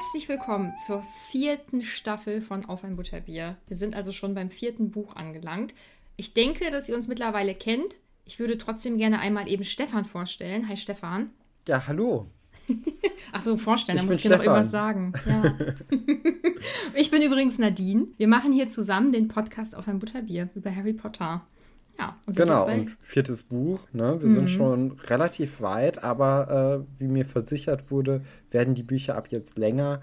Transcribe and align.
Herzlich 0.00 0.30
willkommen 0.30 0.74
zur 0.76 1.04
vierten 1.30 1.82
Staffel 1.82 2.40
von 2.40 2.64
Auf 2.64 2.84
ein 2.84 2.96
Butterbier. 2.96 3.58
Wir 3.66 3.76
sind 3.76 3.94
also 3.94 4.12
schon 4.12 4.32
beim 4.34 4.48
vierten 4.48 4.90
Buch 4.90 5.14
angelangt. 5.14 5.74
Ich 6.16 6.32
denke, 6.32 6.70
dass 6.70 6.88
ihr 6.88 6.96
uns 6.96 7.06
mittlerweile 7.06 7.54
kennt. 7.54 7.98
Ich 8.24 8.38
würde 8.38 8.56
trotzdem 8.56 8.96
gerne 8.96 9.18
einmal 9.18 9.46
eben 9.46 9.62
Stefan 9.62 10.06
vorstellen. 10.06 10.68
Hi 10.68 10.78
Stefan. 10.78 11.28
Ja, 11.68 11.86
hallo. 11.86 12.30
Achso, 13.32 13.58
vorstellen, 13.58 13.98
da 13.98 14.04
muss 14.04 14.16
ich 14.16 14.22
dir 14.22 14.30
noch 14.30 14.38
irgendwas 14.38 14.70
sagen. 14.70 15.12
Ja. 15.26 15.54
ich 16.94 17.10
bin 17.10 17.20
übrigens 17.20 17.58
Nadine. 17.58 18.06
Wir 18.16 18.26
machen 18.26 18.52
hier 18.52 18.68
zusammen 18.68 19.12
den 19.12 19.28
Podcast 19.28 19.76
Auf 19.76 19.86
ein 19.86 19.98
Butterbier 19.98 20.48
über 20.54 20.74
Harry 20.74 20.94
Potter. 20.94 21.46
Ja, 22.00 22.16
und 22.26 22.34
Genau, 22.36 22.66
und 22.66 22.96
viertes 23.02 23.42
Buch. 23.42 23.80
Ne? 23.92 24.16
Wir 24.20 24.28
Mhm. 24.28 24.34
sind 24.34 24.50
schon 24.50 24.92
relativ 25.08 25.60
weit, 25.60 26.02
aber 26.02 26.84
äh, 26.98 27.00
wie 27.00 27.08
mir 27.08 27.26
versichert 27.26 27.90
wurde, 27.90 28.22
werden 28.50 28.74
die 28.74 28.82
Bücher 28.82 29.16
ab 29.16 29.28
jetzt 29.30 29.58
länger. 29.58 30.00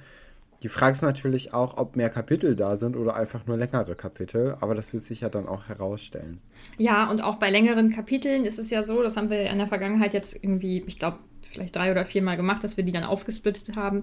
Die 0.63 0.69
Frage 0.69 0.94
ist 0.94 1.02
natürlich 1.02 1.53
auch, 1.53 1.78
ob 1.78 1.96
mehr 1.96 2.09
Kapitel 2.09 2.56
da 2.56 2.78
sind 2.78 2.96
oder 2.96 3.16
einfach 3.16 3.46
nur 3.46 3.57
längere 3.57 3.96
Kapitel, 3.96 4.56
aber 4.59 4.74
das 4.75 4.91
wird 4.94 5.03
sich 5.03 5.22
ja 5.22 5.30
dann 5.30 5.47
auch 5.47 5.68
herausstellen. 5.68 6.40
Ja, 6.78 7.09
und 7.09 7.24
auch 7.24 7.36
bei 7.36 7.50
längeren 7.52 7.91
Kapiteln 7.91 8.44
ist 8.46 8.57
es 8.57 8.69
ja 8.72 8.81
so, 8.84 9.03
das 9.03 9.18
haben 9.18 9.30
wir 9.30 9.50
in 9.50 9.57
der 9.59 9.68
Vergangenheit 9.68 10.13
jetzt 10.13 10.36
irgendwie, 10.44 10.84
ich 10.88 10.97
glaube, 10.97 11.18
vielleicht 11.44 11.75
drei 11.75 11.91
oder 11.91 12.06
viermal 12.06 12.38
gemacht, 12.38 12.63
dass 12.63 12.75
wir 12.75 12.84
die 12.84 12.91
dann 12.91 13.03
aufgesplittet 13.06 13.75
haben. 13.75 14.02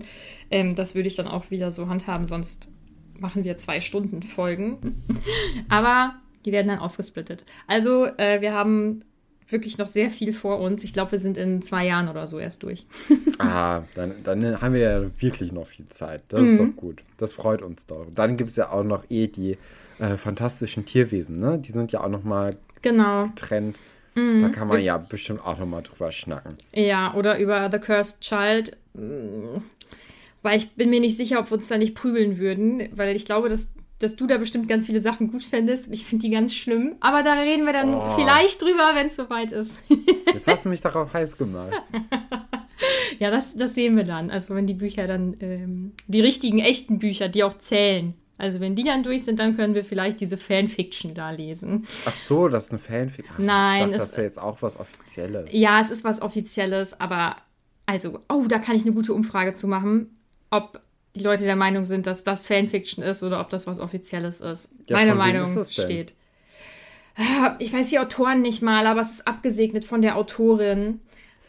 Ähm, 0.50 0.74
das 0.76 0.94
würde 0.94 1.08
ich 1.08 1.16
dann 1.16 1.26
auch 1.28 1.50
wieder 1.50 1.70
so 1.70 1.88
handhaben, 1.88 2.24
sonst 2.26 2.70
machen 3.18 3.44
wir 3.44 3.56
zwei 3.56 3.80
Stunden 3.80 4.22
Folgen. 4.22 5.04
Aber 5.68 6.14
die 6.44 6.52
werden 6.52 6.68
dann 6.68 6.78
aufgesplittet. 6.78 7.44
Also, 7.66 8.06
äh, 8.18 8.40
wir 8.40 8.52
haben 8.52 9.00
wirklich 9.48 9.76
noch 9.78 9.88
sehr 9.88 10.10
viel 10.10 10.32
vor 10.32 10.58
uns. 10.60 10.84
Ich 10.84 10.92
glaube, 10.94 11.12
wir 11.12 11.18
sind 11.18 11.36
in 11.36 11.60
zwei 11.62 11.86
Jahren 11.86 12.08
oder 12.08 12.26
so 12.28 12.38
erst 12.38 12.62
durch. 12.62 12.86
Ah, 13.38 13.82
dann, 13.94 14.14
dann 14.22 14.60
haben 14.60 14.74
wir 14.74 14.80
ja 14.80 15.02
wirklich 15.20 15.50
noch 15.52 15.66
viel 15.66 15.88
Zeit. 15.88 16.22
Das 16.28 16.40
ist 16.42 16.58
Mhm. 16.60 16.66
doch 16.72 16.76
gut. 16.76 17.02
Das 17.18 17.32
freut 17.32 17.62
uns 17.62 17.84
doch. 17.86 18.06
Dann 18.14 18.36
gibt 18.36 18.50
es 18.50 18.56
ja 18.56 18.70
auch 18.70 18.84
noch 18.84 19.02
eh 19.10 19.26
die 19.26 19.58
äh, 19.98 20.16
fantastischen 20.16 20.84
Tierwesen, 20.86 21.40
ne? 21.40 21.58
Die 21.58 21.72
sind 21.72 21.90
ja 21.92 22.02
auch 22.04 22.08
noch 22.08 22.22
mal 22.24 22.56
Genau. 22.82 23.24
getrennt. 23.26 23.78
Mhm. 24.14 24.42
Da 24.42 24.48
kann 24.50 24.68
man 24.68 24.80
ja 24.82 24.96
bestimmt 24.98 25.44
auch 25.44 25.58
noch 25.58 25.66
mal 25.66 25.82
drüber 25.82 26.12
schnacken. 26.12 26.54
Ja, 26.72 27.12
oder 27.14 27.38
über 27.38 27.68
The 27.72 27.78
Cursed 27.78 28.20
Child. 28.20 28.76
Mm, 28.94 29.58
Weil 30.42 30.58
ich 30.58 30.70
bin 30.72 30.90
mir 30.90 31.00
nicht 31.00 31.16
sicher, 31.16 31.40
ob 31.40 31.50
wir 31.50 31.56
uns 31.56 31.68
da 31.68 31.76
nicht 31.78 31.94
prügeln 31.94 32.38
würden, 32.38 32.88
weil 32.94 33.16
ich 33.16 33.24
glaube, 33.24 33.48
dass, 33.48 33.72
dass 34.04 34.14
du 34.16 34.26
da 34.28 34.38
bestimmt 34.38 34.68
ganz 34.68 34.86
viele 34.86 35.00
Sachen 35.00 35.30
gut 35.32 35.42
fändest. 35.42 35.92
Ich 35.92 36.04
finde 36.06 36.26
die 36.26 36.30
ganz 36.32 36.54
schlimm. 36.54 36.94
Aber 37.00 37.22
da 37.22 37.32
reden 37.32 37.64
wir 37.66 37.72
dann 37.72 37.94
Oh. 37.94 38.14
vielleicht 38.16 38.62
drüber, 38.62 38.92
wenn 38.94 39.08
es 39.08 39.16
soweit 39.16 39.50
ist. 39.52 39.80
Jetzt 40.32 40.46
hast 40.46 40.64
du 40.64 40.68
mich 40.68 40.80
darauf 40.80 41.12
heiß 41.12 41.36
gemacht. 41.36 41.72
ja, 43.18 43.30
das, 43.30 43.54
das 43.56 43.74
sehen 43.74 43.96
wir 43.96 44.04
dann. 44.04 44.30
Also 44.30 44.54
wenn 44.54 44.66
die 44.66 44.74
Bücher 44.74 45.06
dann, 45.06 45.36
ähm, 45.40 45.92
die 46.06 46.20
richtigen, 46.20 46.58
echten 46.58 46.98
Bücher, 46.98 47.28
die 47.28 47.44
auch 47.44 47.58
zählen. 47.58 48.14
Also 48.36 48.58
wenn 48.60 48.74
die 48.74 48.82
dann 48.82 49.04
durch 49.04 49.24
sind, 49.24 49.38
dann 49.38 49.56
können 49.56 49.74
wir 49.76 49.84
vielleicht 49.84 50.20
diese 50.20 50.36
Fanfiction 50.36 51.14
da 51.14 51.30
lesen. 51.30 51.86
Ach 52.04 52.12
so, 52.14 52.48
das 52.48 52.64
ist 52.66 52.70
eine 52.72 52.80
Fanfic. 52.80 53.24
Ah, 53.30 53.34
Nein, 53.38 53.74
ich 53.76 53.80
dachte, 53.92 53.94
es- 53.96 54.08
das 54.10 54.16
wäre 54.16 54.26
jetzt 54.26 54.38
auch 54.40 54.60
was 54.60 54.78
Offizielles. 54.78 55.48
Ja, 55.52 55.80
es 55.80 55.90
ist 55.90 56.04
was 56.04 56.20
Offizielles, 56.20 56.98
aber 57.00 57.36
also, 57.86 58.18
oh, 58.28 58.44
da 58.48 58.58
kann 58.58 58.74
ich 58.76 58.82
eine 58.82 58.92
gute 58.92 59.14
Umfrage 59.14 59.54
zu 59.54 59.68
machen, 59.68 60.18
ob 60.50 60.80
die 61.14 61.20
Leute 61.20 61.44
der 61.44 61.56
Meinung 61.56 61.84
sind, 61.84 62.06
dass 62.06 62.24
das 62.24 62.44
Fanfiction 62.44 63.04
ist 63.04 63.22
oder 63.22 63.40
ob 63.40 63.50
das 63.50 63.66
was 63.66 63.80
Offizielles 63.80 64.40
ist. 64.40 64.68
Ja, 64.88 64.96
Meine 64.96 65.14
Meinung 65.14 65.42
ist 65.44 65.56
das 65.56 65.72
steht. 65.72 66.14
Ich 67.60 67.72
weiß 67.72 67.90
die 67.90 68.00
Autoren 68.00 68.42
nicht 68.42 68.60
mal, 68.62 68.86
aber 68.88 69.00
es 69.00 69.10
ist 69.10 69.26
abgesegnet 69.28 69.84
von 69.84 70.02
der 70.02 70.16
Autorin. 70.16 71.00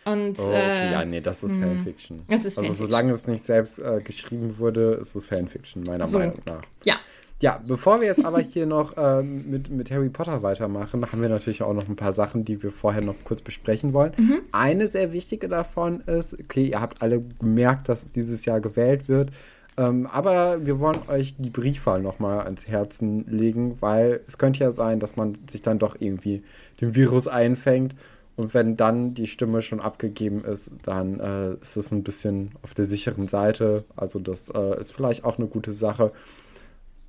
Und 0.06 0.38
Oh, 0.38 0.44
okay, 0.44 0.90
äh, 0.90 0.92
ja, 0.92 1.04
nee, 1.04 1.20
das 1.20 1.44
ist 1.44 1.54
hm. 1.54 1.62
Fanfiction. 1.62 2.22
Es 2.28 2.46
ist 2.46 2.60
also 2.60 2.68
Fanfiction. 2.68 2.88
solange 2.88 3.12
es 3.12 3.26
nicht 3.26 3.44
selbst 3.44 3.80
äh, 3.80 4.02
geschrieben 4.04 4.60
wurde, 4.60 5.00
ist 5.02 5.16
es 5.16 5.26
Fanfiction, 5.26 5.82
meiner 5.88 6.06
So. 6.06 6.20
Meinung 6.20 6.42
nach. 6.46 6.62
Ja. 6.84 6.98
Ja, 7.42 7.62
bevor 7.68 8.00
wir 8.00 8.08
jetzt 8.08 8.24
aber 8.24 8.40
hier 8.40 8.66
noch 8.66 8.94
ähm, 8.98 9.50
mit, 9.50 9.70
mit 9.70 9.92
Harry 9.92 10.08
Potter 10.10 10.42
weitermachen, 10.42 11.12
haben 11.12 11.22
wir 11.22 11.28
natürlich 11.28 11.64
auch 11.64 11.74
noch 11.74 11.90
ein 11.90 11.98
paar 11.98 12.14
Sachen, 12.14 12.46
die 12.46 12.64
wir 12.64 12.72
vorher 12.72 13.02
noch 13.02 13.16
kurz 13.26 13.42
besprechen 13.42 13.92
wollen. 13.92 14.14
Mhm. 14.16 14.40
Eine 14.54 14.88
sehr 14.88 15.12
wichtige 15.12 15.50
davon 15.50 16.00
ist, 16.02 16.40
okay, 16.40 16.68
ihr 16.68 16.80
habt 16.80 17.02
alle 17.02 17.22
gemerkt, 17.40 17.90
dass 17.90 18.10
dieses 18.14 18.46
Jahr 18.46 18.62
gewählt 18.62 19.10
wird, 19.10 19.32
ähm, 19.78 20.08
aber 20.08 20.66
wir 20.66 20.80
wollen 20.80 21.00
euch 21.10 21.36
die 21.38 21.50
Briefwahl 21.50 22.02
nochmal 22.02 22.42
ans 22.42 22.68
Herzen 22.68 23.26
legen, 23.28 23.78
weil 23.82 24.22
es 24.28 24.38
könnte 24.38 24.62
ja 24.62 24.72
sein, 24.72 25.00
dass 25.00 25.18
man 25.18 25.38
sich 25.50 25.62
dann 25.62 25.80
doch 25.80 25.98
irgendwie 26.00 26.44
dem 26.80 26.96
Virus 26.96 27.28
einfängt. 27.28 27.96
Und 28.38 28.54
wenn 28.54 28.76
dann 28.76 29.14
die 29.14 29.28
Stimme 29.28 29.62
schon 29.62 29.80
abgegeben 29.80 30.44
ist, 30.44 30.72
dann 30.84 31.20
äh, 31.20 31.54
ist 31.62 31.78
es 31.78 31.92
ein 31.92 32.04
bisschen 32.04 32.52
auf 32.64 32.74
der 32.74 32.86
sicheren 32.86 33.28
Seite. 33.28 33.86
Also 33.96 34.20
das 34.20 34.50
äh, 34.50 34.80
ist 34.80 34.94
vielleicht 34.94 35.24
auch 35.24 35.38
eine 35.38 35.48
gute 35.48 35.72
Sache. 35.72 36.12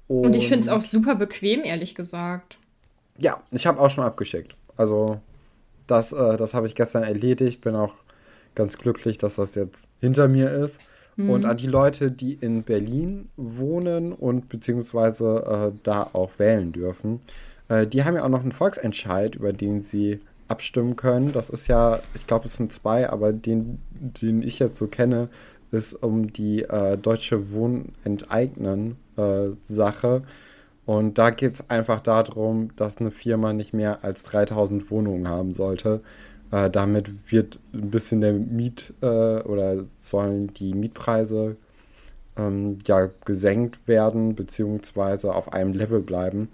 Und 0.09 0.37
ich 0.37 0.49
finde 0.49 0.63
es 0.63 0.69
auch 0.69 0.81
super 0.81 1.17
bequem, 1.17 1.63
ehrlich 1.65 1.97
gesagt. 1.97 2.59
Ja, 3.19 3.43
ich 3.51 3.67
habe 3.67 3.81
auch 3.81 3.91
schon 3.91 4.05
abgeschickt. 4.05 4.55
Also 4.77 5.21
das, 5.87 6.13
äh, 6.13 6.37
das 6.37 6.55
habe 6.55 6.67
ich 6.67 6.75
gestern 6.75 7.03
erledigt. 7.03 7.61
Bin 7.61 7.75
auch 7.75 7.95
ganz 8.55 8.79
glücklich, 8.79 9.19
dass 9.19 9.37
das 9.37 9.55
jetzt 9.55 9.87
hinter 10.01 10.29
mir 10.29 10.53
ist. 10.53 10.81
Mhm. 11.17 11.31
Und 11.31 11.47
an 11.47 11.57
die 11.57 11.67
Leute, 11.67 12.11
die 12.11 12.35
in 12.35 12.63
Berlin 12.63 13.29
wohnen 13.37 14.13
und 14.13 14.49
beziehungsweise 14.49 15.73
äh, 15.75 15.79
da 15.83 16.11
auch 16.13 16.39
wählen 16.39 16.73
dürfen, 16.73 17.21
äh, 17.69 17.87
die 17.87 18.05
haben 18.05 18.17
ja 18.17 18.25
auch 18.25 18.29
noch 18.29 18.43
einen 18.43 18.53
Volksentscheid, 18.53 19.35
über 19.35 19.53
den 19.53 19.83
sie 19.83 20.21
abstimmen 20.49 20.97
können. 20.97 21.33
Das 21.33 21.51
ist 21.51 21.67
ja, 21.67 21.99
ich 22.15 22.27
glaube, 22.27 22.47
es 22.47 22.57
sind 22.57 22.73
zwei, 22.73 23.11
aber 23.11 23.33
den, 23.33 23.79
den 23.91 24.43
ich 24.43 24.59
jetzt 24.59 24.79
so 24.79 24.87
kenne, 24.87 25.29
ist 25.73 25.95
um 25.95 26.33
die 26.33 26.63
äh, 26.63 26.97
deutsche 26.97 27.51
Wohneneignen-Sache. 27.51 30.23
Und 30.85 31.19
da 31.19 31.31
geht 31.31 31.55
es 31.55 31.69
einfach 31.69 31.99
darum, 32.01 32.71
dass 32.77 32.99
eine 32.99 33.11
Firma 33.11 33.53
nicht 33.53 33.75
mehr 33.75 34.05
als 34.05 34.23
3000 34.23 34.89
Wohnungen 34.91 35.27
haben 35.27 35.53
sollte. 35.53 36.01
Äh, 36.51 36.71
damit 36.71 37.31
wird 37.33 37.59
ein 37.73 37.91
bisschen 37.91 38.21
der 38.21 38.33
Miet 38.33 38.95
äh, 39.03 39.07
oder 39.07 39.85
sollen 39.99 40.53
die 40.55 40.75
Mietpreise 40.75 41.57
ähm, 42.37 42.79
ja 42.87 43.11
gesenkt 43.25 43.87
werden, 43.89 44.35
beziehungsweise 44.35 45.35
auf 45.35 45.53
einem 45.53 45.73
Level 45.73 46.01
bleiben. 46.01 46.49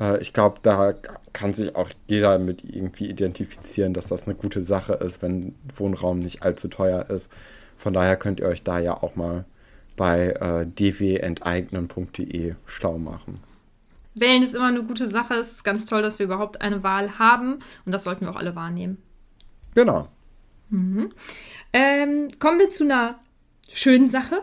Äh, 0.00 0.18
ich 0.20 0.32
glaube, 0.32 0.58
da 0.62 0.94
kann 1.32 1.54
sich 1.54 1.74
auch 1.74 1.88
jeder 2.08 2.38
mit 2.38 2.64
irgendwie 2.64 3.06
identifizieren, 3.08 3.94
dass 3.94 4.06
das 4.08 4.26
eine 4.26 4.36
gute 4.36 4.62
Sache 4.62 4.94
ist, 4.94 5.22
wenn 5.22 5.54
Wohnraum 5.76 6.18
nicht 6.18 6.42
allzu 6.42 6.68
teuer 6.68 7.10
ist. 7.10 7.30
Von 7.76 7.92
daher 7.92 8.16
könnt 8.16 8.40
ihr 8.40 8.46
euch 8.46 8.62
da 8.62 8.78
ja 8.78 9.02
auch 9.02 9.16
mal 9.16 9.44
bei 9.96 10.30
äh, 10.30 10.66
dwenteignen.de 10.66 12.54
schlau 12.66 12.98
machen. 12.98 13.40
Wählen 14.14 14.42
ist 14.42 14.54
immer 14.54 14.66
eine 14.66 14.82
gute 14.82 15.06
Sache. 15.06 15.34
Es 15.34 15.52
ist 15.52 15.64
ganz 15.64 15.84
toll, 15.84 16.00
dass 16.00 16.18
wir 16.18 16.26
überhaupt 16.26 16.60
eine 16.60 16.82
Wahl 16.82 17.18
haben 17.18 17.58
und 17.84 17.92
das 17.92 18.04
sollten 18.04 18.24
wir 18.24 18.30
auch 18.30 18.36
alle 18.36 18.56
wahrnehmen. 18.56 18.98
Genau. 19.76 20.08
Mhm. 20.70 21.12
Ähm, 21.74 22.28
kommen 22.38 22.58
wir 22.58 22.70
zu 22.70 22.84
einer 22.84 23.20
schönen 23.70 24.08
Sache. 24.08 24.40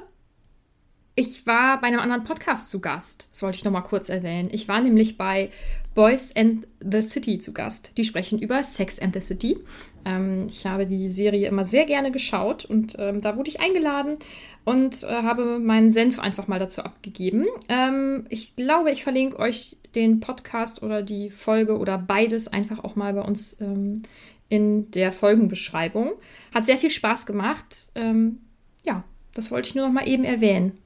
Ich 1.16 1.48
war 1.48 1.82
bei 1.82 1.88
einem 1.88 2.00
anderen 2.00 2.24
Podcast 2.24 2.70
zu 2.70 2.80
Gast. 2.80 3.30
Das 3.32 3.42
wollte 3.42 3.58
ich 3.58 3.64
noch 3.64 3.72
mal 3.72 3.82
kurz 3.82 4.10
erwähnen. 4.10 4.50
Ich 4.52 4.68
war 4.68 4.80
nämlich 4.80 5.18
bei 5.18 5.50
Boys 5.96 6.36
and 6.36 6.68
the 6.80 7.02
City 7.02 7.40
zu 7.40 7.52
Gast. 7.52 7.98
Die 7.98 8.04
sprechen 8.04 8.38
über 8.38 8.62
Sex 8.62 9.00
and 9.00 9.16
the 9.16 9.22
City. 9.22 9.58
Ähm, 10.06 10.46
ich 10.48 10.68
habe 10.68 10.86
die 10.86 11.10
Serie 11.10 11.48
immer 11.48 11.66
sehr 11.66 11.86
gerne 11.86 12.12
geschaut 12.12 12.66
und 12.66 12.96
ähm, 13.00 13.22
da 13.22 13.36
wurde 13.36 13.50
ich 13.50 13.60
eingeladen 13.60 14.18
und 14.66 15.04
äh, 15.04 15.08
habe 15.08 15.58
meinen 15.58 15.92
Senf 15.92 16.20
einfach 16.20 16.48
mal 16.48 16.60
dazu 16.60 16.84
abgegeben. 16.84 17.48
Ähm, 17.70 18.28
ich 18.30 18.56
glaube, 18.56 18.92
ich 18.92 19.02
verlinke 19.02 19.40
euch 19.40 19.78
den 19.96 20.20
Podcast 20.20 20.84
oder 20.84 21.02
die 21.02 21.32
Folge 21.32 21.80
oder 21.80 21.98
beides 21.98 22.48
einfach 22.48 22.84
auch 22.84 22.96
mal 22.96 23.14
bei 23.14 23.22
uns 23.22 23.60
ähm, 23.62 24.04
in 24.50 24.92
der 24.92 25.12
Folgenbeschreibung. 25.12 26.14
Hat 26.54 26.66
sehr 26.66 26.78
viel 26.78 26.90
Spaß 26.90 27.26
gemacht. 27.26 27.92
Ähm, 27.96 28.40
ja, 28.84 29.04
das 29.34 29.52
wollte 29.52 29.70
ich 29.70 29.76
nur 29.76 29.86
noch 29.86 29.94
mal 29.94 30.08
eben 30.08 30.24
erwähnen. 30.24 30.78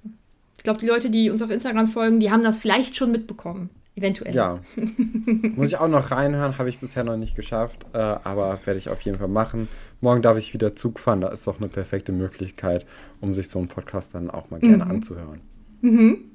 Ich 0.56 0.64
glaube, 0.64 0.80
die 0.80 0.88
Leute, 0.88 1.10
die 1.10 1.30
uns 1.30 1.42
auf 1.42 1.50
Instagram 1.50 1.88
folgen, 1.88 2.20
die 2.20 2.32
haben 2.32 2.44
das 2.44 2.62
vielleicht 2.62 2.96
schon 2.96 3.12
mitbekommen. 3.12 3.70
Eventuell. 3.96 4.36
Ja. 4.36 4.60
Muss 5.56 5.70
ich 5.70 5.78
auch 5.78 5.88
noch 5.88 6.12
reinhören, 6.12 6.60
habe 6.60 6.70
ich 6.70 6.78
bisher 6.78 7.04
noch 7.04 7.18
nicht 7.18 7.36
geschafft, 7.36 7.84
äh, 7.94 7.98
aber 7.98 8.60
werde 8.66 8.78
ich 8.78 8.90
auf 8.90 9.02
jeden 9.02 9.18
Fall 9.18 9.28
machen. 9.28 9.68
Morgen 10.02 10.22
darf 10.22 10.38
ich 10.38 10.54
wieder 10.54 10.76
Zug 10.76 11.00
fahren, 11.00 11.20
da 11.20 11.30
ist 11.30 11.48
doch 11.48 11.58
eine 11.58 11.68
perfekte 11.68 12.12
Möglichkeit, 12.12 12.86
um 13.22 13.34
sich 13.34 13.50
so 13.50 13.58
einen 13.58 13.70
Podcast 13.70 14.14
dann 14.14 14.30
auch 14.30 14.52
mal 14.52 14.60
gerne 14.60 14.86
mhm. 14.86 14.92
anzuhören. 14.92 15.42
Mhm. 15.82 16.26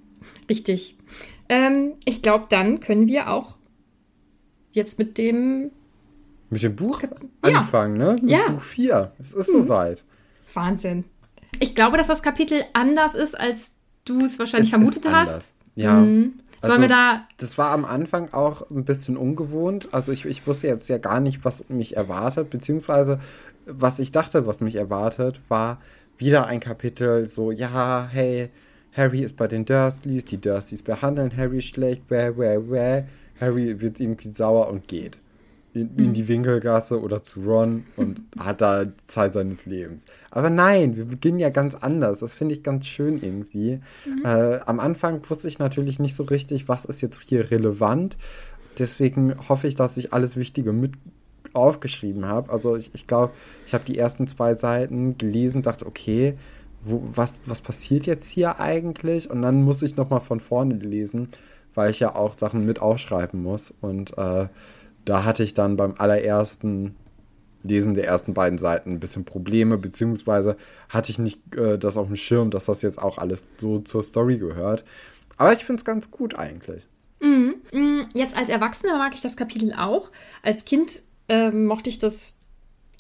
Richtig. 0.49 0.97
Ähm, 1.49 1.93
ich 2.05 2.21
glaube, 2.21 2.47
dann 2.49 2.81
können 2.81 3.07
wir 3.07 3.31
auch 3.31 3.57
jetzt 4.73 4.99
mit 4.99 5.19
dem. 5.19 5.71
Mit 6.53 6.63
dem 6.63 6.77
Buch 6.77 7.01
ja. 7.03 7.09
anfangen, 7.61 7.97
ne? 7.97 8.17
Mit 8.21 8.31
ja. 8.31 8.47
Buch 8.51 8.61
4. 8.61 9.13
Es 9.19 9.33
ist 9.33 9.49
mhm. 9.49 9.53
soweit. 9.63 10.05
Wahnsinn. 10.53 11.05
Ich 11.61 11.75
glaube, 11.75 11.97
dass 11.97 12.09
das 12.09 12.23
Kapitel 12.23 12.63
anders 12.75 13.15
ist, 13.15 13.41
als 13.41 13.77
du 14.05 14.23
es 14.23 14.39
wahrscheinlich 14.39 14.69
es 14.69 14.75
vermutet 14.79 15.11
hast. 15.11 15.55
Ja. 15.77 15.95
Mhm. 15.95 16.35
Also, 16.61 16.75
Sollen 16.75 16.83
wir 16.83 16.95
da. 16.95 17.27
Das 17.39 17.57
war 17.57 17.71
am 17.71 17.87
Anfang 17.87 18.35
auch 18.35 18.69
ein 18.71 18.85
bisschen 18.85 19.17
ungewohnt. 19.17 19.89
Also 19.93 20.13
ich, 20.13 20.27
ich 20.27 20.47
wusste 20.47 20.67
jetzt 20.67 20.91
ja 20.91 20.99
gar 20.99 21.21
nicht, 21.21 21.43
was 21.43 21.71
mich 21.71 21.97
erwartet, 21.97 22.51
beziehungsweise 22.51 23.19
was 23.65 23.99
ich 23.99 24.13
dachte, 24.13 24.47
was 24.47 24.61
mich 24.61 24.77
erwartet, 24.77 25.41
war 25.49 25.81
wieder 26.19 26.47
ein 26.47 26.61
Kapitel 26.61 27.25
so, 27.25 27.51
ja, 27.51 28.07
hey, 28.13 28.51
Harry 28.95 29.23
ist 29.23 29.39
bei 29.39 29.49
den 29.49 29.65
Dursleys, 29.65 30.27
die 30.27 30.39
Dursleys 30.39 30.83
behandeln 30.83 31.35
Harry 31.35 31.63
schlecht, 31.63 32.09
bäh, 32.09 32.31
bäh, 32.33 32.59
bäh. 32.59 33.05
Harry 33.41 33.81
wird 33.81 34.01
irgendwie 34.01 34.29
sauer 34.29 34.69
und 34.69 34.87
geht 34.87 35.19
in, 35.75 35.97
in 35.97 36.07
hm. 36.07 36.13
die 36.13 36.29
Winkelgasse 36.29 37.01
oder 37.01 37.23
zu 37.23 37.41
Ron 37.43 37.85
und 37.97 38.21
hat 38.39 38.61
da 38.61 38.87
Zeit 39.07 39.33
seines 39.35 39.67
Lebens. 39.67 40.07
Aber 40.31 40.51
nein, 40.51 40.97
wir 40.97 41.05
beginnen 41.05 41.39
ja 41.39 41.51
ganz 41.51 41.75
anders. 41.75 42.19
Das 42.19 42.33
finde 42.33 42.55
ich 42.55 42.63
ganz 42.63 42.87
schön 42.87 43.23
irgendwie. 43.23 43.81
Mhm. 44.07 44.25
Äh, 44.25 44.61
am 44.67 44.81
Anfang 44.81 45.21
wusste 45.29 45.49
ich 45.49 45.59
natürlich 45.59 45.99
nicht 45.99 46.17
so 46.17 46.25
richtig, 46.25 46.69
was 46.69 46.85
ist 46.85 47.01
jetzt 47.03 47.23
hier 47.27 47.51
relevant. 47.51 48.17
Deswegen 48.79 49.49
hoffe 49.49 49.67
ich, 49.67 49.75
dass 49.75 49.97
ich 49.97 50.13
alles 50.13 50.37
Wichtige 50.37 50.73
mit 50.73 50.93
aufgeschrieben 51.53 52.27
habe. 52.27 52.53
Also 52.53 52.77
ich, 52.77 52.95
ich 52.95 53.07
glaube, 53.07 53.33
ich 53.67 53.75
habe 53.75 53.85
die 53.85 53.99
ersten 53.99 54.27
zwei 54.27 54.55
Seiten 54.55 55.19
gelesen, 55.19 55.63
dachte, 55.63 55.87
okay, 55.87 56.35
wo, 56.85 57.03
was, 57.15 57.43
was 57.47 57.61
passiert 57.61 58.07
jetzt 58.07 58.31
hier 58.31 58.61
eigentlich? 58.61 59.31
Und 59.31 59.43
dann 59.43 59.63
muss 59.63 59.83
ich 59.83 59.97
nochmal 59.97 60.21
von 60.21 60.41
vorne 60.41 60.75
lesen, 60.75 61.29
weil 61.75 61.91
ich 61.91 62.01
ja 62.01 62.17
auch 62.17 62.37
Sachen 62.37 62.65
mit 62.65 62.81
aufschreiben 62.81 63.43
muss. 63.43 63.73
Und 63.81 64.17
äh, 64.19 64.47
da 65.05 65.25
hatte 65.25 65.43
ich 65.43 65.55
dann 65.55 65.77
beim 65.77 65.95
allerersten 65.99 66.95
Lesen 67.63 67.95
der 67.95 68.07
ersten 68.07 68.35
beiden 68.35 68.59
Seiten 68.59 68.93
ein 68.93 69.01
bisschen 69.01 69.25
Probleme, 69.25 69.79
beziehungsweise 69.79 70.57
hatte 70.89 71.11
ich 71.11 71.19
nicht 71.19 71.55
äh, 71.57 71.79
das 71.79 71.97
auf 71.97 72.09
dem 72.09 72.17
Schirm, 72.17 72.51
dass 72.51 72.65
das 72.65 72.83
jetzt 72.83 73.01
auch 73.01 73.19
alles 73.19 73.45
so 73.59 73.79
zur 73.79 74.03
Story 74.03 74.39
gehört. 74.39 74.85
Aber 75.37 75.53
ich 75.53 75.65
finde 75.65 75.79
es 75.79 75.85
ganz 75.85 76.11
gut 76.11 76.35
eigentlich. 76.35 76.87
Mhm. 77.21 77.55
mhm. 77.73 78.07
Jetzt 78.15 78.37
als 78.37 78.49
Erwachsener 78.49 78.99
mag 78.99 79.15
ich 79.15 79.21
das 79.21 79.37
Kapitel 79.37 79.73
auch. 79.73 80.11
Als 80.43 80.65
Kind 80.65 81.03
äh, 81.29 81.51
mochte 81.51 81.89
ich 81.89 81.99
das 81.99 82.39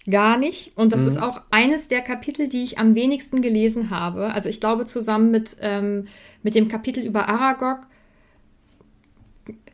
gar 0.08 0.37
nicht. 0.38 0.76
Und 0.76 0.93
das 0.93 1.02
mhm. 1.02 1.08
ist 1.08 1.22
auch 1.22 1.40
eines 1.50 1.88
der 1.88 2.00
Kapitel, 2.00 2.49
die 2.49 2.62
ich 2.62 2.78
am 2.78 2.94
wenigsten 2.94 3.43
gelesen 3.43 3.90
habe. 3.90 4.32
Also 4.32 4.49
ich 4.49 4.60
glaube 4.60 4.87
zusammen 4.87 5.31
mit, 5.31 5.56
ähm, 5.60 6.06
mit 6.43 6.54
dem 6.54 6.69
Kapitel 6.69 7.04
über 7.04 7.28
Aragog 7.28 7.87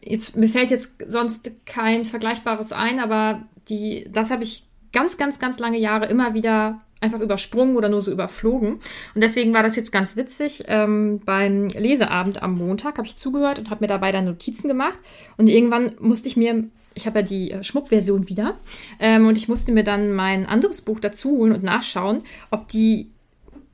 jetzt, 0.00 0.36
mir 0.36 0.48
fällt 0.48 0.70
jetzt 0.70 0.94
sonst 1.06 1.50
kein 1.66 2.04
Vergleichbares 2.04 2.72
ein, 2.72 3.00
aber 3.00 3.42
die, 3.68 4.06
das 4.10 4.30
habe 4.30 4.42
ich 4.42 4.64
ganz, 4.92 5.18
ganz, 5.18 5.38
ganz 5.38 5.58
lange 5.58 5.78
Jahre 5.78 6.06
immer 6.06 6.34
wieder 6.34 6.80
einfach 7.00 7.20
übersprungen 7.20 7.76
oder 7.76 7.88
nur 7.88 8.00
so 8.00 8.10
überflogen. 8.10 8.80
Und 9.14 9.20
deswegen 9.20 9.52
war 9.54 9.62
das 9.62 9.76
jetzt 9.76 9.92
ganz 9.92 10.16
witzig. 10.16 10.64
Ähm, 10.66 11.20
beim 11.24 11.68
Leseabend 11.68 12.42
am 12.42 12.54
Montag 12.54 12.98
habe 12.98 13.06
ich 13.06 13.16
zugehört 13.16 13.58
und 13.58 13.70
habe 13.70 13.84
mir 13.84 13.88
dabei 13.88 14.12
dann 14.12 14.24
Notizen 14.24 14.68
gemacht. 14.68 14.98
Und 15.36 15.48
irgendwann 15.48 15.94
musste 16.00 16.28
ich 16.28 16.36
mir, 16.36 16.64
ich 16.94 17.06
habe 17.06 17.20
ja 17.20 17.24
die 17.24 17.50
äh, 17.52 17.62
Schmuckversion 17.62 18.28
wieder, 18.28 18.56
ähm, 18.98 19.26
und 19.26 19.38
ich 19.38 19.48
musste 19.48 19.72
mir 19.72 19.84
dann 19.84 20.12
mein 20.12 20.46
anderes 20.46 20.82
Buch 20.82 20.98
dazu 20.98 21.30
holen 21.30 21.52
und 21.52 21.62
nachschauen, 21.62 22.22
ob 22.50 22.66
die 22.68 23.12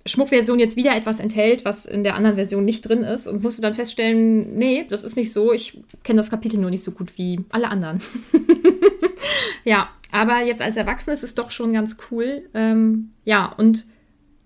Schmuckversion 0.07 0.59
jetzt 0.59 0.77
wieder 0.77 0.95
etwas 0.97 1.19
enthält, 1.19 1.65
was 1.65 1.87
in 1.87 2.05
der 2.05 2.15
anderen 2.15 2.37
Version 2.37 2.65
nicht 2.65 2.87
drin 2.87 3.03
ist 3.03 3.27
und 3.27 3.43
musste 3.43 3.63
dann 3.63 3.75
feststellen, 3.75 4.57
nee, 4.59 4.85
das 4.89 5.03
ist 5.03 5.17
nicht 5.17 5.33
so. 5.33 5.53
Ich 5.53 5.81
kenne 6.03 6.19
das 6.19 6.31
Kapitel 6.31 6.59
nur 6.59 6.71
nicht 6.71 6.83
so 6.83 6.91
gut 6.91 7.17
wie 7.17 7.41
alle 7.51 7.69
anderen. 7.69 8.03
ja, 9.65 9.89
aber 10.13 10.43
jetzt 10.43 10.61
als 10.61 10.77
Erwachsene 10.77 11.15
ist 11.15 11.25
es 11.25 11.35
doch 11.35 11.51
schon 11.51 11.73
ganz 11.73 11.97
cool. 12.11 12.43
Ähm, 12.53 13.13
ja, 13.25 13.47
und 13.47 13.87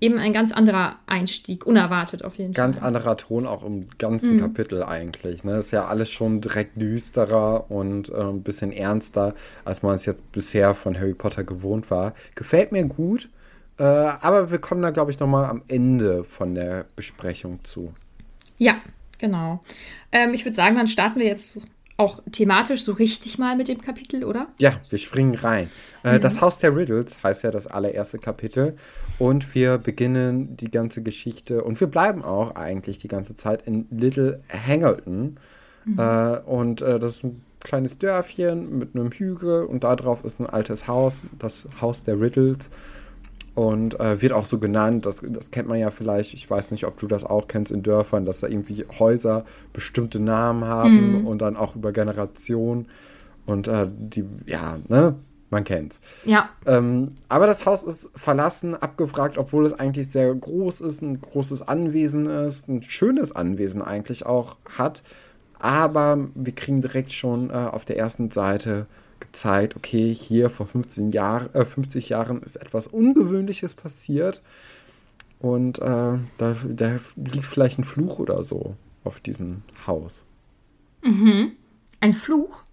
eben 0.00 0.18
ein 0.18 0.32
ganz 0.32 0.52
anderer 0.52 0.96
Einstieg, 1.06 1.66
unerwartet 1.66 2.24
auf 2.24 2.36
jeden 2.36 2.52
ganz 2.52 2.76
Fall. 2.76 2.84
Ganz 2.84 2.96
anderer 2.96 3.16
Ton 3.16 3.46
auch 3.46 3.64
im 3.64 3.88
ganzen 3.98 4.36
mhm. 4.36 4.40
Kapitel 4.40 4.82
eigentlich. 4.84 5.42
Ne? 5.42 5.58
Ist 5.58 5.72
ja 5.72 5.86
alles 5.86 6.10
schon 6.10 6.40
direkt 6.40 6.80
düsterer 6.80 7.68
und 7.68 8.10
äh, 8.10 8.14
ein 8.14 8.42
bisschen 8.42 8.72
ernster, 8.72 9.34
als 9.64 9.82
man 9.82 9.96
es 9.96 10.06
jetzt 10.06 10.30
bisher 10.30 10.74
von 10.74 10.96
Harry 10.96 11.14
Potter 11.14 11.42
gewohnt 11.42 11.90
war. 11.90 12.14
Gefällt 12.36 12.70
mir 12.70 12.84
gut. 12.84 13.28
Äh, 13.78 13.82
aber 13.82 14.50
wir 14.50 14.58
kommen 14.58 14.82
da, 14.82 14.90
glaube 14.90 15.10
ich, 15.10 15.20
nochmal 15.20 15.44
am 15.44 15.62
Ende 15.68 16.24
von 16.24 16.54
der 16.54 16.86
Besprechung 16.96 17.60
zu. 17.64 17.92
Ja, 18.58 18.78
genau. 19.18 19.62
Ähm, 20.10 20.34
ich 20.34 20.44
würde 20.44 20.56
sagen, 20.56 20.76
dann 20.76 20.88
starten 20.88 21.20
wir 21.20 21.26
jetzt 21.26 21.66
auch 21.98 22.22
thematisch 22.30 22.84
so 22.84 22.92
richtig 22.92 23.38
mal 23.38 23.56
mit 23.56 23.66
dem 23.66 23.82
Kapitel, 23.82 24.22
oder? 24.24 24.46
Ja, 24.58 24.80
wir 24.88 24.98
springen 24.98 25.34
rein. 25.34 25.68
Äh, 26.04 26.14
mhm. 26.14 26.20
Das 26.20 26.40
Haus 26.40 26.60
der 26.60 26.74
Riddles 26.74 27.22
heißt 27.24 27.42
ja 27.42 27.50
das 27.50 27.66
allererste 27.66 28.18
Kapitel. 28.18 28.76
Und 29.18 29.54
wir 29.54 29.78
beginnen 29.78 30.56
die 30.56 30.70
ganze 30.70 31.02
Geschichte 31.02 31.62
und 31.64 31.80
wir 31.80 31.88
bleiben 31.88 32.22
auch 32.22 32.54
eigentlich 32.54 32.98
die 32.98 33.08
ganze 33.08 33.34
Zeit 33.34 33.62
in 33.66 33.86
Little 33.90 34.40
Hangleton. 34.48 35.38
Mhm. 35.84 35.98
Äh, 35.98 36.38
und 36.46 36.82
äh, 36.82 37.00
das 37.00 37.16
ist 37.16 37.24
ein 37.24 37.42
kleines 37.60 37.98
Dörfchen 37.98 38.78
mit 38.78 38.94
einem 38.94 39.10
Hügel 39.10 39.64
und 39.64 39.82
da 39.82 39.96
drauf 39.96 40.24
ist 40.24 40.38
ein 40.38 40.46
altes 40.46 40.86
Haus, 40.86 41.24
das 41.38 41.66
Haus 41.80 42.04
der 42.04 42.20
Riddles. 42.20 42.70
Und 43.58 43.98
äh, 43.98 44.22
wird 44.22 44.34
auch 44.34 44.44
so 44.44 44.60
genannt, 44.60 45.04
das, 45.04 45.20
das 45.20 45.50
kennt 45.50 45.66
man 45.66 45.80
ja 45.80 45.90
vielleicht, 45.90 46.32
ich 46.32 46.48
weiß 46.48 46.70
nicht, 46.70 46.86
ob 46.86 46.96
du 47.00 47.08
das 47.08 47.24
auch 47.24 47.48
kennst 47.48 47.72
in 47.72 47.82
Dörfern, 47.82 48.24
dass 48.24 48.38
da 48.38 48.46
irgendwie 48.46 48.86
Häuser 49.00 49.44
bestimmte 49.72 50.20
Namen 50.20 50.62
haben 50.62 51.22
mhm. 51.22 51.26
und 51.26 51.40
dann 51.40 51.56
auch 51.56 51.74
über 51.74 51.90
Generationen. 51.90 52.86
Und 53.46 53.66
äh, 53.66 53.88
die, 53.90 54.24
ja, 54.46 54.78
ne, 54.86 55.16
man 55.50 55.64
kennt's. 55.64 55.98
Ja. 56.24 56.50
Ähm, 56.66 57.16
aber 57.28 57.48
das 57.48 57.66
Haus 57.66 57.82
ist 57.82 58.12
verlassen, 58.14 58.76
abgefragt, 58.76 59.38
obwohl 59.38 59.66
es 59.66 59.72
eigentlich 59.72 60.12
sehr 60.12 60.32
groß 60.32 60.80
ist, 60.80 61.02
ein 61.02 61.20
großes 61.20 61.66
Anwesen 61.66 62.26
ist, 62.26 62.68
ein 62.68 62.84
schönes 62.84 63.34
Anwesen 63.34 63.82
eigentlich 63.82 64.24
auch 64.24 64.56
hat. 64.78 65.02
Aber 65.58 66.28
wir 66.36 66.54
kriegen 66.54 66.80
direkt 66.80 67.10
schon 67.10 67.50
äh, 67.50 67.54
auf 67.54 67.84
der 67.84 67.98
ersten 67.98 68.30
Seite 68.30 68.86
gezeigt, 69.38 69.76
okay, 69.76 70.12
hier 70.12 70.50
vor 70.50 70.66
15 70.66 71.12
Jahr, 71.12 71.54
äh, 71.54 71.64
50 71.64 72.08
Jahren 72.08 72.42
ist 72.42 72.56
etwas 72.56 72.88
Ungewöhnliches 72.88 73.74
passiert 73.74 74.42
und 75.38 75.78
äh, 75.78 75.82
da, 76.38 76.56
da 76.68 76.98
liegt 77.14 77.46
vielleicht 77.46 77.78
ein 77.78 77.84
Fluch 77.84 78.18
oder 78.18 78.42
so 78.42 78.74
auf 79.04 79.20
diesem 79.20 79.62
Haus. 79.86 80.24
Mhm. 81.04 81.52
Ein 82.00 82.14
Fluch? 82.14 82.64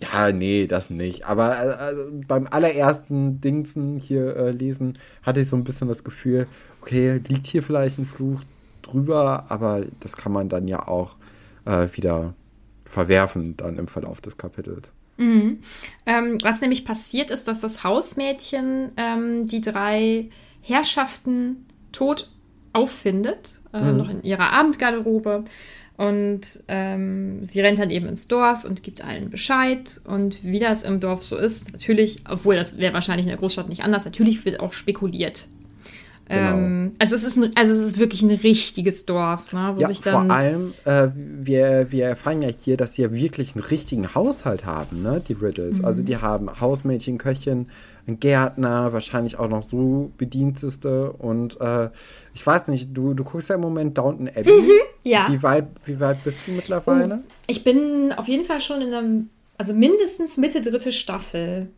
Ja, 0.00 0.30
nee, 0.30 0.68
das 0.68 0.90
nicht. 0.90 1.26
Aber 1.26 1.56
äh, 1.58 1.92
äh, 1.92 2.24
beim 2.28 2.46
allerersten 2.46 3.40
Dingsen 3.40 3.98
hier 3.98 4.36
äh, 4.36 4.50
lesen 4.52 4.96
hatte 5.24 5.40
ich 5.40 5.48
so 5.48 5.56
ein 5.56 5.64
bisschen 5.64 5.88
das 5.88 6.04
Gefühl, 6.04 6.46
okay, 6.80 7.20
liegt 7.26 7.46
hier 7.46 7.64
vielleicht 7.64 7.98
ein 7.98 8.06
Fluch 8.06 8.42
drüber, 8.82 9.46
aber 9.48 9.82
das 9.98 10.16
kann 10.16 10.30
man 10.30 10.48
dann 10.48 10.68
ja 10.68 10.86
auch 10.86 11.16
äh, 11.64 11.88
wieder 11.92 12.34
verwerfen 12.84 13.56
dann 13.56 13.76
im 13.76 13.88
Verlauf 13.88 14.20
des 14.20 14.38
Kapitels. 14.38 14.92
Mhm. 15.18 15.58
Ähm, 16.06 16.38
was 16.42 16.60
nämlich 16.60 16.84
passiert 16.84 17.30
ist, 17.30 17.48
dass 17.48 17.60
das 17.60 17.84
Hausmädchen 17.84 18.92
ähm, 18.96 19.46
die 19.46 19.60
drei 19.60 20.30
Herrschaften 20.62 21.66
tot 21.92 22.30
auffindet, 22.72 23.58
äh, 23.72 23.80
mhm. 23.80 23.96
noch 23.96 24.08
in 24.08 24.22
ihrer 24.22 24.52
Abendgarderobe. 24.52 25.44
Und 25.96 26.62
ähm, 26.68 27.44
sie 27.44 27.60
rennt 27.60 27.80
dann 27.80 27.90
eben 27.90 28.06
ins 28.06 28.28
Dorf 28.28 28.64
und 28.64 28.84
gibt 28.84 29.02
allen 29.02 29.30
Bescheid. 29.30 30.00
Und 30.04 30.44
wie 30.44 30.60
das 30.60 30.84
im 30.84 31.00
Dorf 31.00 31.24
so 31.24 31.36
ist, 31.36 31.72
natürlich, 31.72 32.20
obwohl 32.28 32.54
das 32.54 32.78
wäre 32.78 32.94
wahrscheinlich 32.94 33.26
in 33.26 33.30
der 33.30 33.38
Großstadt 33.38 33.68
nicht 33.68 33.82
anders, 33.82 34.04
natürlich 34.04 34.44
wird 34.44 34.60
auch 34.60 34.72
spekuliert. 34.72 35.48
Genau. 36.28 36.56
Ähm, 36.56 36.92
also, 36.98 37.14
es 37.14 37.24
ist 37.24 37.36
ein, 37.36 37.52
also 37.56 37.72
es 37.72 37.80
ist 37.80 37.98
wirklich 37.98 38.22
ein 38.22 38.30
richtiges 38.30 39.06
Dorf, 39.06 39.52
ne, 39.52 39.72
wo 39.74 39.80
ja, 39.80 39.88
sich 39.88 40.02
dann. 40.02 40.26
Vor 40.26 40.36
allem, 40.36 40.74
äh, 40.84 41.08
wir, 41.14 41.86
wir 41.90 42.06
erfahren 42.06 42.42
ja 42.42 42.48
hier, 42.48 42.76
dass 42.76 42.94
sie 42.94 43.02
ja 43.02 43.12
wirklich 43.12 43.54
einen 43.54 43.64
richtigen 43.64 44.14
Haushalt 44.14 44.66
haben, 44.66 45.02
ne, 45.02 45.22
die 45.26 45.32
Riddles. 45.32 45.78
Mhm. 45.78 45.84
Also 45.84 46.02
die 46.02 46.18
haben 46.18 46.60
Hausmädchen, 46.60 47.18
Köchin, 47.18 47.68
ein 48.08 48.20
Gärtner, 48.20 48.92
wahrscheinlich 48.92 49.38
auch 49.38 49.48
noch 49.48 49.62
so 49.62 50.10
Bediensteste 50.16 51.12
und 51.12 51.60
äh, 51.60 51.90
ich 52.34 52.46
weiß 52.46 52.68
nicht, 52.68 52.90
du, 52.96 53.14
du 53.14 53.22
guckst 53.22 53.50
ja 53.50 53.56
im 53.56 53.60
Moment 53.60 53.98
Downton 53.98 54.28
Abbey. 54.28 54.50
Mhm, 54.50 54.70
ja. 55.02 55.28
Wie 55.30 55.42
weit, 55.42 55.66
wie 55.84 56.00
weit 56.00 56.24
bist 56.24 56.46
du 56.46 56.52
mittlerweile? 56.52 57.20
Oh, 57.22 57.32
ich 57.46 57.64
bin 57.64 58.12
auf 58.16 58.28
jeden 58.28 58.44
Fall 58.44 58.60
schon 58.60 58.80
in 58.80 58.94
einem, 58.94 59.30
also 59.58 59.74
mindestens 59.74 60.36
Mitte 60.38 60.62
dritte 60.62 60.92
Staffel. 60.92 61.68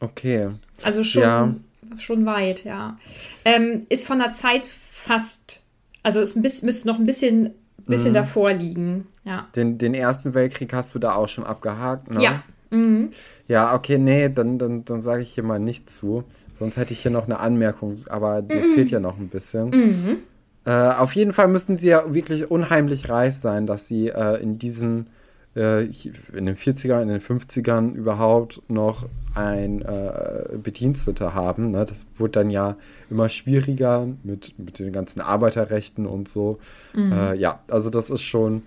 Okay. 0.00 0.50
Also 0.82 1.04
schon, 1.04 1.22
ja. 1.22 1.54
Schon 1.98 2.26
weit, 2.26 2.64
ja. 2.64 2.98
Ähm, 3.44 3.86
ist 3.88 4.06
von 4.06 4.18
der 4.18 4.32
Zeit 4.32 4.68
fast, 4.90 5.62
also 6.02 6.20
es 6.20 6.36
müsste 6.36 6.86
noch 6.86 6.98
ein 6.98 7.06
bisschen, 7.06 7.50
bisschen 7.86 8.10
mhm. 8.10 8.14
davor 8.14 8.52
liegen, 8.52 9.06
ja. 9.24 9.48
Den, 9.54 9.78
den 9.78 9.94
Ersten 9.94 10.34
Weltkrieg 10.34 10.72
hast 10.72 10.94
du 10.94 10.98
da 10.98 11.14
auch 11.14 11.28
schon 11.28 11.44
abgehakt, 11.44 12.10
ne? 12.14 12.22
Ja, 12.22 12.42
Mhm. 12.74 13.10
Ja, 13.48 13.74
okay, 13.74 13.98
nee, 13.98 14.28
dann, 14.28 14.58
dann, 14.58 14.84
dann 14.84 15.02
sage 15.02 15.22
ich 15.22 15.32
hier 15.32 15.44
mal 15.44 15.60
nichts 15.60 15.96
zu. 15.96 16.24
Sonst 16.58 16.76
hätte 16.76 16.92
ich 16.92 17.00
hier 17.00 17.10
noch 17.10 17.24
eine 17.24 17.40
Anmerkung, 17.40 17.96
aber 18.08 18.42
dir 18.42 18.64
mhm. 18.64 18.74
fehlt 18.74 18.90
ja 18.90 19.00
noch 19.00 19.18
ein 19.18 19.28
bisschen. 19.28 19.70
Mhm. 19.70 20.16
Äh, 20.64 20.70
auf 20.70 21.14
jeden 21.14 21.32
Fall 21.32 21.48
müssten 21.48 21.76
sie 21.76 21.88
ja 21.88 22.14
wirklich 22.14 22.50
unheimlich 22.50 23.08
reich 23.08 23.36
sein, 23.36 23.66
dass 23.66 23.88
sie 23.88 24.08
äh, 24.08 24.40
in 24.40 24.58
diesen, 24.58 25.08
äh, 25.56 25.84
in 25.84 26.46
den 26.46 26.56
40ern, 26.56 27.02
in 27.02 27.08
den 27.08 27.20
50ern 27.20 27.94
überhaupt 27.94 28.62
noch 28.68 29.06
ein 29.34 29.82
äh, 29.82 30.56
Bediensteter 30.62 31.34
haben. 31.34 31.70
Ne? 31.70 31.84
Das 31.84 32.06
wurde 32.18 32.32
dann 32.32 32.50
ja 32.50 32.76
immer 33.10 33.28
schwieriger 33.28 34.08
mit, 34.22 34.58
mit 34.58 34.78
den 34.78 34.92
ganzen 34.92 35.20
Arbeiterrechten 35.20 36.06
und 36.06 36.28
so. 36.28 36.58
Mhm. 36.94 37.12
Äh, 37.12 37.34
ja, 37.34 37.60
also 37.68 37.90
das 37.90 38.10
ist 38.10 38.22
schon, 38.22 38.62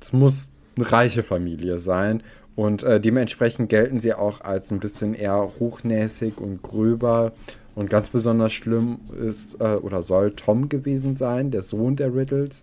es 0.00 0.12
muss 0.12 0.48
eine 0.76 0.90
reiche 0.90 1.22
Familie 1.22 1.78
sein. 1.78 2.22
Und 2.56 2.84
äh, 2.84 3.00
dementsprechend 3.00 3.68
gelten 3.68 3.98
sie 3.98 4.14
auch 4.14 4.40
als 4.40 4.70
ein 4.70 4.78
bisschen 4.78 5.14
eher 5.14 5.50
hochnäsig 5.58 6.40
und 6.40 6.62
gröber. 6.62 7.32
Und 7.74 7.90
ganz 7.90 8.08
besonders 8.10 8.52
schlimm 8.52 9.00
ist 9.20 9.60
äh, 9.60 9.74
oder 9.74 10.02
soll 10.02 10.30
Tom 10.32 10.68
gewesen 10.68 11.16
sein, 11.16 11.50
der 11.50 11.62
Sohn 11.62 11.96
der 11.96 12.14
Riddles. 12.14 12.62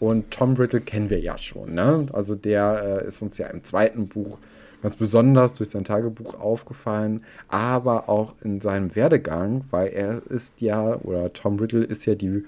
Und 0.00 0.30
Tom 0.30 0.54
Riddle 0.54 0.80
kennen 0.80 1.10
wir 1.10 1.20
ja 1.20 1.38
schon. 1.38 1.74
Ne? 1.74 2.06
Also 2.12 2.34
der 2.34 3.02
äh, 3.02 3.08
ist 3.08 3.20
uns 3.22 3.38
ja 3.38 3.48
im 3.48 3.64
zweiten 3.64 4.08
Buch 4.08 4.38
ganz 4.82 4.96
besonders 4.96 5.54
durch 5.54 5.70
sein 5.70 5.82
Tagebuch 5.82 6.38
aufgefallen, 6.38 7.24
aber 7.48 8.08
auch 8.08 8.34
in 8.42 8.60
seinem 8.60 8.94
Werdegang, 8.94 9.64
weil 9.70 9.88
er 9.88 10.22
ist 10.28 10.60
ja, 10.60 10.94
oder 11.02 11.32
Tom 11.32 11.58
Riddle 11.58 11.84
ist 11.84 12.06
ja 12.06 12.14
die 12.14 12.44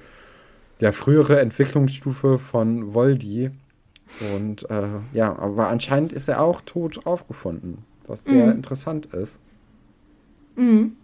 der 0.80 0.92
frühere 0.94 1.40
Entwicklungsstufe 1.40 2.38
von 2.38 2.94
Voldy, 2.94 3.50
und 4.34 4.68
äh, 4.70 4.88
ja, 5.12 5.36
aber 5.38 5.68
anscheinend 5.68 6.12
ist 6.12 6.28
er 6.28 6.42
auch 6.42 6.60
tot 6.62 7.06
aufgefunden, 7.06 7.78
was 8.06 8.24
sehr 8.24 8.46
mhm. 8.46 8.52
interessant 8.52 9.06
ist. 9.06 9.38
Mhm. 10.56 10.96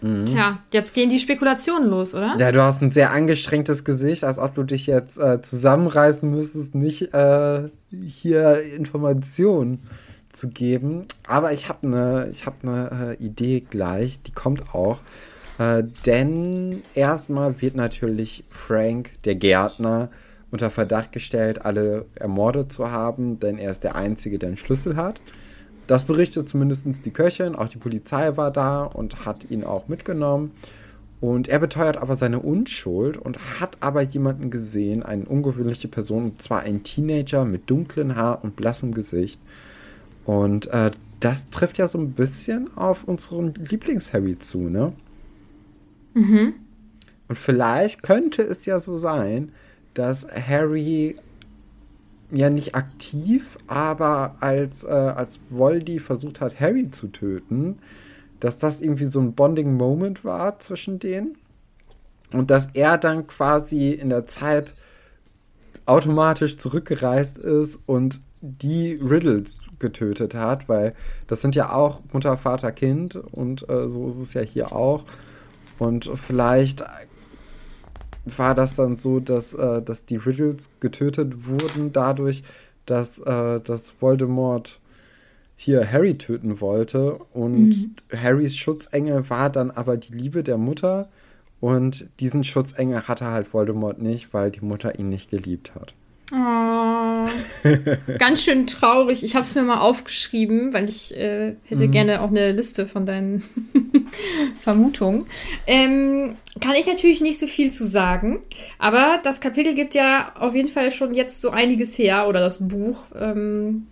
Mhm. 0.00 0.26
Tja, 0.26 0.58
jetzt 0.72 0.94
gehen 0.94 1.10
die 1.10 1.18
Spekulationen 1.18 1.88
los, 1.88 2.14
oder? 2.14 2.36
Ja, 2.38 2.52
du 2.52 2.62
hast 2.62 2.82
ein 2.82 2.90
sehr 2.90 3.12
angestrengtes 3.12 3.84
Gesicht, 3.84 4.24
als 4.24 4.38
ob 4.38 4.54
du 4.54 4.62
dich 4.62 4.86
jetzt 4.86 5.18
äh, 5.18 5.42
zusammenreißen 5.42 6.30
müsstest, 6.30 6.74
nicht 6.74 7.14
äh, 7.14 7.68
hier 7.90 8.62
Informationen 8.76 9.82
zu 10.32 10.48
geben. 10.48 11.06
Aber 11.26 11.52
ich 11.52 11.68
habe 11.68 11.86
eine 11.86 12.32
hab 12.44 12.64
ne, 12.64 13.16
äh, 13.20 13.24
Idee 13.24 13.60
gleich, 13.68 14.20
die 14.22 14.32
kommt 14.32 14.74
auch. 14.74 14.98
Äh, 15.58 15.84
denn 16.06 16.82
erstmal 16.94 17.60
wird 17.60 17.74
natürlich 17.74 18.44
Frank, 18.50 19.10
der 19.24 19.34
Gärtner, 19.34 20.10
unter 20.50 20.70
Verdacht 20.70 21.12
gestellt, 21.12 21.64
alle 21.64 22.06
ermordet 22.14 22.72
zu 22.72 22.90
haben, 22.90 23.38
denn 23.38 23.58
er 23.58 23.70
ist 23.70 23.84
der 23.84 23.96
Einzige, 23.96 24.38
der 24.38 24.48
einen 24.48 24.56
Schlüssel 24.56 24.96
hat. 24.96 25.20
Das 25.88 26.04
berichtet 26.04 26.48
zumindest 26.48 26.86
die 27.06 27.10
Köchin, 27.10 27.56
auch 27.56 27.68
die 27.68 27.78
Polizei 27.78 28.36
war 28.36 28.50
da 28.52 28.84
und 28.84 29.24
hat 29.24 29.50
ihn 29.50 29.64
auch 29.64 29.88
mitgenommen. 29.88 30.52
Und 31.20 31.48
er 31.48 31.58
beteuert 31.58 31.96
aber 31.96 32.14
seine 32.14 32.40
Unschuld 32.40 33.16
und 33.16 33.38
hat 33.58 33.78
aber 33.80 34.02
jemanden 34.02 34.50
gesehen, 34.50 35.02
eine 35.02 35.24
ungewöhnliche 35.24 35.88
Person, 35.88 36.24
und 36.24 36.42
zwar 36.42 36.60
ein 36.60 36.84
Teenager 36.84 37.44
mit 37.46 37.70
dunklen 37.70 38.14
Haar 38.14 38.44
und 38.44 38.54
blassem 38.54 38.92
Gesicht. 38.92 39.40
Und 40.26 40.66
äh, 40.68 40.90
das 41.20 41.48
trifft 41.48 41.78
ja 41.78 41.88
so 41.88 41.98
ein 41.98 42.12
bisschen 42.12 42.68
auf 42.76 43.04
unseren 43.04 43.54
Lieblings-Harry 43.54 44.38
zu, 44.38 44.68
ne? 44.68 44.92
Mhm. 46.12 46.52
Und 47.28 47.38
vielleicht 47.38 48.02
könnte 48.02 48.42
es 48.42 48.66
ja 48.66 48.78
so 48.78 48.98
sein, 48.98 49.52
dass 49.94 50.26
Harry 50.30 51.16
ja 52.30 52.50
nicht 52.50 52.74
aktiv, 52.74 53.58
aber 53.66 54.36
als, 54.40 54.84
äh, 54.84 54.88
als 54.88 55.40
Voldy 55.50 55.98
versucht 55.98 56.40
hat, 56.40 56.60
Harry 56.60 56.90
zu 56.90 57.08
töten, 57.08 57.78
dass 58.40 58.58
das 58.58 58.80
irgendwie 58.80 59.06
so 59.06 59.20
ein 59.20 59.34
Bonding-Moment 59.34 60.24
war 60.24 60.58
zwischen 60.58 60.98
denen. 60.98 61.36
Und 62.32 62.50
dass 62.50 62.68
er 62.74 62.98
dann 62.98 63.26
quasi 63.26 63.90
in 63.92 64.10
der 64.10 64.26
Zeit 64.26 64.74
automatisch 65.86 66.58
zurückgereist 66.58 67.38
ist 67.38 67.78
und 67.86 68.20
die 68.42 68.92
Riddles 68.94 69.58
getötet 69.78 70.34
hat, 70.34 70.68
weil 70.68 70.94
das 71.26 71.40
sind 71.40 71.54
ja 71.54 71.72
auch 71.72 72.02
Mutter, 72.12 72.36
Vater, 72.36 72.72
Kind 72.72 73.16
und 73.16 73.68
äh, 73.68 73.88
so 73.88 74.08
ist 74.08 74.18
es 74.18 74.34
ja 74.34 74.42
hier 74.42 74.72
auch. 74.72 75.04
Und 75.78 76.10
vielleicht 76.14 76.84
war 78.36 78.54
das 78.54 78.74
dann 78.76 78.96
so, 78.96 79.20
dass, 79.20 79.54
äh, 79.54 79.80
dass 79.82 80.04
die 80.04 80.16
Riddles 80.16 80.70
getötet 80.80 81.46
wurden 81.46 81.92
dadurch, 81.92 82.42
dass, 82.86 83.18
äh, 83.20 83.60
dass 83.60 83.94
Voldemort 84.00 84.80
hier 85.56 85.90
Harry 85.90 86.16
töten 86.16 86.60
wollte 86.60 87.18
und 87.32 87.68
mhm. 87.68 87.96
Harrys 88.16 88.56
Schutzengel 88.56 89.28
war 89.28 89.50
dann 89.50 89.70
aber 89.70 89.96
die 89.96 90.12
Liebe 90.12 90.42
der 90.42 90.56
Mutter 90.56 91.08
und 91.60 92.08
diesen 92.20 92.44
Schutzengel 92.44 93.08
hatte 93.08 93.26
halt 93.26 93.52
Voldemort 93.52 94.00
nicht, 94.00 94.32
weil 94.32 94.50
die 94.50 94.64
Mutter 94.64 94.98
ihn 94.98 95.08
nicht 95.08 95.30
geliebt 95.30 95.74
hat. 95.74 95.94
Oh, 96.30 97.26
ganz 98.18 98.42
schön 98.42 98.66
traurig. 98.66 99.24
Ich 99.24 99.34
habe 99.34 99.44
es 99.44 99.54
mir 99.54 99.62
mal 99.62 99.80
aufgeschrieben, 99.80 100.74
weil 100.74 100.88
ich 100.88 101.16
äh, 101.16 101.54
hätte 101.64 101.86
mhm. 101.86 101.90
gerne 101.90 102.20
auch 102.20 102.28
eine 102.28 102.52
Liste 102.52 102.86
von 102.86 103.06
deinen 103.06 103.44
Vermutungen. 104.60 105.24
Ähm, 105.66 106.36
kann 106.60 106.74
ich 106.74 106.86
natürlich 106.86 107.22
nicht 107.22 107.38
so 107.38 107.46
viel 107.46 107.72
zu 107.72 107.86
sagen, 107.86 108.40
aber 108.78 109.20
das 109.22 109.40
Kapitel 109.40 109.74
gibt 109.74 109.94
ja 109.94 110.32
auf 110.38 110.54
jeden 110.54 110.68
Fall 110.68 110.90
schon 110.90 111.14
jetzt 111.14 111.40
so 111.40 111.50
einiges 111.50 111.98
her 111.98 112.28
oder 112.28 112.40
das 112.40 112.68
Buch 112.68 113.04
ähm, 113.18 113.86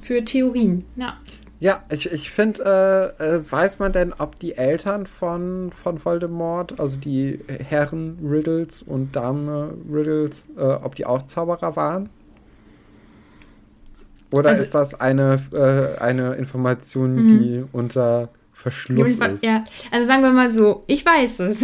für 0.00 0.24
Theorien. 0.24 0.84
Ja. 0.96 1.18
Ja, 1.62 1.84
ich, 1.92 2.10
ich 2.10 2.32
finde, 2.32 3.14
äh, 3.20 3.36
äh, 3.36 3.40
weiß 3.48 3.78
man 3.78 3.92
denn, 3.92 4.12
ob 4.18 4.36
die 4.40 4.56
Eltern 4.56 5.06
von, 5.06 5.70
von 5.70 6.04
Voldemort, 6.04 6.80
also 6.80 6.96
die 6.96 7.38
Herren 7.46 8.18
Riddles 8.20 8.82
und 8.82 9.14
Dame 9.14 9.72
Riddles, 9.88 10.48
äh, 10.58 10.60
ob 10.60 10.96
die 10.96 11.06
auch 11.06 11.28
Zauberer 11.28 11.76
waren? 11.76 12.10
Oder 14.32 14.50
also, 14.50 14.62
ist 14.64 14.74
das 14.74 15.00
eine, 15.00 15.40
äh, 15.52 16.00
eine 16.00 16.34
Information, 16.34 17.14
mhm. 17.14 17.28
die 17.28 17.64
unter 17.70 18.30
Verschluss 18.52 19.10
ist? 19.10 19.44
Ja, 19.44 19.64
also 19.92 20.04
sagen 20.04 20.24
wir 20.24 20.32
mal 20.32 20.50
so, 20.50 20.82
ich 20.88 21.06
weiß 21.06 21.38
es. 21.40 21.60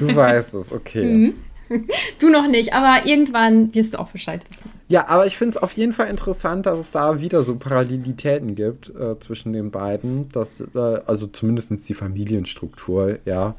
Du 0.00 0.16
weißt 0.16 0.52
es, 0.54 0.72
okay. 0.72 1.32
Du 2.20 2.28
noch 2.28 2.48
nicht, 2.48 2.72
aber 2.72 3.06
irgendwann 3.06 3.74
wirst 3.74 3.94
du 3.94 3.98
auch 3.98 4.10
Bescheid 4.10 4.44
wissen. 4.48 4.70
Ja, 4.88 5.08
aber 5.08 5.26
ich 5.26 5.36
finde 5.36 5.56
es 5.56 5.62
auf 5.62 5.72
jeden 5.72 5.92
Fall 5.92 6.08
interessant, 6.08 6.66
dass 6.66 6.78
es 6.78 6.90
da 6.90 7.20
wieder 7.20 7.42
so 7.42 7.56
Parallelitäten 7.56 8.54
gibt 8.54 8.94
äh, 8.94 9.18
zwischen 9.18 9.52
den 9.52 9.70
beiden. 9.70 10.28
Dass, 10.30 10.60
äh, 10.60 10.78
also 11.06 11.26
zumindest 11.26 11.88
die 11.88 11.94
Familienstruktur, 11.94 13.18
ja. 13.24 13.54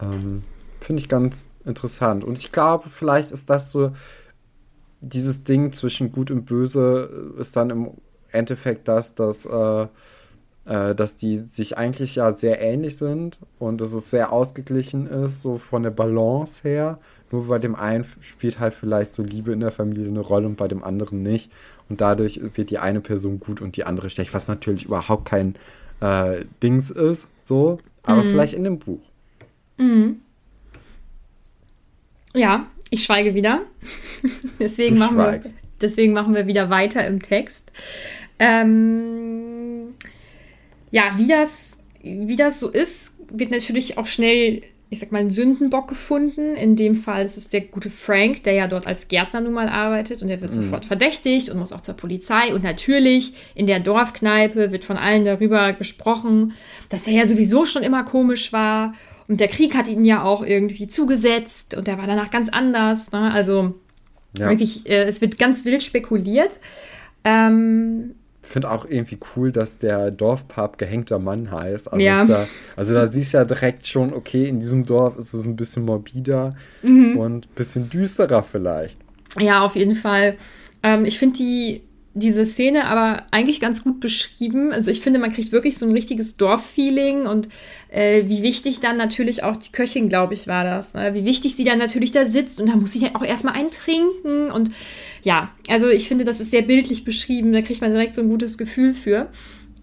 Ähm, 0.00 0.42
finde 0.80 1.00
ich 1.00 1.08
ganz 1.08 1.46
interessant. 1.64 2.24
Und 2.24 2.38
ich 2.38 2.52
glaube, 2.52 2.88
vielleicht 2.90 3.32
ist 3.32 3.50
das 3.50 3.70
so 3.70 3.92
dieses 5.00 5.44
Ding 5.44 5.72
zwischen 5.72 6.12
Gut 6.12 6.30
und 6.30 6.44
Böse 6.44 7.34
ist 7.38 7.56
dann 7.56 7.70
im 7.70 7.90
Endeffekt 8.30 8.88
das, 8.88 9.14
dass, 9.14 9.46
äh, 9.46 9.86
äh, 10.64 10.94
dass 10.94 11.16
die 11.16 11.36
sich 11.36 11.78
eigentlich 11.78 12.16
ja 12.16 12.34
sehr 12.34 12.60
ähnlich 12.60 12.96
sind 12.96 13.38
und 13.58 13.80
dass 13.80 13.92
es 13.92 14.10
sehr 14.10 14.32
ausgeglichen 14.32 15.06
ist, 15.06 15.42
so 15.42 15.58
von 15.58 15.82
der 15.82 15.90
Balance 15.90 16.62
her. 16.62 16.98
Nur 17.30 17.46
bei 17.48 17.58
dem 17.58 17.74
einen 17.74 18.06
spielt 18.20 18.58
halt 18.58 18.74
vielleicht 18.74 19.12
so 19.12 19.22
Liebe 19.22 19.52
in 19.52 19.60
der 19.60 19.72
Familie 19.72 20.08
eine 20.08 20.20
Rolle 20.20 20.46
und 20.46 20.56
bei 20.56 20.68
dem 20.68 20.82
anderen 20.82 21.22
nicht. 21.22 21.50
Und 21.88 22.00
dadurch 22.00 22.40
wird 22.54 22.70
die 22.70 22.78
eine 22.78 23.00
Person 23.00 23.40
gut 23.40 23.60
und 23.60 23.76
die 23.76 23.84
andere 23.84 24.10
schlecht, 24.10 24.34
was 24.34 24.48
natürlich 24.48 24.84
überhaupt 24.86 25.26
kein 25.26 25.54
äh, 26.00 26.44
Dings 26.62 26.90
ist, 26.90 27.26
so, 27.42 27.78
aber 28.02 28.24
mhm. 28.24 28.30
vielleicht 28.30 28.54
in 28.54 28.64
dem 28.64 28.78
Buch. 28.78 29.00
Mhm. 29.78 30.20
Ja, 32.34 32.66
ich 32.90 33.04
schweige 33.04 33.34
wieder. 33.34 33.62
deswegen, 34.58 34.98
machen 34.98 35.16
wir, 35.16 35.40
deswegen 35.80 36.12
machen 36.12 36.34
wir 36.34 36.46
wieder 36.46 36.70
weiter 36.70 37.06
im 37.06 37.20
Text. 37.22 37.72
Ähm, 38.38 39.94
ja, 40.90 41.12
wie 41.16 41.26
das, 41.26 41.78
wie 42.02 42.36
das 42.36 42.60
so 42.60 42.68
ist, 42.70 43.14
wird 43.30 43.50
natürlich 43.50 43.98
auch 43.98 44.06
schnell, 44.06 44.62
ich 44.90 45.00
sag 45.00 45.12
mal, 45.12 45.18
ein 45.18 45.30
Sündenbock 45.30 45.88
gefunden. 45.88 46.54
In 46.54 46.74
dem 46.74 46.94
Fall 46.94 47.24
ist 47.24 47.36
es 47.36 47.48
der 47.48 47.60
gute 47.60 47.90
Frank, 47.90 48.42
der 48.44 48.54
ja 48.54 48.68
dort 48.68 48.86
als 48.86 49.08
Gärtner 49.08 49.40
nun 49.40 49.52
mal 49.52 49.68
arbeitet 49.68 50.22
und 50.22 50.28
der 50.28 50.40
wird 50.40 50.50
mhm. 50.52 50.62
sofort 50.62 50.84
verdächtigt 50.84 51.50
und 51.50 51.58
muss 51.58 51.72
auch 51.72 51.82
zur 51.82 51.94
Polizei. 51.94 52.54
Und 52.54 52.64
natürlich 52.64 53.34
in 53.54 53.66
der 53.66 53.80
Dorfkneipe 53.80 54.72
wird 54.72 54.84
von 54.84 54.96
allen 54.96 55.24
darüber 55.24 55.72
gesprochen, 55.74 56.54
dass 56.88 57.04
der 57.04 57.14
ja 57.14 57.26
sowieso 57.26 57.66
schon 57.66 57.82
immer 57.82 58.04
komisch 58.04 58.52
war 58.52 58.92
und 59.28 59.40
der 59.40 59.48
Krieg 59.48 59.76
hat 59.76 59.88
ihn 59.88 60.06
ja 60.06 60.22
auch 60.22 60.44
irgendwie 60.44 60.88
zugesetzt 60.88 61.76
und 61.76 61.86
der 61.86 61.98
war 61.98 62.06
danach 62.06 62.30
ganz 62.30 62.48
anders. 62.48 63.12
Ne? 63.12 63.30
Also 63.30 63.74
ja. 64.38 64.48
wirklich, 64.48 64.88
äh, 64.88 65.04
es 65.04 65.20
wird 65.20 65.38
ganz 65.38 65.66
wild 65.66 65.82
spekuliert. 65.82 66.58
Ähm, 67.24 68.14
finde 68.48 68.70
auch 68.70 68.84
irgendwie 68.84 69.18
cool, 69.36 69.52
dass 69.52 69.78
der 69.78 70.10
Dorfpap 70.10 70.78
gehängter 70.78 71.18
Mann 71.18 71.50
heißt. 71.50 71.92
Also, 71.92 72.04
ja. 72.04 72.24
ja. 72.24 72.46
also 72.76 72.94
da 72.94 73.06
siehst 73.08 73.32
du 73.32 73.38
ja 73.38 73.44
direkt 73.44 73.86
schon, 73.86 74.12
okay, 74.12 74.48
in 74.48 74.58
diesem 74.58 74.84
Dorf 74.84 75.16
ist 75.18 75.34
es 75.34 75.44
ein 75.44 75.56
bisschen 75.56 75.84
morbider 75.84 76.54
mhm. 76.82 77.18
und 77.18 77.46
ein 77.46 77.54
bisschen 77.54 77.90
düsterer 77.90 78.42
vielleicht. 78.42 78.98
Ja, 79.38 79.64
auf 79.64 79.76
jeden 79.76 79.94
Fall. 79.94 80.36
Ähm, 80.82 81.04
ich 81.04 81.18
finde 81.18 81.38
die 81.38 81.82
diese 82.14 82.44
Szene 82.44 82.86
aber 82.86 83.24
eigentlich 83.30 83.60
ganz 83.60 83.84
gut 83.84 84.00
beschrieben. 84.00 84.72
Also 84.72 84.90
ich 84.90 85.00
finde, 85.00 85.18
man 85.18 85.32
kriegt 85.32 85.52
wirklich 85.52 85.78
so 85.78 85.86
ein 85.86 85.92
richtiges 85.92 86.36
Dorffeeling 86.36 87.26
und 87.26 87.48
äh, 87.88 88.24
wie 88.26 88.42
wichtig 88.42 88.80
dann 88.80 88.96
natürlich 88.96 89.42
auch 89.42 89.56
die 89.56 89.72
Köchin, 89.72 90.08
glaube 90.08 90.34
ich, 90.34 90.46
war 90.46 90.64
das. 90.64 90.94
Ne? 90.94 91.14
Wie 91.14 91.24
wichtig 91.24 91.56
sie 91.56 91.64
dann 91.64 91.78
natürlich 91.78 92.12
da 92.12 92.24
sitzt 92.24 92.60
und 92.60 92.68
da 92.68 92.76
muss 92.76 92.92
sie 92.92 93.00
ja 93.00 93.10
auch 93.14 93.24
erstmal 93.24 93.54
einen 93.54 93.70
trinken 93.70 94.50
und 94.50 94.70
ja, 95.22 95.50
also 95.68 95.88
ich 95.88 96.08
finde, 96.08 96.24
das 96.24 96.40
ist 96.40 96.50
sehr 96.50 96.62
bildlich 96.62 97.04
beschrieben. 97.04 97.52
Da 97.52 97.62
kriegt 97.62 97.80
man 97.80 97.90
direkt 97.90 98.14
so 98.14 98.22
ein 98.22 98.28
gutes 98.28 98.58
Gefühl 98.58 98.94
für. 98.94 99.28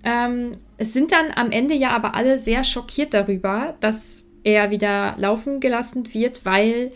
Ähm, 0.03 0.51
es 0.77 0.93
sind 0.93 1.12
dann 1.12 1.31
am 1.35 1.51
Ende 1.51 1.74
ja 1.74 1.89
aber 1.89 2.15
alle 2.15 2.39
sehr 2.39 2.63
schockiert 2.63 3.13
darüber, 3.13 3.75
dass 3.79 4.24
er 4.43 4.69
wieder 4.69 5.15
laufen 5.17 5.59
gelassen 5.59 6.13
wird, 6.13 6.45
weil 6.45 6.91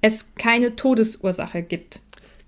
es 0.00 0.34
keine 0.34 0.74
Todesursache 0.74 1.62
gibt. 1.62 2.00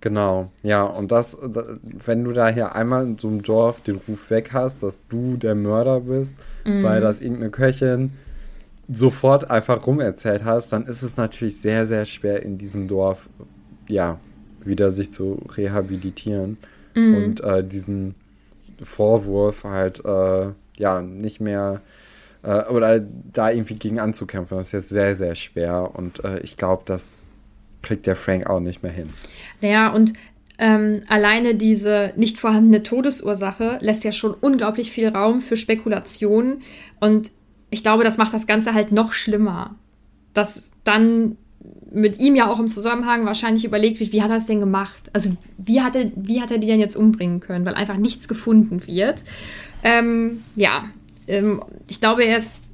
Genau, 0.04 0.50
ja, 0.62 0.82
und 0.84 1.10
das, 1.12 1.34
wenn 1.40 2.24
du 2.24 2.32
da 2.32 2.50
hier 2.50 2.74
einmal 2.74 3.04
in 3.04 3.16
so 3.16 3.26
einem 3.26 3.40
Dorf 3.40 3.80
den 3.80 4.02
Ruf 4.06 4.28
weg 4.28 4.50
hast, 4.52 4.82
dass 4.82 5.00
du 5.08 5.38
der 5.38 5.54
Mörder 5.54 6.00
bist, 6.00 6.36
mhm. 6.66 6.82
weil 6.82 7.00
das 7.00 7.22
irgendeine 7.22 7.50
Köchin 7.50 8.12
sofort 8.86 9.50
einfach 9.50 9.86
rumerzählt 9.86 10.44
hast, 10.44 10.74
dann 10.74 10.84
ist 10.84 11.00
es 11.00 11.16
natürlich 11.16 11.58
sehr, 11.58 11.86
sehr 11.86 12.04
schwer 12.04 12.42
in 12.42 12.58
diesem 12.58 12.86
Dorf, 12.86 13.30
ja, 13.88 14.18
wieder 14.62 14.90
sich 14.90 15.10
zu 15.10 15.38
rehabilitieren 15.56 16.58
mhm. 16.94 17.14
und 17.16 17.40
äh, 17.40 17.64
diesen 17.64 18.14
Vorwurf 18.82 19.64
halt, 19.64 20.04
äh, 20.04 20.48
ja, 20.76 21.00
nicht 21.00 21.40
mehr 21.40 21.80
äh, 22.42 22.66
oder 22.66 23.00
da 23.00 23.50
irgendwie 23.50 23.76
gegen 23.76 24.00
anzukämpfen. 24.00 24.58
Das 24.58 24.66
ist 24.66 24.72
jetzt 24.72 24.88
sehr, 24.90 25.16
sehr 25.16 25.34
schwer 25.34 25.92
und 25.94 26.22
äh, 26.24 26.40
ich 26.40 26.58
glaube, 26.58 26.82
dass 26.84 27.23
kriegt 27.84 28.06
der 28.06 28.16
Frank 28.16 28.50
auch 28.50 28.60
nicht 28.60 28.82
mehr 28.82 28.92
hin. 28.92 29.08
Naja, 29.60 29.88
und 29.88 30.12
ähm, 30.58 31.02
alleine 31.08 31.54
diese 31.54 32.12
nicht 32.16 32.38
vorhandene 32.38 32.82
Todesursache 32.82 33.78
lässt 33.80 34.04
ja 34.04 34.12
schon 34.12 34.34
unglaublich 34.34 34.90
viel 34.92 35.08
Raum 35.08 35.40
für 35.40 35.56
Spekulationen. 35.56 36.62
Und 37.00 37.32
ich 37.70 37.82
glaube, 37.82 38.04
das 38.04 38.18
macht 38.18 38.32
das 38.32 38.46
Ganze 38.46 38.74
halt 38.74 38.92
noch 38.92 39.12
schlimmer. 39.12 39.74
Dass 40.32 40.70
dann 40.84 41.36
mit 41.92 42.20
ihm 42.20 42.36
ja 42.36 42.50
auch 42.50 42.60
im 42.60 42.68
Zusammenhang 42.68 43.24
wahrscheinlich 43.24 43.64
überlegt 43.64 44.00
wird, 44.00 44.12
wie 44.12 44.22
hat 44.22 44.30
er 44.30 44.36
es 44.36 44.46
denn 44.46 44.60
gemacht? 44.60 45.10
Also 45.12 45.36
wie 45.58 45.80
hat 45.80 45.96
er, 45.96 46.10
wie 46.14 46.40
hat 46.40 46.50
er 46.50 46.58
die 46.58 46.66
denn 46.66 46.80
jetzt 46.80 46.96
umbringen 46.96 47.40
können? 47.40 47.64
Weil 47.64 47.74
einfach 47.74 47.96
nichts 47.96 48.28
gefunden 48.28 48.86
wird. 48.86 49.24
Ähm, 49.82 50.42
ja, 50.56 50.84
ähm, 51.26 51.62
ich 51.88 52.00
glaube, 52.00 52.24
er 52.24 52.36
ist 52.36 52.64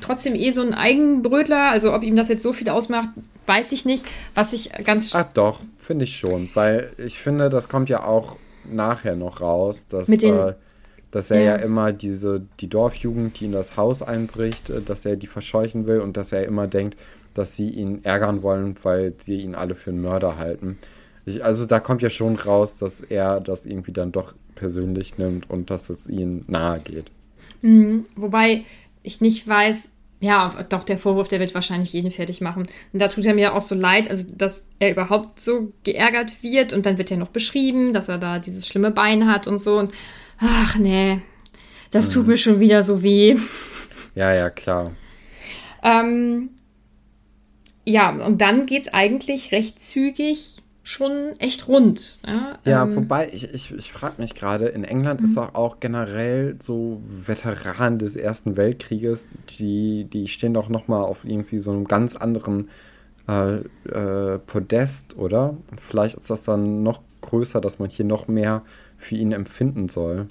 trotzdem 0.00 0.34
eh 0.34 0.50
so 0.50 0.62
ein 0.62 0.74
Eigenbrötler. 0.74 1.70
Also 1.70 1.92
ob 1.92 2.02
ihm 2.02 2.16
das 2.16 2.28
jetzt 2.28 2.42
so 2.42 2.52
viel 2.52 2.68
ausmacht, 2.68 3.10
weiß 3.50 3.72
ich 3.72 3.84
nicht. 3.84 4.04
Was 4.34 4.52
ich 4.52 4.70
ganz. 4.84 5.14
Ach 5.14 5.26
doch, 5.34 5.60
finde 5.78 6.04
ich 6.04 6.16
schon. 6.16 6.48
Weil 6.54 6.92
ich 6.96 7.18
finde, 7.18 7.50
das 7.50 7.68
kommt 7.68 7.88
ja 7.88 8.04
auch 8.04 8.36
nachher 8.64 9.16
noch 9.16 9.40
raus, 9.40 9.86
dass, 9.88 10.06
den, 10.06 10.38
äh, 10.38 10.54
dass 11.10 11.30
er 11.30 11.40
ja. 11.40 11.56
ja. 11.56 11.56
immer 11.56 11.92
diese, 11.92 12.42
die 12.60 12.68
Dorfjugend, 12.68 13.40
die 13.40 13.46
in 13.46 13.52
das 13.52 13.76
Haus 13.76 14.02
einbricht, 14.02 14.70
äh, 14.70 14.80
dass 14.80 15.04
er 15.04 15.16
die 15.16 15.26
verscheuchen 15.26 15.86
will 15.86 15.98
und 15.98 16.16
dass 16.16 16.32
er 16.32 16.44
immer 16.44 16.68
denkt, 16.68 16.96
dass 17.34 17.56
sie 17.56 17.70
ihn 17.70 18.04
ärgern 18.04 18.42
wollen, 18.42 18.76
weil 18.82 19.14
sie 19.24 19.40
ihn 19.40 19.54
alle 19.54 19.74
für 19.74 19.90
einen 19.90 20.02
Mörder 20.02 20.36
halten. 20.36 20.78
Ich, 21.26 21.44
also 21.44 21.66
da 21.66 21.80
kommt 21.80 22.02
ja 22.02 22.10
schon 22.10 22.36
raus, 22.36 22.78
dass 22.78 23.00
er 23.00 23.40
das 23.40 23.66
irgendwie 23.66 23.92
dann 23.92 24.12
doch 24.12 24.34
persönlich 24.54 25.18
nimmt 25.18 25.50
und 25.50 25.70
dass 25.70 25.90
es 25.90 26.06
ihm 26.06 26.44
nahe 26.46 26.80
geht. 26.80 27.10
Mhm. 27.62 28.06
Wobei 28.14 28.64
ich 29.02 29.20
nicht 29.20 29.46
weiß, 29.46 29.90
ja, 30.20 30.64
doch, 30.68 30.84
der 30.84 30.98
Vorwurf, 30.98 31.28
der 31.28 31.40
wird 31.40 31.54
wahrscheinlich 31.54 31.94
jeden 31.94 32.10
fertig 32.10 32.42
machen. 32.42 32.66
Und 32.92 33.00
da 33.00 33.08
tut 33.08 33.24
er 33.24 33.34
mir 33.34 33.54
auch 33.54 33.62
so 33.62 33.74
leid, 33.74 34.10
also 34.10 34.26
dass 34.36 34.68
er 34.78 34.90
überhaupt 34.90 35.40
so 35.40 35.72
geärgert 35.82 36.42
wird 36.42 36.74
und 36.74 36.84
dann 36.84 36.98
wird 36.98 37.10
ja 37.10 37.16
noch 37.16 37.28
beschrieben, 37.28 37.94
dass 37.94 38.10
er 38.10 38.18
da 38.18 38.38
dieses 38.38 38.68
schlimme 38.68 38.90
Bein 38.90 39.26
hat 39.26 39.46
und 39.46 39.58
so. 39.58 39.78
Und 39.78 39.92
ach 40.38 40.76
nee, 40.76 41.20
das 41.90 42.08
mhm. 42.08 42.12
tut 42.12 42.26
mir 42.26 42.36
schon 42.36 42.60
wieder 42.60 42.82
so 42.82 43.02
weh. 43.02 43.36
Ja, 44.14 44.34
ja, 44.34 44.50
klar. 44.50 44.92
Ähm, 45.82 46.50
ja, 47.86 48.10
und 48.10 48.42
dann 48.42 48.66
geht 48.66 48.82
es 48.82 48.92
eigentlich 48.92 49.52
recht 49.52 49.80
zügig 49.80 50.58
schon 50.90 51.38
echt 51.38 51.68
rund. 51.68 52.18
Ja, 52.26 52.58
ja 52.64 52.82
ähm, 52.82 52.96
wobei 52.96 53.28
ich, 53.32 53.54
ich, 53.54 53.72
ich 53.72 53.92
frage 53.92 54.20
mich 54.20 54.34
gerade, 54.34 54.66
in 54.66 54.84
England 54.84 55.20
ist 55.20 55.30
mhm. 55.30 55.36
doch 55.36 55.54
auch 55.54 55.80
generell 55.80 56.56
so 56.60 57.00
Veteranen 57.04 57.98
des 57.98 58.16
Ersten 58.16 58.56
Weltkrieges, 58.56 59.26
die, 59.58 60.04
die 60.04 60.28
stehen 60.28 60.54
doch 60.54 60.68
nochmal 60.68 61.04
auf 61.04 61.24
irgendwie 61.24 61.58
so 61.58 61.70
einem 61.70 61.84
ganz 61.86 62.16
anderen 62.16 62.70
äh, 63.28 63.58
äh, 63.88 64.38
Podest, 64.38 65.16
oder? 65.16 65.56
Vielleicht 65.88 66.16
ist 66.16 66.30
das 66.30 66.42
dann 66.42 66.82
noch 66.82 67.02
größer, 67.20 67.60
dass 67.60 67.78
man 67.78 67.90
hier 67.90 68.04
noch 68.04 68.26
mehr 68.26 68.62
für 68.98 69.14
ihn 69.14 69.32
empfinden 69.32 69.88
soll. 69.88 70.28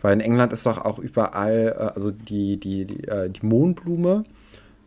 Weil 0.00 0.14
in 0.14 0.20
England 0.20 0.52
ist 0.52 0.66
doch 0.66 0.84
auch 0.84 0.98
überall, 0.98 1.76
äh, 1.78 1.82
also 1.94 2.10
die, 2.10 2.58
die, 2.58 2.86
die, 2.86 3.04
äh, 3.08 3.28
die 3.28 3.44
Mohnblume 3.44 4.24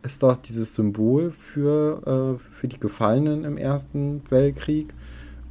ist 0.02 0.22
doch 0.22 0.36
dieses 0.36 0.74
Symbol 0.74 1.32
für, 1.32 2.38
äh, 2.38 2.54
für 2.54 2.68
die 2.68 2.78
Gefallenen 2.78 3.44
im 3.44 3.56
Ersten 3.56 4.22
Weltkrieg. 4.30 4.94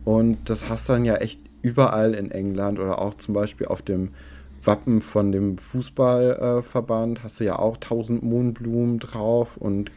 Und 0.06 0.50
das 0.50 0.70
hast 0.70 0.88
du 0.88 0.94
dann 0.94 1.06
ja 1.06 1.16
echt 1.16 1.42
überall 1.62 2.14
in 2.14 2.32
England 2.32 2.80
oder 2.80 3.00
auch 3.00 3.16
zum 3.16 3.34
Beispiel 3.34 3.68
auf 3.68 3.82
dem 3.82 4.10
Wappen 4.64 5.02
von 5.02 5.32
dem 5.32 5.58
Fußballverband 5.58 7.20
äh, 7.20 7.22
hast 7.24 7.40
du 7.40 7.44
ja 7.44 7.58
auch 7.60 7.78
tausend 7.78 8.24
Mohnblumen 8.24 9.00
drauf 9.00 9.58
und 9.58 9.92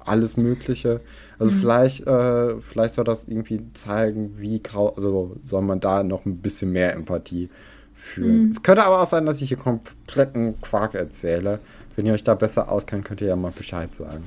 alles 0.00 0.36
Mögliche. 0.36 1.00
Also 1.38 1.52
mhm. 1.52 1.56
vielleicht, 1.56 2.06
äh, 2.06 2.60
vielleicht 2.60 2.94
soll 2.94 3.04
das 3.04 3.26
irgendwie 3.26 3.60
zeigen, 3.74 4.38
wie 4.38 4.62
grau, 4.62 4.90
also 4.94 5.36
soll 5.42 5.62
man 5.62 5.80
da 5.80 6.02
noch 6.02 6.26
ein 6.26 6.38
bisschen 6.38 6.72
mehr 6.72 6.94
Empathie 6.94 7.48
fühlen. 7.94 8.44
Mhm. 8.44 8.50
Es 8.50 8.62
könnte 8.62 8.84
aber 8.84 9.00
auch 9.02 9.06
sein, 9.06 9.26
dass 9.26 9.40
ich 9.40 9.48
hier 9.48 9.56
kompletten 9.56 10.60
Quark 10.60 10.94
erzähle. 10.94 11.60
Wenn 11.96 12.06
ihr 12.06 12.12
euch 12.12 12.24
da 12.24 12.34
besser 12.34 12.70
auskennt, 12.70 13.04
könnt 13.04 13.20
ihr 13.20 13.28
ja 13.28 13.36
mal 13.36 13.52
Bescheid 13.56 13.94
sagen. 13.94 14.24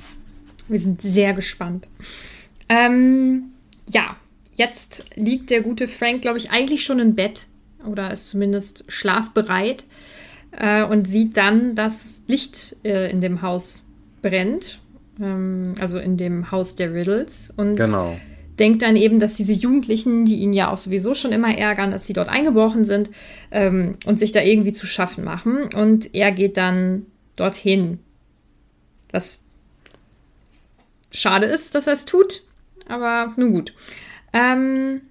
Wir 0.68 0.78
sind 0.78 1.02
sehr 1.02 1.32
gespannt. 1.34 1.88
Ähm, 2.68 3.52
ja, 3.86 4.16
jetzt 4.54 5.16
liegt 5.16 5.50
der 5.50 5.62
gute 5.62 5.88
Frank, 5.88 6.22
glaube 6.22 6.38
ich, 6.38 6.50
eigentlich 6.50 6.84
schon 6.84 6.98
im 6.98 7.14
Bett 7.14 7.46
oder 7.86 8.10
ist 8.10 8.28
zumindest 8.28 8.84
schlafbereit 8.88 9.84
äh, 10.52 10.84
und 10.84 11.06
sieht 11.06 11.36
dann, 11.36 11.74
dass 11.74 12.22
Licht 12.26 12.76
äh, 12.84 13.10
in 13.10 13.20
dem 13.20 13.42
Haus 13.42 13.86
brennt. 14.20 14.80
Ähm, 15.20 15.74
also 15.80 15.98
in 15.98 16.16
dem 16.16 16.50
Haus 16.50 16.76
der 16.76 16.92
Riddles. 16.92 17.52
Und 17.56 17.76
genau. 17.76 18.16
denkt 18.58 18.82
dann 18.82 18.96
eben, 18.96 19.20
dass 19.20 19.36
diese 19.36 19.52
Jugendlichen, 19.52 20.24
die 20.24 20.36
ihn 20.36 20.52
ja 20.52 20.70
auch 20.70 20.76
sowieso 20.76 21.14
schon 21.14 21.32
immer 21.32 21.56
ärgern, 21.56 21.90
dass 21.90 22.06
sie 22.06 22.12
dort 22.12 22.28
eingebrochen 22.28 22.84
sind 22.84 23.10
ähm, 23.50 23.96
und 24.04 24.18
sich 24.18 24.32
da 24.32 24.42
irgendwie 24.42 24.72
zu 24.72 24.86
schaffen 24.86 25.24
machen. 25.24 25.72
Und 25.74 26.14
er 26.14 26.32
geht 26.32 26.56
dann 26.56 27.06
dorthin. 27.40 28.00
Was 29.10 29.44
schade 31.10 31.46
ist, 31.46 31.74
dass 31.74 31.86
er 31.86 31.94
es 31.94 32.04
tut, 32.04 32.42
aber 32.86 33.32
nun 33.36 33.52
gut. 33.52 33.74
Ähm, 34.32 35.02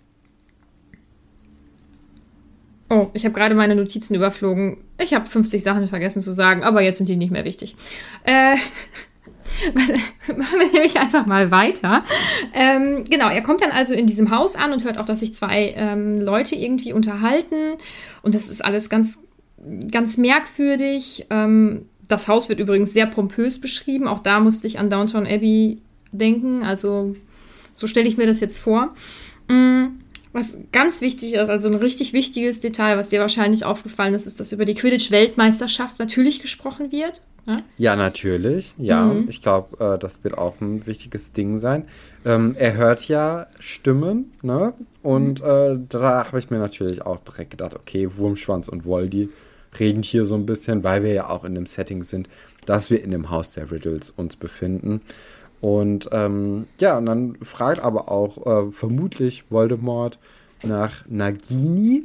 Oh, 2.89 3.07
ich 3.13 3.25
habe 3.25 3.35
gerade 3.35 3.53
meine 3.53 3.75
Notizen 3.75 4.15
überflogen. 4.15 4.77
Ich 4.97 5.13
habe 5.13 5.25
50 5.25 5.61
Sachen 5.61 5.87
vergessen 5.87 6.21
zu 6.21 6.31
sagen, 6.31 6.63
aber 6.63 6.81
jetzt 6.81 6.99
sind 6.99 7.09
die 7.09 7.17
nicht 7.17 7.31
mehr 7.31 7.43
wichtig. 7.43 7.75
Äh, 8.23 8.55
machen 9.73 10.59
wir 10.59 10.71
nämlich 10.71 10.97
einfach 10.97 11.25
mal 11.25 11.51
weiter. 11.51 12.03
Ähm, 12.53 13.03
genau, 13.03 13.29
er 13.29 13.41
kommt 13.41 13.61
dann 13.61 13.71
also 13.71 13.93
in 13.93 14.07
diesem 14.07 14.31
Haus 14.31 14.55
an 14.55 14.71
und 14.71 14.85
hört 14.85 14.97
auch, 14.97 15.05
dass 15.05 15.19
sich 15.19 15.33
zwei 15.33 15.73
ähm, 15.75 16.21
Leute 16.21 16.55
irgendwie 16.55 16.93
unterhalten. 16.93 17.75
Und 18.21 18.33
das 18.33 18.47
ist 18.47 18.63
alles 18.63 18.89
ganz, 18.89 19.19
ganz 19.91 20.15
merkwürdig. 20.15 21.25
Ähm, 21.29 21.89
das 22.07 22.27
Haus 22.27 22.49
wird 22.49 22.59
übrigens 22.59 22.93
sehr 22.93 23.07
pompös 23.07 23.59
beschrieben. 23.59 24.07
Auch 24.07 24.19
da 24.19 24.39
musste 24.39 24.67
ich 24.67 24.79
an 24.79 24.89
Downtown 24.89 25.27
Abbey 25.27 25.77
denken. 26.11 26.63
Also 26.63 27.15
so 27.73 27.87
stelle 27.87 28.07
ich 28.07 28.17
mir 28.17 28.27
das 28.27 28.39
jetzt 28.39 28.59
vor. 28.59 28.93
Mhm. 29.49 29.99
Was 30.33 30.59
ganz 30.71 31.01
wichtig 31.01 31.33
ist, 31.33 31.49
also 31.49 31.67
ein 31.67 31.75
richtig 31.75 32.13
wichtiges 32.13 32.59
Detail, 32.59 32.97
was 32.97 33.09
dir 33.09 33.21
wahrscheinlich 33.21 33.65
aufgefallen 33.65 34.13
ist, 34.13 34.27
ist, 34.27 34.39
dass 34.39 34.51
über 34.51 34.65
die 34.65 34.75
Quidditch-Weltmeisterschaft 34.75 35.97
natürlich 35.99 36.41
gesprochen 36.41 36.91
wird. 36.91 37.23
Ja, 37.47 37.61
ja 37.77 37.95
natürlich. 37.95 38.73
Ja, 38.77 39.05
mhm. 39.05 39.27
ich 39.29 39.41
glaube, 39.41 39.83
äh, 39.83 39.97
das 39.97 40.23
wird 40.23 40.37
auch 40.37 40.61
ein 40.61 40.85
wichtiges 40.85 41.31
Ding 41.31 41.59
sein. 41.59 41.85
Ähm, 42.25 42.55
er 42.59 42.75
hört 42.75 43.07
ja 43.07 43.47
Stimmen, 43.57 44.33
ne? 44.41 44.73
Und 45.01 45.41
mhm. 45.41 45.47
äh, 45.47 45.79
da 45.89 46.27
habe 46.27 46.39
ich 46.39 46.51
mir 46.51 46.59
natürlich 46.59 47.03
auch 47.03 47.19
direkt 47.23 47.51
gedacht, 47.51 47.73
okay, 47.73 48.09
Wurmschwanz 48.17 48.67
und 48.67 48.85
Voldy 48.85 49.29
reden 49.79 50.03
hier 50.03 50.25
so 50.25 50.35
ein 50.35 50.45
bisschen, 50.45 50.83
weil 50.83 51.03
wir 51.03 51.13
ja 51.13 51.29
auch 51.29 51.43
in 51.43 51.55
dem 51.55 51.65
Setting 51.65 52.03
sind, 52.03 52.29
dass 52.65 52.89
wir 52.89 53.03
in 53.03 53.11
dem 53.11 53.29
Haus 53.29 53.51
der 53.51 53.71
Riddles 53.71 54.11
uns 54.11 54.35
befinden. 54.35 55.01
Und 55.61 56.09
ähm, 56.11 56.67
ja, 56.79 56.97
und 56.97 57.05
dann 57.07 57.37
fragt 57.41 57.79
aber 57.79 58.11
auch 58.11 58.45
äh, 58.45 58.71
vermutlich 58.71 59.45
Voldemort 59.49 60.19
nach 60.63 61.05
Nagini. 61.07 62.03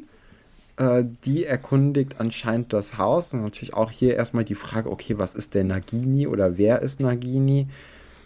Äh, 0.77 1.05
die 1.25 1.45
erkundigt 1.45 2.17
anscheinend 2.19 2.73
das 2.73 2.97
Haus. 2.97 3.35
Und 3.35 3.43
natürlich 3.43 3.75
auch 3.75 3.91
hier 3.91 4.17
erstmal 4.17 4.45
die 4.45 4.55
Frage, 4.55 4.91
okay, 4.91 5.19
was 5.19 5.35
ist 5.35 5.55
der 5.55 5.65
Nagini 5.65 6.27
oder 6.27 6.57
wer 6.57 6.81
ist 6.81 7.01
Nagini? 7.01 7.67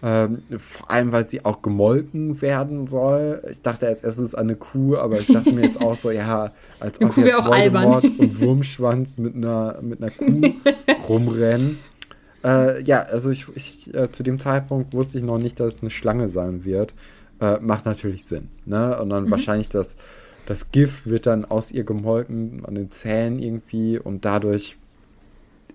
Ähm, 0.08 0.44
vor 0.58 0.88
allem, 0.88 1.10
weil 1.10 1.28
sie 1.28 1.44
auch 1.44 1.62
gemolken 1.62 2.40
werden 2.40 2.86
soll. 2.86 3.42
Ich 3.50 3.60
dachte 3.62 3.88
als 3.88 4.04
erstes 4.04 4.36
an 4.36 4.44
eine 4.44 4.54
Kuh, 4.54 4.96
aber 4.96 5.18
ich 5.18 5.26
dachte 5.26 5.52
mir 5.52 5.62
jetzt 5.62 5.80
auch 5.80 5.96
so, 5.96 6.12
ja, 6.12 6.52
als 6.78 7.00
ob 7.02 7.16
jetzt 7.16 7.44
Voldemort 7.44 8.04
und 8.04 8.40
Wurmschwanz 8.40 9.18
mit 9.18 9.34
einer, 9.34 9.80
mit 9.82 10.00
einer 10.00 10.12
Kuh 10.12 10.52
rumrennen. 11.08 11.80
Äh, 12.44 12.84
ja, 12.84 13.00
also 13.00 13.30
ich, 13.30 13.46
ich 13.56 13.92
äh, 13.96 14.12
zu 14.12 14.22
dem 14.22 14.38
Zeitpunkt 14.38 14.94
wusste 14.94 15.18
ich 15.18 15.24
noch 15.24 15.38
nicht, 15.38 15.58
dass 15.58 15.74
es 15.74 15.80
eine 15.80 15.90
Schlange 15.90 16.28
sein 16.28 16.64
wird. 16.64 16.94
Äh, 17.40 17.58
macht 17.58 17.84
natürlich 17.84 18.26
Sinn. 18.26 18.46
Ne? 18.64 18.96
Und 19.00 19.10
dann 19.10 19.24
mhm. 19.24 19.32
wahrscheinlich 19.32 19.70
das, 19.70 19.96
das 20.46 20.70
Gift 20.70 21.10
wird 21.10 21.26
dann 21.26 21.44
aus 21.44 21.72
ihr 21.72 21.82
gemolken 21.82 22.64
an 22.64 22.76
den 22.76 22.92
Zähnen 22.92 23.40
irgendwie 23.40 23.98
und 23.98 24.24
dadurch 24.24 24.76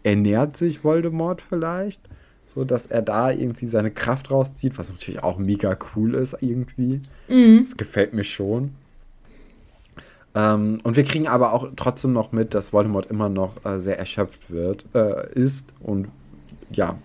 ernährt 0.03 0.55
sich 0.55 0.85
Voldemort 0.85 1.41
vielleicht. 1.41 1.99
So 2.53 2.65
dass 2.65 2.87
er 2.87 3.01
da 3.01 3.31
irgendwie 3.31 3.65
seine 3.65 3.91
Kraft 3.91 4.29
rauszieht, 4.29 4.77
was 4.77 4.89
natürlich 4.89 5.23
auch 5.23 5.37
mega 5.37 5.77
cool 5.95 6.15
ist 6.15 6.35
irgendwie. 6.41 7.01
Mhm. 7.29 7.61
Das 7.63 7.77
gefällt 7.77 8.13
mir 8.13 8.25
schon. 8.25 8.71
Ähm, 10.35 10.79
und 10.83 10.97
wir 10.97 11.05
kriegen 11.05 11.27
aber 11.27 11.53
auch 11.53 11.69
trotzdem 11.77 12.11
noch 12.11 12.33
mit, 12.33 12.53
dass 12.53 12.73
Voldemort 12.73 13.09
immer 13.09 13.29
noch 13.29 13.63
äh, 13.65 13.79
sehr 13.79 13.97
erschöpft 13.97 14.51
wird, 14.51 14.85
äh, 14.93 15.31
ist 15.33 15.73
und 15.79 16.09
ja, 16.71 16.97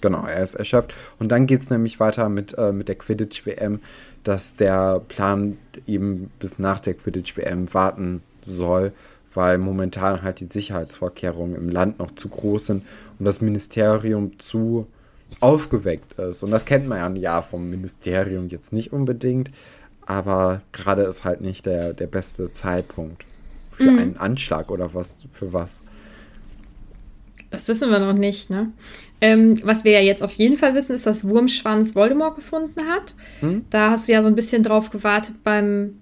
genau, 0.00 0.24
er 0.26 0.42
ist 0.42 0.54
erschöpft. 0.54 0.94
Und 1.18 1.28
dann 1.28 1.46
geht 1.46 1.60
es 1.60 1.70
nämlich 1.70 2.00
weiter 2.00 2.30
mit, 2.30 2.56
äh, 2.56 2.72
mit 2.72 2.88
der 2.88 2.96
Quidditch-WM, 2.96 3.80
dass 4.22 4.56
der 4.56 5.00
Plan 5.08 5.58
eben 5.86 6.30
bis 6.38 6.58
nach 6.58 6.80
der 6.80 6.94
Quidditch-WM 6.94 7.72
warten 7.74 8.22
soll, 8.42 8.92
weil 9.34 9.58
momentan 9.58 10.22
halt 10.22 10.40
die 10.40 10.48
Sicherheitsvorkehrungen 10.50 11.56
im 11.56 11.68
Land 11.68 11.98
noch 11.98 12.10
zu 12.12 12.28
groß 12.28 12.66
sind 12.66 12.84
und 13.18 13.24
das 13.24 13.40
Ministerium 13.40 14.38
zu 14.38 14.86
aufgeweckt 15.40 16.18
ist. 16.18 16.42
Und 16.42 16.50
das 16.50 16.64
kennt 16.64 16.88
man 16.88 17.16
ja 17.16 17.42
vom 17.42 17.68
Ministerium 17.68 18.48
jetzt 18.48 18.72
nicht 18.72 18.92
unbedingt, 18.92 19.50
aber 20.06 20.62
gerade 20.72 21.02
ist 21.02 21.24
halt 21.24 21.40
nicht 21.40 21.66
der, 21.66 21.92
der 21.92 22.06
beste 22.06 22.52
Zeitpunkt 22.52 23.24
für 23.72 23.90
mhm. 23.90 23.98
einen 23.98 24.16
Anschlag 24.16 24.70
oder 24.70 24.94
was 24.94 25.18
für 25.32 25.52
was. 25.52 25.78
Das 27.50 27.68
wissen 27.68 27.90
wir 27.90 28.00
noch 28.00 28.14
nicht, 28.14 28.50
ne? 28.50 28.72
Ähm, 29.20 29.60
was 29.62 29.84
wir 29.84 29.92
ja 29.92 30.00
jetzt 30.00 30.22
auf 30.22 30.32
jeden 30.32 30.56
Fall 30.56 30.74
wissen, 30.74 30.92
ist, 30.92 31.06
dass 31.06 31.26
Wurmschwanz 31.26 31.94
Voldemort 31.94 32.36
gefunden 32.36 32.80
hat. 32.88 33.14
Hm? 33.40 33.64
Da 33.70 33.90
hast 33.90 34.08
du 34.08 34.12
ja 34.12 34.20
so 34.20 34.28
ein 34.28 34.34
bisschen 34.34 34.62
drauf 34.62 34.90
gewartet 34.90 35.36
beim 35.44 35.94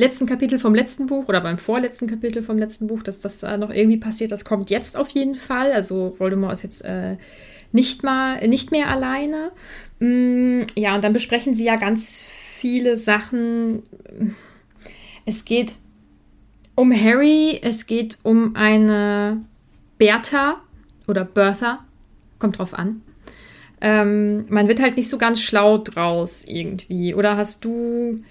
letzten 0.00 0.26
Kapitel 0.26 0.58
vom 0.58 0.74
letzten 0.74 1.06
Buch 1.06 1.28
oder 1.28 1.40
beim 1.40 1.58
vorletzten 1.58 2.08
Kapitel 2.08 2.42
vom 2.42 2.58
letzten 2.58 2.86
Buch, 2.86 3.02
dass 3.02 3.20
das 3.20 3.42
äh, 3.42 3.56
noch 3.56 3.70
irgendwie 3.70 3.98
passiert. 3.98 4.32
Das 4.32 4.44
kommt 4.44 4.70
jetzt 4.70 4.96
auf 4.96 5.08
jeden 5.10 5.34
Fall. 5.34 5.72
Also 5.72 6.14
Voldemort 6.18 6.52
ist 6.52 6.62
jetzt 6.62 6.84
äh, 6.84 7.16
nicht, 7.72 8.02
mal, 8.02 8.46
nicht 8.48 8.72
mehr 8.72 8.88
alleine. 8.88 9.52
Mm, 10.00 10.62
ja, 10.74 10.94
und 10.94 11.04
dann 11.04 11.12
besprechen 11.12 11.54
sie 11.54 11.64
ja 11.64 11.76
ganz 11.76 12.24
viele 12.24 12.96
Sachen. 12.96 13.82
Es 15.26 15.44
geht 15.44 15.72
um 16.74 16.92
Harry, 16.92 17.60
es 17.62 17.86
geht 17.86 18.18
um 18.22 18.56
eine 18.56 19.44
Bertha, 19.98 20.62
oder 21.10 21.24
Bertha, 21.24 21.84
kommt 22.38 22.58
drauf 22.58 22.72
an. 22.72 23.02
Ähm, 23.82 24.46
man 24.48 24.68
wird 24.68 24.80
halt 24.80 24.96
nicht 24.96 25.08
so 25.08 25.18
ganz 25.18 25.42
schlau 25.42 25.78
draus 25.78 26.44
irgendwie. 26.44 27.14
Oder 27.14 27.36
hast 27.36 27.64
du. 27.64 28.22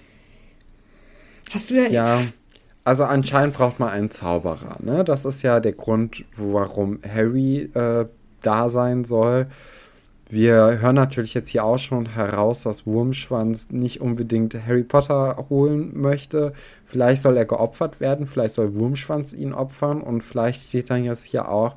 Hast 1.50 1.70
du 1.70 1.74
ja. 1.74 1.88
Ja, 1.88 2.22
also 2.84 3.04
anscheinend 3.04 3.56
braucht 3.56 3.80
man 3.80 3.90
einen 3.90 4.10
Zauberer, 4.10 4.76
ne? 4.80 5.04
Das 5.04 5.24
ist 5.24 5.42
ja 5.42 5.60
der 5.60 5.72
Grund, 5.72 6.24
warum 6.36 7.00
Harry 7.06 7.70
äh, 7.74 8.06
da 8.42 8.68
sein 8.68 9.04
soll. 9.04 9.46
Wir 10.28 10.78
hören 10.80 10.94
natürlich 10.94 11.34
jetzt 11.34 11.48
hier 11.50 11.64
auch 11.64 11.78
schon 11.78 12.06
heraus, 12.06 12.62
dass 12.62 12.86
Wurmschwanz 12.86 13.70
nicht 13.70 14.00
unbedingt 14.00 14.54
Harry 14.64 14.84
Potter 14.84 15.46
holen 15.50 15.90
möchte. 16.00 16.52
Vielleicht 16.86 17.22
soll 17.22 17.36
er 17.36 17.46
geopfert 17.46 17.98
werden, 17.98 18.28
vielleicht 18.28 18.54
soll 18.54 18.76
Wurmschwanz 18.76 19.32
ihn 19.32 19.52
opfern 19.52 20.00
und 20.00 20.22
vielleicht 20.22 20.68
steht 20.68 20.88
dann 20.88 21.02
jetzt 21.02 21.24
hier 21.24 21.48
auch, 21.48 21.74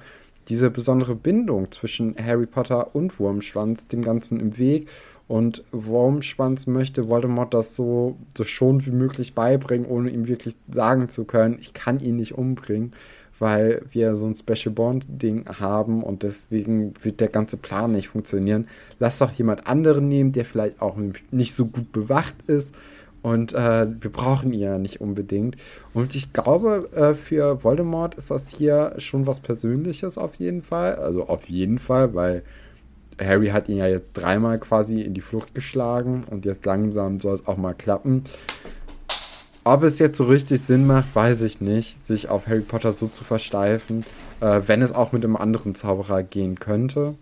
diese 0.49 0.69
besondere 0.69 1.15
Bindung 1.15 1.71
zwischen 1.71 2.15
Harry 2.17 2.45
Potter 2.45 2.95
und 2.95 3.17
Wurmschwanz 3.19 3.87
dem 3.87 4.01
Ganzen 4.01 4.39
im 4.39 4.57
Weg. 4.57 4.87
Und 5.27 5.63
Wurmschwanz 5.71 6.67
möchte 6.67 7.07
Voldemort 7.07 7.53
das 7.53 7.75
so, 7.75 8.17
so 8.37 8.43
schon 8.43 8.85
wie 8.85 8.91
möglich 8.91 9.33
beibringen, 9.33 9.87
ohne 9.87 10.09
ihm 10.09 10.27
wirklich 10.27 10.55
sagen 10.69 11.09
zu 11.09 11.23
können, 11.23 11.57
ich 11.59 11.73
kann 11.73 11.99
ihn 11.99 12.17
nicht 12.17 12.37
umbringen, 12.37 12.91
weil 13.39 13.83
wir 13.91 14.15
so 14.15 14.27
ein 14.27 14.35
Special 14.35 14.73
Bond-Ding 14.73 15.45
haben 15.59 16.03
und 16.03 16.23
deswegen 16.23 16.93
wird 17.01 17.19
der 17.19 17.29
ganze 17.29 17.57
Plan 17.57 17.91
nicht 17.91 18.09
funktionieren. 18.09 18.67
Lass 18.99 19.19
doch 19.19 19.31
jemand 19.31 19.65
anderen 19.65 20.07
nehmen, 20.07 20.33
der 20.33 20.45
vielleicht 20.45 20.81
auch 20.81 20.97
nicht 21.31 21.55
so 21.55 21.67
gut 21.67 21.91
bewacht 21.91 22.35
ist 22.47 22.75
und 23.23 23.53
äh, 23.53 23.87
wir 24.01 24.11
brauchen 24.11 24.51
ihn 24.53 24.59
ja 24.59 24.77
nicht 24.77 24.99
unbedingt. 24.99 25.55
Und 25.93 26.13
ich 26.13 26.33
glaube, 26.33 26.89
äh, 26.93 27.15
für 27.15 27.63
Voldemort 27.63 28.15
ist 28.15 28.29
das 28.29 28.49
hier 28.49 28.95
schon 28.97 29.25
was 29.25 29.39
Persönliches 29.39 30.17
auf 30.17 30.35
jeden 30.35 30.61
Fall. 30.61 30.95
Also 30.95 31.27
auf 31.27 31.49
jeden 31.49 31.79
Fall, 31.79 32.13
weil 32.13 32.43
Harry 33.19 33.47
hat 33.47 33.69
ihn 33.69 33.77
ja 33.77 33.87
jetzt 33.87 34.13
dreimal 34.13 34.59
quasi 34.59 35.01
in 35.01 35.13
die 35.13 35.21
Flucht 35.21 35.55
geschlagen 35.55 36.23
und 36.29 36.45
jetzt 36.45 36.65
langsam 36.65 37.19
soll 37.19 37.35
es 37.35 37.47
auch 37.47 37.57
mal 37.57 37.73
klappen. 37.73 38.23
Ob 39.65 39.83
es 39.83 39.99
jetzt 39.99 40.17
so 40.17 40.25
richtig 40.25 40.61
Sinn 40.61 40.85
macht, 40.85 41.15
weiß 41.15 41.41
ich 41.43 41.61
nicht, 41.61 42.05
sich 42.05 42.29
auf 42.29 42.47
Harry 42.47 42.61
Potter 42.61 42.91
so 42.91 43.07
zu 43.07 43.23
versteifen, 43.23 44.05
äh, 44.41 44.61
wenn 44.65 44.81
es 44.81 44.91
auch 44.91 45.13
mit 45.13 45.23
einem 45.23 45.37
anderen 45.37 45.73
Zauberer 45.73 46.23
gehen 46.23 46.59
könnte. 46.59 47.15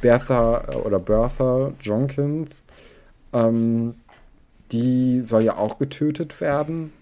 Bertha 0.00 0.64
äh, 0.72 0.76
oder 0.76 0.98
Bertha 0.98 1.72
Jonkins. 1.80 2.62
Ähm, 3.32 3.94
die 4.72 5.20
soll 5.20 5.42
ja 5.42 5.56
auch 5.56 5.78
getötet 5.78 6.40
werden. 6.40 6.92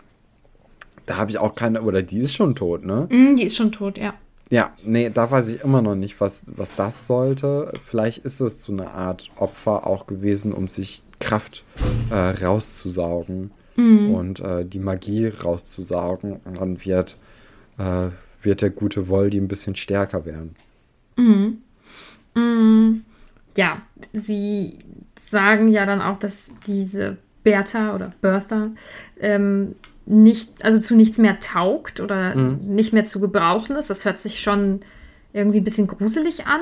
Da 1.06 1.16
habe 1.16 1.30
ich 1.30 1.38
auch 1.38 1.54
keine, 1.54 1.82
oder 1.82 2.02
die 2.02 2.18
ist 2.18 2.34
schon 2.34 2.54
tot, 2.54 2.84
ne? 2.84 3.08
Mm, 3.10 3.36
die 3.36 3.44
ist 3.44 3.56
schon 3.56 3.72
tot, 3.72 3.98
ja. 3.98 4.14
Ja, 4.52 4.70
nee, 4.84 5.08
da 5.08 5.30
weiß 5.30 5.48
ich 5.48 5.62
immer 5.62 5.80
noch 5.80 5.94
nicht, 5.94 6.20
was, 6.20 6.42
was 6.44 6.74
das 6.74 7.06
sollte. 7.06 7.72
Vielleicht 7.86 8.18
ist 8.26 8.38
es 8.40 8.62
so 8.62 8.70
eine 8.70 8.90
Art 8.90 9.30
Opfer 9.36 9.86
auch 9.86 10.06
gewesen, 10.06 10.52
um 10.52 10.68
sich 10.68 11.02
Kraft 11.20 11.64
äh, 12.10 12.14
rauszusaugen 12.14 13.50
mm. 13.76 14.14
und 14.14 14.40
äh, 14.40 14.66
die 14.66 14.78
Magie 14.78 15.28
rauszusaugen. 15.28 16.38
Und 16.44 16.60
dann 16.60 16.84
wird, 16.84 17.16
äh, 17.78 18.08
wird 18.42 18.60
der 18.60 18.68
gute 18.68 19.08
Voldy 19.08 19.38
ein 19.38 19.48
bisschen 19.48 19.74
stärker 19.74 20.26
werden. 20.26 20.54
Mm. 21.16 22.38
Mm. 22.38 23.04
Ja, 23.56 23.80
sie 24.12 24.76
sagen 25.30 25.68
ja 25.68 25.86
dann 25.86 26.02
auch, 26.02 26.18
dass 26.18 26.50
diese 26.66 27.16
Bertha 27.42 27.94
oder 27.94 28.10
Bertha 28.20 28.68
ähm, 29.20 29.74
nicht, 30.06 30.64
also 30.64 30.80
zu 30.80 30.94
nichts 30.94 31.18
mehr 31.18 31.38
taugt 31.40 32.00
oder 32.00 32.34
mhm. 32.34 32.74
nicht 32.74 32.92
mehr 32.92 33.04
zu 33.04 33.20
gebrauchen 33.20 33.76
ist. 33.76 33.90
Das 33.90 34.04
hört 34.04 34.18
sich 34.18 34.40
schon 34.40 34.80
irgendwie 35.32 35.58
ein 35.58 35.64
bisschen 35.64 35.86
gruselig 35.86 36.46
an. 36.46 36.60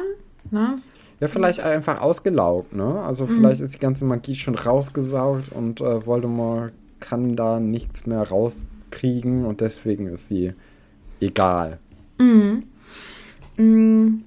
Ne? 0.50 0.78
Ja, 1.20 1.28
vielleicht 1.28 1.60
einfach 1.60 2.00
ausgelaugt, 2.00 2.74
ne? 2.74 3.02
Also 3.02 3.26
mhm. 3.26 3.36
vielleicht 3.36 3.60
ist 3.60 3.74
die 3.74 3.78
ganze 3.78 4.04
Magie 4.04 4.36
schon 4.36 4.54
rausgesaugt 4.54 5.52
und 5.52 5.80
äh, 5.80 6.06
Voldemort 6.06 6.72
kann 6.98 7.36
da 7.36 7.60
nichts 7.60 8.06
mehr 8.06 8.22
rauskriegen 8.22 9.44
und 9.44 9.60
deswegen 9.60 10.06
ist 10.06 10.28
sie 10.28 10.52
egal. 11.20 11.78
Mhm. 12.18 12.64
Mhm. 13.56 14.24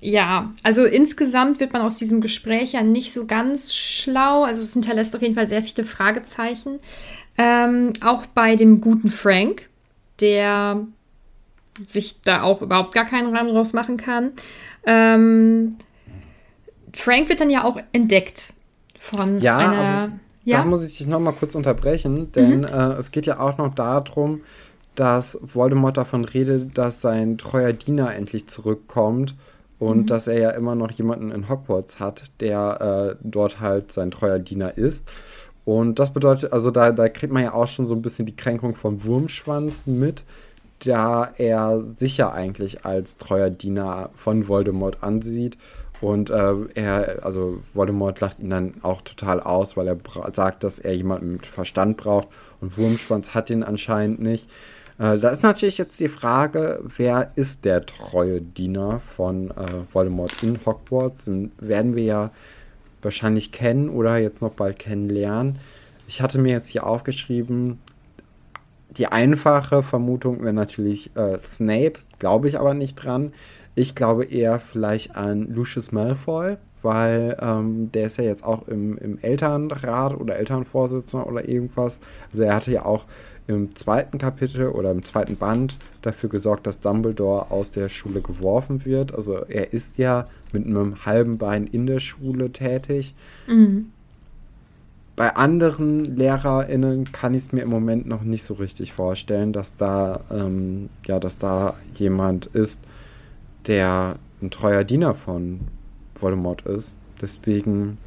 Ja, 0.00 0.52
also 0.62 0.84
insgesamt 0.84 1.58
wird 1.58 1.72
man 1.72 1.82
aus 1.82 1.96
diesem 1.96 2.20
Gespräch 2.20 2.72
ja 2.72 2.82
nicht 2.82 3.12
so 3.12 3.26
ganz 3.26 3.74
schlau. 3.74 4.44
Also 4.44 4.62
es 4.62 4.72
hinterlässt 4.72 5.16
auf 5.16 5.22
jeden 5.22 5.34
Fall 5.34 5.48
sehr 5.48 5.62
viele 5.62 5.86
Fragezeichen. 5.86 6.78
Ähm, 7.36 7.92
auch 8.02 8.26
bei 8.26 8.56
dem 8.56 8.80
guten 8.80 9.10
Frank, 9.10 9.68
der 10.20 10.86
sich 11.86 12.20
da 12.22 12.42
auch 12.42 12.62
überhaupt 12.62 12.94
gar 12.94 13.04
keinen 13.04 13.34
Reim 13.34 13.48
draus 13.48 13.72
machen 13.72 13.96
kann. 13.96 14.32
Ähm, 14.84 15.76
Frank 16.92 17.28
wird 17.28 17.40
dann 17.40 17.50
ja 17.50 17.64
auch 17.64 17.78
entdeckt 17.92 18.54
von 18.98 19.40
ja, 19.40 19.58
einer. 19.58 20.18
Ja, 20.44 20.58
da 20.58 20.64
muss 20.64 20.84
ich 20.84 20.98
dich 20.98 21.06
nochmal 21.06 21.34
kurz 21.34 21.54
unterbrechen, 21.54 22.32
denn 22.32 22.60
mhm. 22.60 22.64
äh, 22.64 22.92
es 22.94 23.10
geht 23.10 23.26
ja 23.26 23.38
auch 23.38 23.58
noch 23.58 23.74
darum, 23.74 24.42
dass 24.94 25.38
Voldemort 25.42 25.96
davon 25.96 26.24
redet, 26.24 26.76
dass 26.78 27.00
sein 27.00 27.38
treuer 27.38 27.72
Diener 27.72 28.14
endlich 28.14 28.48
zurückkommt 28.48 29.34
und 29.78 29.98
mhm. 29.98 30.06
dass 30.06 30.26
er 30.26 30.38
ja 30.38 30.50
immer 30.50 30.74
noch 30.74 30.90
jemanden 30.90 31.30
in 31.30 31.48
Hogwarts 31.48 32.00
hat, 32.00 32.24
der 32.40 33.16
äh, 33.16 33.16
dort 33.22 33.60
halt 33.60 33.92
sein 33.92 34.10
treuer 34.10 34.38
Diener 34.38 34.76
ist. 34.76 35.08
Und 35.64 35.98
das 35.98 36.12
bedeutet, 36.12 36.52
also 36.52 36.70
da, 36.70 36.92
da 36.92 37.08
kriegt 37.08 37.32
man 37.32 37.42
ja 37.42 37.52
auch 37.52 37.68
schon 37.68 37.86
so 37.86 37.94
ein 37.94 38.02
bisschen 38.02 38.26
die 38.26 38.34
Kränkung 38.34 38.74
vom 38.74 39.04
Wurmschwanz 39.04 39.86
mit, 39.86 40.24
da 40.84 41.30
er 41.36 41.84
sich 41.94 42.16
ja 42.16 42.32
eigentlich 42.32 42.84
als 42.84 43.18
treuer 43.18 43.50
Diener 43.50 44.10
von 44.14 44.48
Voldemort 44.48 45.02
ansieht. 45.02 45.58
Und 46.00 46.30
äh, 46.30 46.54
er, 46.74 47.18
also 47.22 47.58
Voldemort 47.74 48.20
lacht 48.20 48.38
ihn 48.38 48.50
dann 48.50 48.74
auch 48.82 49.02
total 49.02 49.40
aus, 49.40 49.76
weil 49.76 49.88
er 49.88 49.98
sagt, 50.32 50.62
dass 50.62 50.78
er 50.78 50.94
jemanden 50.94 51.32
mit 51.32 51.46
Verstand 51.46 51.96
braucht 51.96 52.28
und 52.60 52.78
Wurmschwanz 52.78 53.34
hat 53.34 53.50
ihn 53.50 53.62
anscheinend 53.62 54.20
nicht. 54.20 54.48
Äh, 54.98 55.18
da 55.18 55.30
ist 55.30 55.42
natürlich 55.42 55.78
jetzt 55.78 55.98
die 56.00 56.08
Frage, 56.08 56.82
wer 56.96 57.32
ist 57.36 57.64
der 57.64 57.86
treue 57.86 58.40
Diener 58.40 59.00
von 59.16 59.50
äh, 59.50 59.54
Voldemort 59.92 60.42
in 60.42 60.58
Hogwarts? 60.66 61.26
Den 61.26 61.52
werden 61.58 61.94
wir 61.94 62.04
ja 62.04 62.30
wahrscheinlich 63.02 63.52
kennen 63.52 63.88
oder 63.88 64.18
jetzt 64.18 64.42
noch 64.42 64.52
bald 64.52 64.78
kennenlernen. 64.78 65.58
Ich 66.08 66.20
hatte 66.20 66.38
mir 66.38 66.52
jetzt 66.52 66.68
hier 66.68 66.86
aufgeschrieben, 66.86 67.78
die 68.90 69.06
einfache 69.06 69.82
Vermutung 69.82 70.42
wäre 70.42 70.52
natürlich 70.52 71.14
äh, 71.14 71.38
Snape, 71.38 71.94
glaube 72.18 72.48
ich 72.48 72.58
aber 72.58 72.74
nicht 72.74 72.96
dran. 72.96 73.32
Ich 73.74 73.94
glaube 73.94 74.24
eher 74.24 74.58
vielleicht 74.58 75.14
an 75.14 75.54
Lucius 75.54 75.92
Malfoy, 75.92 76.56
weil 76.82 77.36
ähm, 77.40 77.90
der 77.92 78.06
ist 78.06 78.18
ja 78.18 78.24
jetzt 78.24 78.44
auch 78.44 78.68
im, 78.68 78.96
im 78.98 79.18
Elternrat 79.20 80.18
oder 80.18 80.36
Elternvorsitzender 80.36 81.26
oder 81.26 81.48
irgendwas. 81.48 82.00
Also 82.30 82.42
er 82.44 82.54
hatte 82.54 82.72
ja 82.72 82.84
auch 82.84 83.04
im 83.48 83.74
zweiten 83.74 84.18
Kapitel 84.18 84.68
oder 84.68 84.90
im 84.90 85.04
zweiten 85.04 85.36
Band 85.36 85.76
dafür 86.02 86.28
gesorgt, 86.28 86.66
dass 86.66 86.80
Dumbledore 86.80 87.50
aus 87.50 87.70
der 87.70 87.88
Schule 87.88 88.20
geworfen 88.20 88.84
wird. 88.84 89.14
Also 89.14 89.36
er 89.48 89.72
ist 89.72 89.96
ja 89.96 90.26
mit 90.52 90.66
einem 90.66 91.06
halben 91.06 91.38
Bein 91.38 91.66
in 91.66 91.86
der 91.86 91.98
Schule 91.98 92.52
tätig. 92.52 93.14
Mhm. 93.46 93.86
Bei 95.16 95.34
anderen 95.34 96.04
LehrerInnen 96.04 97.10
kann 97.10 97.34
ich 97.34 97.46
es 97.46 97.52
mir 97.52 97.62
im 97.62 97.70
Moment 97.70 98.06
noch 98.06 98.22
nicht 98.22 98.44
so 98.44 98.54
richtig 98.54 98.92
vorstellen, 98.92 99.52
dass 99.52 99.74
da, 99.74 100.20
ähm, 100.30 100.90
ja, 101.06 101.18
dass 101.18 101.38
da 101.38 101.74
jemand 101.94 102.46
ist, 102.46 102.80
der 103.66 104.16
ein 104.40 104.50
treuer 104.50 104.84
Diener 104.84 105.14
von 105.14 105.60
Voldemort 106.20 106.62
ist. 106.62 106.94
Deswegen, 107.20 107.98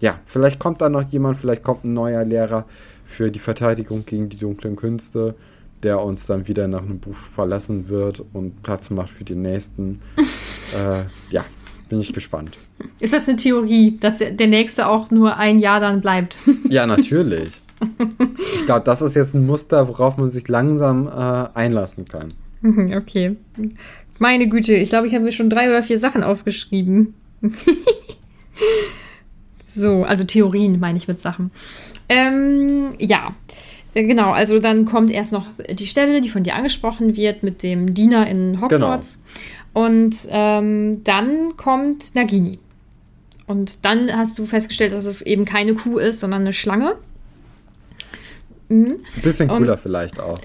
ja, 0.00 0.18
vielleicht 0.26 0.58
kommt 0.58 0.80
da 0.80 0.88
noch 0.88 1.08
jemand, 1.10 1.38
vielleicht 1.38 1.62
kommt 1.62 1.84
ein 1.84 1.94
neuer 1.94 2.24
Lehrer, 2.24 2.64
für 3.06 3.30
die 3.30 3.38
Verteidigung 3.38 4.04
gegen 4.06 4.28
die 4.28 4.36
dunklen 4.36 4.76
Künste, 4.76 5.34
der 5.82 6.00
uns 6.02 6.26
dann 6.26 6.48
wieder 6.48 6.66
nach 6.66 6.82
einem 6.82 6.98
Buch 6.98 7.16
verlassen 7.34 7.88
wird 7.88 8.24
und 8.32 8.62
Platz 8.62 8.90
macht 8.90 9.10
für 9.10 9.24
den 9.24 9.42
nächsten. 9.42 10.00
äh, 10.18 11.04
ja, 11.30 11.44
bin 11.88 12.00
ich 12.00 12.12
gespannt. 12.12 12.56
Ist 12.98 13.12
das 13.12 13.28
eine 13.28 13.36
Theorie, 13.36 13.98
dass 14.00 14.18
der 14.18 14.46
nächste 14.46 14.88
auch 14.88 15.10
nur 15.10 15.36
ein 15.36 15.58
Jahr 15.58 15.80
dann 15.80 16.00
bleibt? 16.00 16.38
ja, 16.68 16.86
natürlich. 16.86 17.60
Ich 18.56 18.66
glaube, 18.66 18.84
das 18.86 19.02
ist 19.02 19.14
jetzt 19.14 19.34
ein 19.34 19.44
Muster, 19.44 19.88
worauf 19.88 20.16
man 20.16 20.30
sich 20.30 20.48
langsam 20.48 21.06
äh, 21.06 21.10
einlassen 21.54 22.06
kann. 22.06 22.28
Okay. 22.96 23.36
Meine 24.18 24.48
Güte, 24.48 24.74
ich 24.74 24.88
glaube, 24.88 25.06
ich 25.06 25.12
habe 25.12 25.24
mir 25.24 25.32
schon 25.32 25.50
drei 25.50 25.68
oder 25.68 25.82
vier 25.82 25.98
Sachen 25.98 26.22
aufgeschrieben. 26.22 27.12
so, 29.64 30.04
also 30.04 30.24
Theorien 30.24 30.80
meine 30.80 30.98
ich 30.98 31.08
mit 31.08 31.20
Sachen. 31.20 31.50
Ähm, 32.08 32.94
ja, 32.98 33.34
äh, 33.94 34.04
genau. 34.04 34.32
Also 34.32 34.58
dann 34.58 34.84
kommt 34.84 35.10
erst 35.10 35.32
noch 35.32 35.46
die 35.70 35.86
Stelle, 35.86 36.20
die 36.20 36.28
von 36.28 36.42
dir 36.42 36.54
angesprochen 36.54 37.16
wird, 37.16 37.42
mit 37.42 37.62
dem 37.62 37.94
Diener 37.94 38.26
in 38.26 38.60
Hogwarts. 38.60 39.18
Genau. 39.18 39.86
Und 39.86 40.28
ähm, 40.30 41.02
dann 41.04 41.56
kommt 41.56 42.14
Nagini. 42.14 42.58
Und 43.46 43.84
dann 43.84 44.14
hast 44.16 44.38
du 44.38 44.46
festgestellt, 44.46 44.92
dass 44.92 45.04
es 45.04 45.22
eben 45.22 45.44
keine 45.44 45.74
Kuh 45.74 45.98
ist, 45.98 46.20
sondern 46.20 46.42
eine 46.42 46.52
Schlange. 46.52 46.96
Mhm. 48.68 48.96
Ein 49.16 49.22
bisschen 49.22 49.48
cooler 49.48 49.74
und, 49.74 49.80
vielleicht 49.80 50.18
auch. 50.18 50.38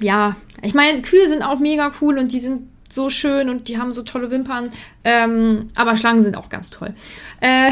Ja, 0.00 0.36
ich 0.60 0.74
meine, 0.74 1.02
Kühe 1.02 1.28
sind 1.28 1.42
auch 1.42 1.58
mega 1.58 1.92
cool 2.00 2.18
und 2.18 2.32
die 2.32 2.40
sind 2.40 2.68
so 2.94 3.10
schön 3.10 3.48
und 3.48 3.68
die 3.68 3.78
haben 3.78 3.92
so 3.92 4.02
tolle 4.02 4.30
Wimpern. 4.30 4.70
Ähm, 5.04 5.68
aber 5.74 5.96
Schlangen 5.96 6.22
sind 6.22 6.36
auch 6.36 6.48
ganz 6.48 6.70
toll. 6.70 6.94
Äh, 7.40 7.70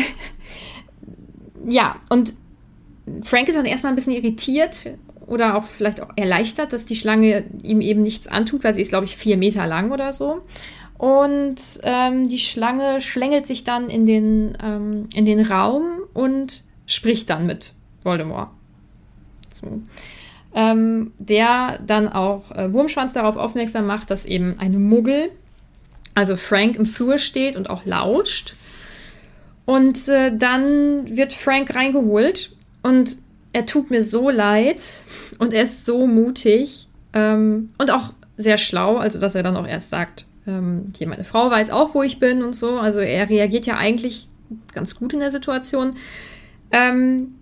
ja, 1.66 1.96
und 2.08 2.34
Frank 3.22 3.48
ist 3.48 3.56
dann 3.56 3.66
erstmal 3.66 3.92
ein 3.92 3.96
bisschen 3.96 4.12
irritiert 4.12 4.90
oder 5.26 5.56
auch 5.56 5.64
vielleicht 5.64 6.00
auch 6.00 6.10
erleichtert, 6.16 6.72
dass 6.72 6.86
die 6.86 6.96
Schlange 6.96 7.44
ihm 7.62 7.80
eben 7.80 8.02
nichts 8.02 8.28
antut, 8.28 8.64
weil 8.64 8.74
sie 8.74 8.82
ist, 8.82 8.88
glaube 8.90 9.06
ich, 9.06 9.16
vier 9.16 9.36
Meter 9.36 9.66
lang 9.66 9.92
oder 9.92 10.12
so. 10.12 10.42
Und 10.98 11.56
ähm, 11.82 12.28
die 12.28 12.38
Schlange 12.38 13.00
schlängelt 13.00 13.46
sich 13.46 13.64
dann 13.64 13.88
in 13.88 14.04
den, 14.04 14.58
ähm, 14.62 15.08
in 15.14 15.24
den 15.24 15.40
Raum 15.40 16.00
und 16.12 16.64
spricht 16.84 17.30
dann 17.30 17.46
mit 17.46 17.72
Voldemort. 18.02 18.50
So. 19.52 19.80
Ähm, 20.52 21.12
der 21.18 21.78
dann 21.86 22.08
auch 22.08 22.50
äh, 22.50 22.72
Wurmschwanz 22.72 23.12
darauf 23.12 23.36
aufmerksam 23.36 23.86
macht, 23.86 24.10
dass 24.10 24.26
eben 24.26 24.56
eine 24.58 24.78
Muggel, 24.78 25.30
also 26.14 26.36
Frank, 26.36 26.74
im 26.74 26.86
Flur 26.86 27.18
steht 27.18 27.54
und 27.54 27.70
auch 27.70 27.84
lauscht. 27.84 28.56
Und 29.64 30.08
äh, 30.08 30.36
dann 30.36 31.16
wird 31.16 31.34
Frank 31.34 31.76
reingeholt 31.76 32.50
und 32.82 33.18
er 33.52 33.66
tut 33.66 33.90
mir 33.90 34.02
so 34.02 34.28
leid 34.30 34.82
und 35.38 35.52
er 35.52 35.62
ist 35.62 35.84
so 35.84 36.06
mutig 36.06 36.88
ähm, 37.12 37.70
und 37.78 37.90
auch 37.90 38.12
sehr 38.36 38.58
schlau, 38.58 38.96
also 38.96 39.20
dass 39.20 39.34
er 39.34 39.42
dann 39.42 39.56
auch 39.56 39.66
erst 39.66 39.90
sagt, 39.90 40.26
ähm, 40.46 40.92
hier 40.96 41.08
meine 41.08 41.24
Frau 41.24 41.50
weiß 41.50 41.70
auch, 41.70 41.94
wo 41.94 42.02
ich 42.02 42.18
bin 42.18 42.42
und 42.42 42.56
so. 42.56 42.78
Also 42.78 43.00
er 43.00 43.28
reagiert 43.28 43.66
ja 43.66 43.76
eigentlich 43.76 44.28
ganz 44.74 44.94
gut 44.94 45.12
in 45.12 45.20
der 45.20 45.30
Situation. 45.30 45.96
Ähm, 46.70 47.34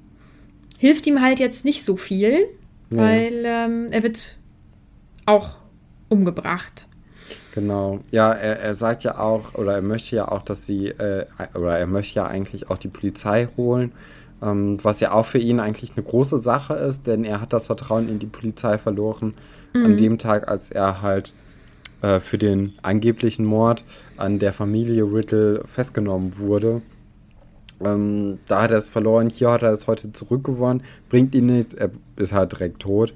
hilft 0.78 1.06
ihm 1.06 1.22
halt 1.22 1.40
jetzt 1.40 1.64
nicht 1.64 1.84
so 1.84 1.96
viel, 1.96 2.46
ja. 2.90 3.02
weil 3.02 3.42
ähm, 3.44 3.86
er 3.90 4.02
wird 4.02 4.36
auch 5.26 5.58
umgebracht. 6.08 6.88
Genau. 7.54 8.00
Ja, 8.10 8.32
er, 8.32 8.60
er 8.60 8.74
sagt 8.74 9.04
ja 9.04 9.18
auch, 9.18 9.54
oder 9.54 9.74
er 9.74 9.82
möchte 9.82 10.16
ja 10.16 10.28
auch, 10.28 10.42
dass 10.42 10.64
sie, 10.64 10.88
äh, 10.88 11.26
oder 11.54 11.78
er 11.78 11.86
möchte 11.86 12.16
ja 12.16 12.26
eigentlich 12.26 12.70
auch 12.70 12.78
die 12.78 12.88
Polizei 12.88 13.48
holen. 13.56 13.92
Ähm, 14.40 14.78
was 14.82 15.00
ja 15.00 15.12
auch 15.12 15.26
für 15.26 15.38
ihn 15.38 15.58
eigentlich 15.58 15.92
eine 15.96 16.04
große 16.04 16.38
Sache 16.38 16.74
ist, 16.74 17.06
denn 17.06 17.24
er 17.24 17.40
hat 17.40 17.52
das 17.52 17.66
Vertrauen 17.66 18.08
in 18.08 18.20
die 18.20 18.26
Polizei 18.26 18.78
verloren 18.78 19.34
mhm. 19.74 19.84
an 19.84 19.96
dem 19.96 20.18
Tag, 20.18 20.48
als 20.48 20.70
er 20.70 21.02
halt 21.02 21.32
äh, 22.02 22.20
für 22.20 22.38
den 22.38 22.74
angeblichen 22.82 23.44
Mord 23.44 23.82
an 24.16 24.38
der 24.38 24.52
Familie 24.52 25.02
Riddle 25.02 25.64
festgenommen 25.66 26.38
wurde. 26.38 26.82
Ähm, 27.84 28.38
da 28.46 28.62
hat 28.62 28.70
er 28.70 28.78
es 28.78 28.90
verloren, 28.90 29.30
hier 29.30 29.50
hat 29.50 29.62
er 29.62 29.72
es 29.72 29.86
heute 29.86 30.12
zurückgewonnen, 30.12 30.82
bringt 31.08 31.34
ihn 31.34 31.46
nichts, 31.46 31.74
er 31.74 31.90
ist 32.16 32.32
halt 32.32 32.52
direkt 32.52 32.80
tot. 32.80 33.14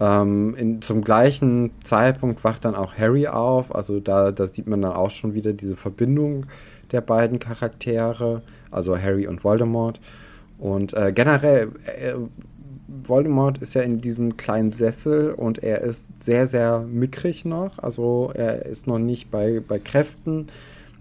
Ähm, 0.00 0.54
in, 0.56 0.82
zum 0.82 1.02
gleichen 1.02 1.70
Zeitpunkt 1.82 2.44
wacht 2.44 2.64
dann 2.64 2.74
auch 2.74 2.96
Harry 2.96 3.28
auf, 3.28 3.74
also 3.74 4.00
da, 4.00 4.32
da 4.32 4.46
sieht 4.46 4.66
man 4.66 4.82
dann 4.82 4.92
auch 4.92 5.10
schon 5.10 5.34
wieder 5.34 5.52
diese 5.52 5.76
Verbindung 5.76 6.46
der 6.90 7.00
beiden 7.00 7.38
Charaktere, 7.38 8.42
also 8.70 8.98
Harry 8.98 9.26
und 9.26 9.44
Voldemort. 9.44 10.00
Und 10.58 10.94
äh, 10.94 11.12
generell, 11.12 11.70
äh, 11.86 12.14
Voldemort 13.04 13.58
ist 13.58 13.74
ja 13.74 13.82
in 13.82 14.00
diesem 14.00 14.36
kleinen 14.36 14.72
Sessel 14.72 15.32
und 15.32 15.62
er 15.62 15.80
ist 15.80 16.04
sehr, 16.18 16.46
sehr 16.46 16.80
mickrig 16.80 17.44
noch. 17.44 17.78
Also 17.78 18.32
er 18.34 18.66
ist 18.66 18.86
noch 18.86 18.98
nicht 18.98 19.30
bei, 19.30 19.60
bei 19.66 19.78
Kräften. 19.78 20.48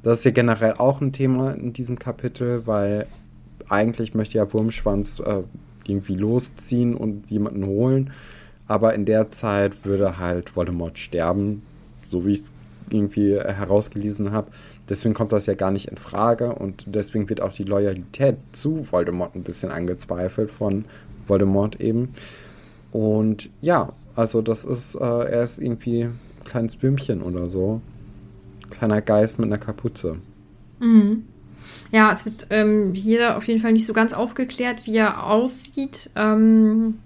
Das 0.03 0.19
ist 0.19 0.25
ja 0.25 0.31
generell 0.31 0.73
auch 0.73 1.01
ein 1.01 1.13
Thema 1.13 1.51
in 1.51 1.73
diesem 1.73 1.99
Kapitel, 1.99 2.65
weil 2.65 3.07
eigentlich 3.69 4.15
möchte 4.15 4.37
ja 4.37 4.51
Wurmschwanz 4.51 5.19
äh, 5.19 5.43
irgendwie 5.85 6.15
losziehen 6.15 6.95
und 6.95 7.29
jemanden 7.29 7.65
holen. 7.65 8.11
Aber 8.67 8.93
in 8.95 9.05
der 9.05 9.29
Zeit 9.29 9.85
würde 9.85 10.17
halt 10.17 10.55
Voldemort 10.55 10.97
sterben, 10.97 11.61
so 12.07 12.25
wie 12.25 12.31
ich 12.31 12.39
es 12.41 12.51
irgendwie 12.89 13.37
herausgelesen 13.37 14.31
habe. 14.31 14.51
Deswegen 14.89 15.13
kommt 15.13 15.31
das 15.31 15.45
ja 15.45 15.53
gar 15.53 15.71
nicht 15.71 15.87
in 15.87 15.97
Frage 15.97 16.53
und 16.53 16.83
deswegen 16.87 17.29
wird 17.29 17.41
auch 17.41 17.53
die 17.53 17.63
Loyalität 17.63 18.37
zu 18.51 18.91
Voldemort 18.91 19.35
ein 19.35 19.43
bisschen 19.43 19.71
angezweifelt 19.71 20.51
von 20.51 20.85
Voldemort 21.27 21.79
eben. 21.79 22.09
Und 22.91 23.49
ja, 23.61 23.93
also 24.15 24.41
das 24.41 24.65
ist, 24.65 24.95
äh, 24.95 24.99
er 24.99 25.43
ist 25.43 25.59
irgendwie 25.59 26.09
kleines 26.43 26.75
Böhmchen 26.75 27.21
oder 27.21 27.45
so. 27.45 27.81
Kleiner 28.71 29.01
Geist 29.01 29.39
mit 29.39 29.47
einer 29.47 29.57
Kapuze. 29.57 30.17
Mhm. 30.79 31.23
Ja, 31.91 32.11
es 32.11 32.25
wird 32.25 32.47
ähm, 32.49 32.93
hier 32.93 33.37
auf 33.37 33.47
jeden 33.47 33.59
Fall 33.59 33.73
nicht 33.73 33.85
so 33.85 33.93
ganz 33.93 34.13
aufgeklärt, 34.13 34.85
wie 34.85 34.97
er 34.97 35.25
aussieht. 35.25 36.09
Ähm, 36.15 36.99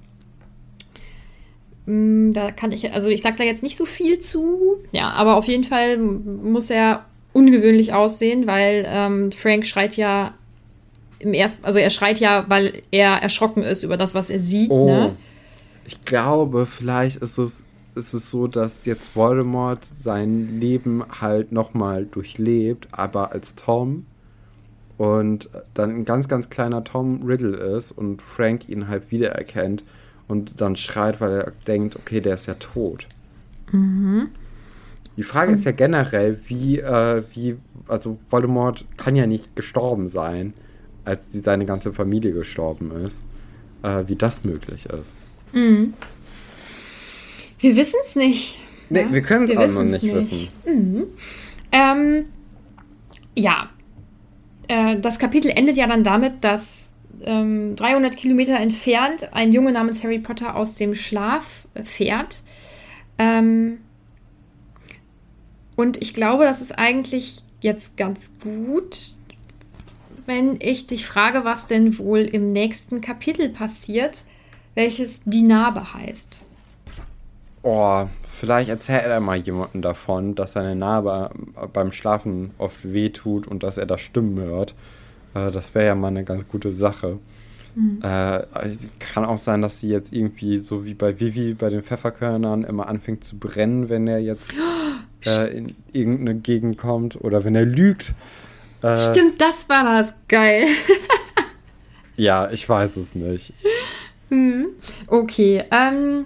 mm, 1.85 2.31
da 2.31 2.51
kann 2.51 2.71
ich, 2.71 2.93
also 2.93 3.09
ich 3.09 3.21
sag 3.21 3.37
da 3.37 3.43
jetzt 3.43 3.63
nicht 3.63 3.77
so 3.77 3.85
viel 3.85 4.19
zu. 4.19 4.77
Ja, 4.91 5.09
aber 5.09 5.35
auf 5.35 5.45
jeden 5.45 5.63
Fall 5.63 5.97
muss 5.97 6.69
er 6.69 7.05
ungewöhnlich 7.33 7.93
aussehen, 7.93 8.47
weil 8.47 8.85
ähm, 8.87 9.31
Frank 9.31 9.65
schreit 9.65 9.97
ja 9.97 10.35
im 11.19 11.33
ersten, 11.33 11.65
also 11.65 11.79
er 11.79 11.89
schreit 11.89 12.19
ja, 12.19 12.45
weil 12.47 12.83
er 12.91 13.21
erschrocken 13.21 13.63
ist 13.63 13.83
über 13.83 13.97
das, 13.97 14.15
was 14.15 14.29
er 14.29 14.39
sieht. 14.39 14.69
Oh. 14.69 14.85
Ne? 14.85 15.15
Ich 15.85 16.01
glaube, 16.01 16.65
vielleicht 16.65 17.17
ist 17.17 17.37
es, 17.37 17.65
ist 17.95 18.13
es 18.13 18.29
so, 18.29 18.47
dass 18.47 18.85
jetzt 18.85 19.15
Voldemort 19.15 19.85
sein 19.85 20.59
Leben 20.59 21.03
halt 21.21 21.51
nochmal 21.51 22.05
durchlebt, 22.05 22.87
aber 22.91 23.31
als 23.31 23.55
Tom 23.55 24.05
und 24.97 25.49
dann 25.73 25.89
ein 25.91 26.05
ganz, 26.05 26.27
ganz 26.27 26.49
kleiner 26.49 26.83
Tom 26.83 27.23
Riddle 27.25 27.55
ist 27.55 27.91
und 27.91 28.21
Frank 28.21 28.69
ihn 28.69 28.87
halt 28.87 29.11
wiedererkennt 29.11 29.83
und 30.27 30.61
dann 30.61 30.75
schreit, 30.75 31.21
weil 31.21 31.31
er 31.31 31.51
denkt, 31.67 31.95
okay, 31.95 32.19
der 32.19 32.35
ist 32.35 32.45
ja 32.45 32.55
tot. 32.55 33.07
Mhm. 33.71 34.29
Die 35.17 35.23
Frage 35.23 35.53
ist 35.53 35.63
ja 35.63 35.71
generell, 35.71 36.39
wie, 36.47 36.79
äh, 36.79 37.23
wie, 37.33 37.57
also 37.87 38.17
Voldemort 38.29 38.85
kann 38.97 39.15
ja 39.15 39.27
nicht 39.27 39.55
gestorben 39.55 40.09
sein, 40.09 40.53
als 41.05 41.27
die, 41.29 41.39
seine 41.39 41.65
ganze 41.65 41.93
Familie 41.93 42.33
gestorben 42.33 42.91
ist, 42.91 43.23
äh, 43.83 44.03
wie 44.07 44.15
das 44.15 44.43
möglich 44.43 44.87
ist. 44.87 45.13
Mhm. 45.53 45.93
Wir 47.65 47.75
wissen 47.75 47.99
es 48.05 48.15
nicht. 48.15 48.59
Nee, 48.91 49.01
ja? 49.01 49.11
wir 49.11 49.23
können 49.23 49.49
es 49.49 49.57
auch 49.57 49.81
noch 49.81 49.89
nicht, 49.89 50.03
wissen's 50.03 50.31
wissen. 50.31 50.49
Mhm. 50.67 51.07
Ähm, 51.71 52.25
ja, 53.35 53.71
äh, 54.67 54.99
das 54.99 55.17
Kapitel 55.17 55.49
endet 55.49 55.75
ja 55.75 55.87
dann 55.87 56.03
damit, 56.03 56.43
dass 56.43 56.93
ähm, 57.23 57.75
300 57.75 58.15
Kilometer 58.15 58.59
entfernt 58.59 59.33
ein 59.33 59.51
Junge 59.51 59.71
namens 59.71 60.03
Harry 60.03 60.19
Potter 60.19 60.55
aus 60.55 60.75
dem 60.75 60.93
Schlaf 60.93 61.67
äh, 61.73 61.81
fährt. 61.81 62.43
Ähm, 63.17 63.79
und 65.75 66.03
ich 66.03 66.13
glaube, 66.13 66.43
das 66.43 66.61
ist 66.61 66.77
eigentlich 66.77 67.39
jetzt 67.61 67.97
ganz 67.97 68.33
gut, 68.43 68.95
wenn 70.27 70.59
ich 70.61 70.85
dich 70.85 71.07
frage, 71.07 71.45
was 71.45 71.65
denn 71.65 71.97
wohl 71.97 72.19
im 72.19 72.51
nächsten 72.51 73.01
Kapitel 73.01 73.49
passiert, 73.49 74.23
welches 74.75 75.23
die 75.23 75.41
Narbe 75.41 75.95
heißt. 75.95 76.41
Oh, 77.67 78.07
vielleicht 78.31 78.69
erzählt 78.69 79.07
er 79.07 79.19
mal 79.19 79.37
jemandem 79.37 79.81
davon, 79.81 80.35
dass 80.35 80.51
seine 80.51 80.75
Narbe 80.75 81.31
beim 81.73 81.91
Schlafen 81.91 82.51
oft 82.59 82.93
wehtut 82.93 83.47
und 83.47 83.63
dass 83.63 83.79
er 83.79 83.87
da 83.87 83.97
Stimmen 83.97 84.37
hört. 84.37 84.75
Äh, 85.33 85.49
das 85.49 85.73
wäre 85.73 85.87
ja 85.87 85.95
mal 85.95 86.09
eine 86.09 86.23
ganz 86.23 86.47
gute 86.47 86.71
Sache. 86.71 87.17
Mhm. 87.73 88.01
Äh, 88.03 88.43
kann 88.99 89.25
auch 89.25 89.39
sein, 89.39 89.63
dass 89.63 89.79
sie 89.79 89.89
jetzt 89.89 90.13
irgendwie 90.13 90.59
so 90.59 90.85
wie 90.85 90.93
bei 90.93 91.19
Vivi 91.19 91.55
bei 91.55 91.71
den 91.71 91.81
Pfefferkörnern 91.81 92.65
immer 92.65 92.87
anfängt 92.87 93.23
zu 93.23 93.35
brennen, 93.39 93.89
wenn 93.89 94.05
er 94.05 94.19
jetzt 94.19 94.53
äh, 95.25 95.57
in 95.57 95.75
irgendeine 95.91 96.35
Gegend 96.35 96.77
kommt 96.77 97.19
oder 97.19 97.45
wenn 97.45 97.55
er 97.55 97.65
lügt. 97.65 98.13
Äh, 98.83 98.95
Stimmt, 98.95 99.41
das 99.41 99.67
war 99.69 99.83
das. 99.83 100.13
Geil. 100.27 100.67
Ja, 102.15 102.51
ich 102.51 102.69
weiß 102.69 102.95
es 102.97 103.15
nicht. 103.15 103.53
Hm. 104.29 104.69
Okay, 105.05 105.63
ähm, 105.69 106.25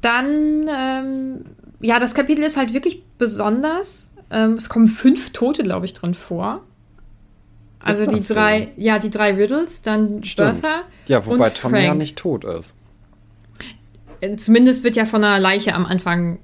dann, 0.00 0.68
ähm, 0.68 1.44
ja, 1.80 1.98
das 1.98 2.14
Kapitel 2.14 2.42
ist 2.44 2.56
halt 2.56 2.72
wirklich 2.74 3.02
besonders. 3.18 4.10
Ähm, 4.30 4.52
es 4.54 4.68
kommen 4.68 4.88
fünf 4.88 5.30
Tote, 5.30 5.62
glaube 5.62 5.86
ich, 5.86 5.94
drin 5.94 6.14
vor. 6.14 6.62
Also 7.82 8.04
die 8.06 8.20
so? 8.20 8.34
drei, 8.34 8.68
ja, 8.76 8.98
die 8.98 9.10
drei 9.10 9.34
Riddles, 9.34 9.82
dann 9.82 10.22
Stimmt. 10.22 10.60
Bertha 10.62 10.82
Ja, 11.06 11.24
wobei 11.24 11.46
und 11.48 11.56
Tom 11.56 11.74
ja 11.74 11.80
Frank. 11.86 11.98
nicht 11.98 12.16
tot 12.18 12.44
ist. 12.44 12.74
Äh, 14.20 14.36
Zumindest 14.36 14.84
wird 14.84 14.96
ja 14.96 15.06
von 15.06 15.24
einer 15.24 15.40
Leiche 15.40 15.74
am 15.74 15.86
Anfang 15.86 16.38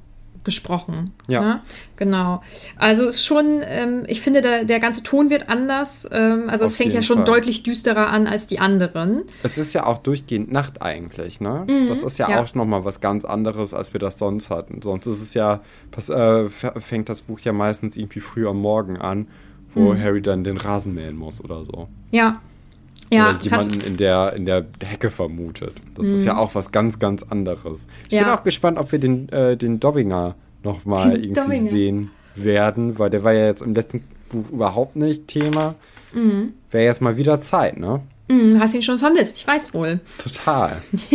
gesprochen. 0.47 1.11
Ja. 1.29 1.41
Ne? 1.43 1.61
Genau. 1.97 2.41
Also 2.79 3.05
es 3.05 3.17
ist 3.17 3.27
schon, 3.27 3.61
ähm, 3.63 4.05
ich 4.07 4.23
finde, 4.23 4.41
der, 4.41 4.65
der 4.65 4.81
ganze 4.81 5.03
Ton 5.03 5.29
wird 5.29 5.51
anders. 5.51 6.09
Ähm, 6.11 6.49
also 6.49 6.65
es 6.65 6.73
Auf 6.73 6.77
fängt 6.79 6.95
ja 6.95 7.03
schon 7.03 7.17
Fall. 7.19 7.25
deutlich 7.27 7.63
düsterer 7.63 8.07
an 8.09 8.27
als 8.27 8.47
die 8.47 8.59
anderen. 8.59 9.25
Es 9.43 9.59
ist 9.59 9.75
ja 9.75 9.85
auch 9.85 9.99
durchgehend 9.99 10.51
Nacht 10.51 10.81
eigentlich, 10.81 11.41
ne? 11.41 11.67
das 11.89 12.03
ist 12.03 12.19
ja, 12.19 12.29
Mhm, 12.29 12.33
ja. 12.33 12.43
auch 12.43 12.55
nochmal 12.55 12.85
was 12.87 13.01
ganz 13.01 13.25
anderes, 13.27 13.75
als 13.75 13.93
wir 13.93 14.01
das 14.01 14.19
sonst 14.19 14.49
hatten. 14.49 14.81
Sonst 14.81 15.07
ist 15.07 15.21
es 15.21 15.35
ja, 15.35 15.61
pass, 15.91 16.09
äh, 16.09 16.49
fängt 16.49 17.09
das 17.11 17.21
Buch 17.23 17.41
ja 17.41 17.53
meistens 17.53 17.97
irgendwie 17.99 18.21
früh 18.21 18.47
am 18.49 18.59
Morgen 18.61 18.97
an, 18.97 19.27
wo 19.75 19.93
Mhm. 19.93 20.01
Harry 20.03 20.23
dann 20.23 20.45
den 20.45 20.57
Rasen 20.57 20.95
mähen 20.95 21.17
muss 21.17 21.43
oder 21.45 21.65
so. 21.65 21.89
Ja. 22.11 22.41
Ja, 23.11 23.31
oder 23.31 23.33
Mhm. 23.35 23.45
jemanden 23.45 23.81
in 23.83 23.97
der, 23.97 24.33
in 24.35 24.47
der 24.47 24.65
Hecke 24.85 25.11
vermutet. 25.11 25.75
Das 25.95 26.07
ist 26.07 26.25
ja 26.25 26.37
auch 26.37 26.55
was 26.55 26.73
ganz, 26.73 26.99
ganz 26.99 27.23
anderes. 27.23 27.87
Ich 28.05 28.11
bin 28.11 28.19
Ja. 28.21 28.35
auch 28.35 28.43
gespannt, 28.45 28.79
ob 28.79 28.91
wir 28.93 28.99
den, 28.99 29.29
äh, 29.29 29.57
den 29.57 29.79
Dobbinger 29.81 30.35
nochmal 30.65 31.13
irgendwie 31.13 31.33
Dobbinger. 31.35 31.71
sehen 31.71 32.11
werden, 32.35 32.99
weil 32.99 33.11
der 33.11 33.23
war 33.25 33.33
ja 33.33 33.47
jetzt 33.47 33.63
im 33.63 33.75
letzten 33.75 34.03
Buch 34.31 34.51
überhaupt 34.51 34.97
nicht 34.97 35.29
Thema. 35.29 35.75
Wäre 36.71 36.85
jetzt 36.85 37.01
mal 37.03 37.17
wieder 37.17 37.41
Zeit, 37.41 37.79
ne? 37.79 38.01
Hm, 38.29 38.59
hast 38.59 38.75
ihn 38.75 38.83
schon 38.83 38.99
vermisst, 38.99 39.37
ich 39.37 39.47
weiß 39.47 39.73
wohl. 39.75 40.01
Total. 40.19 40.83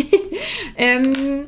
Ähm, 0.78 1.46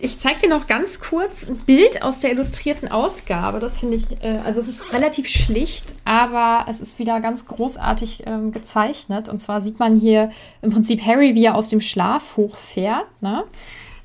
ich 0.00 0.18
zeige 0.18 0.40
dir 0.40 0.48
noch 0.48 0.66
ganz 0.66 1.00
kurz 1.00 1.46
ein 1.46 1.56
Bild 1.56 2.02
aus 2.02 2.20
der 2.20 2.32
illustrierten 2.32 2.90
Ausgabe. 2.90 3.60
Das 3.60 3.78
finde 3.78 3.96
ich, 3.96 4.22
äh, 4.22 4.38
also 4.44 4.60
es 4.60 4.68
ist 4.68 4.92
relativ 4.92 5.28
schlicht, 5.28 5.94
aber 6.04 6.66
es 6.68 6.80
ist 6.80 6.98
wieder 6.98 7.20
ganz 7.20 7.46
großartig 7.46 8.24
ähm, 8.26 8.52
gezeichnet. 8.52 9.28
Und 9.28 9.40
zwar 9.40 9.60
sieht 9.60 9.78
man 9.78 9.96
hier 9.96 10.30
im 10.62 10.70
Prinzip 10.70 11.04
Harry, 11.04 11.34
wie 11.34 11.44
er 11.44 11.54
aus 11.54 11.68
dem 11.68 11.80
Schlaf 11.80 12.36
hochfährt. 12.36 13.06
Ne? 13.20 13.44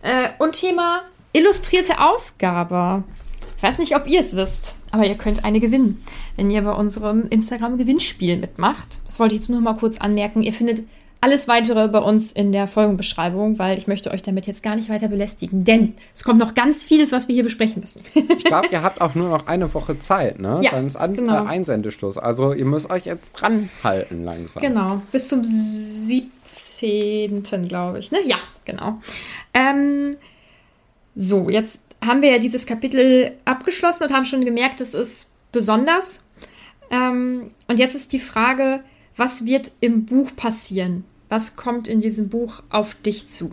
Äh, 0.01 0.29
und 0.39 0.53
Thema 0.53 1.01
illustrierte 1.33 1.99
Ausgabe. 1.99 3.03
Ich 3.57 3.63
weiß 3.63 3.77
nicht, 3.79 3.95
ob 3.95 4.07
ihr 4.07 4.19
es 4.19 4.35
wisst, 4.35 4.75
aber 4.91 5.05
ihr 5.05 5.15
könnt 5.15 5.45
eine 5.45 5.59
gewinnen, 5.59 6.03
wenn 6.35 6.51
ihr 6.51 6.61
bei 6.61 6.73
unserem 6.73 7.27
Instagram-Gewinnspiel 7.29 8.37
mitmacht. 8.37 9.01
Das 9.05 9.19
wollte 9.19 9.35
ich 9.35 9.41
jetzt 9.41 9.49
nur 9.49 9.61
mal 9.61 9.75
kurz 9.75 9.97
anmerken. 9.97 10.43
Ihr 10.43 10.53
findet 10.53 10.85
alles 11.21 11.47
weitere 11.47 11.87
bei 11.87 11.99
uns 11.99 12.31
in 12.31 12.51
der 12.51 12.67
Folgenbeschreibung, 12.67 13.57
weil 13.57 13.77
ich 13.77 13.87
möchte 13.87 14.11
euch 14.11 14.21
damit 14.21 14.45
jetzt 14.47 14.61
gar 14.61 14.75
nicht 14.75 14.89
weiter 14.89 15.07
belästigen, 15.07 15.63
denn 15.63 15.93
es 16.13 16.23
kommt 16.23 16.39
noch 16.39 16.53
ganz 16.53 16.83
vieles, 16.83 17.11
was 17.11 17.27
wir 17.27 17.33
hier 17.33 17.43
besprechen 17.43 17.79
müssen. 17.79 18.03
Ich 18.37 18.43
glaube, 18.43 18.67
ihr 18.71 18.83
habt 18.83 19.01
auch 19.01 19.15
nur 19.15 19.29
noch 19.29 19.47
eine 19.47 19.73
Woche 19.73 19.97
Zeit, 19.97 20.39
ne? 20.39 20.59
Ja, 20.61 20.71
Dann 20.71 20.85
ist 20.85 20.95
an, 20.95 21.15
genau. 21.15 21.45
äh, 21.45 21.47
Einsendestoß. 21.47 22.19
Also 22.19 22.53
ihr 22.53 22.65
müsst 22.65 22.91
euch 22.91 23.05
jetzt 23.05 23.33
dranhalten 23.33 24.23
langsam. 24.23 24.61
Genau, 24.61 25.01
bis 25.11 25.27
zum 25.27 25.43
17. 25.43 26.31
glaube 27.63 27.99
ich. 27.99 28.11
Ne? 28.11 28.19
Ja, 28.25 28.37
genau. 28.65 28.99
Ähm, 29.53 30.17
so, 31.15 31.49
jetzt 31.49 31.81
haben 32.05 32.21
wir 32.21 32.31
ja 32.31 32.39
dieses 32.39 32.65
Kapitel 32.65 33.33
abgeschlossen 33.45 34.03
und 34.03 34.13
haben 34.13 34.25
schon 34.25 34.45
gemerkt, 34.45 34.81
es 34.81 34.93
ist 34.93 35.31
besonders. 35.51 36.27
Ähm, 36.91 37.51
und 37.67 37.79
jetzt 37.79 37.95
ist 37.95 38.13
die 38.13 38.19
Frage, 38.19 38.83
was 39.15 39.45
wird 39.45 39.71
im 39.79 40.05
Buch 40.05 40.31
passieren? 40.35 41.03
Was 41.29 41.55
kommt 41.55 41.87
in 41.87 42.01
diesem 42.01 42.29
Buch 42.29 42.61
auf 42.69 42.95
dich 42.95 43.27
zu? 43.27 43.49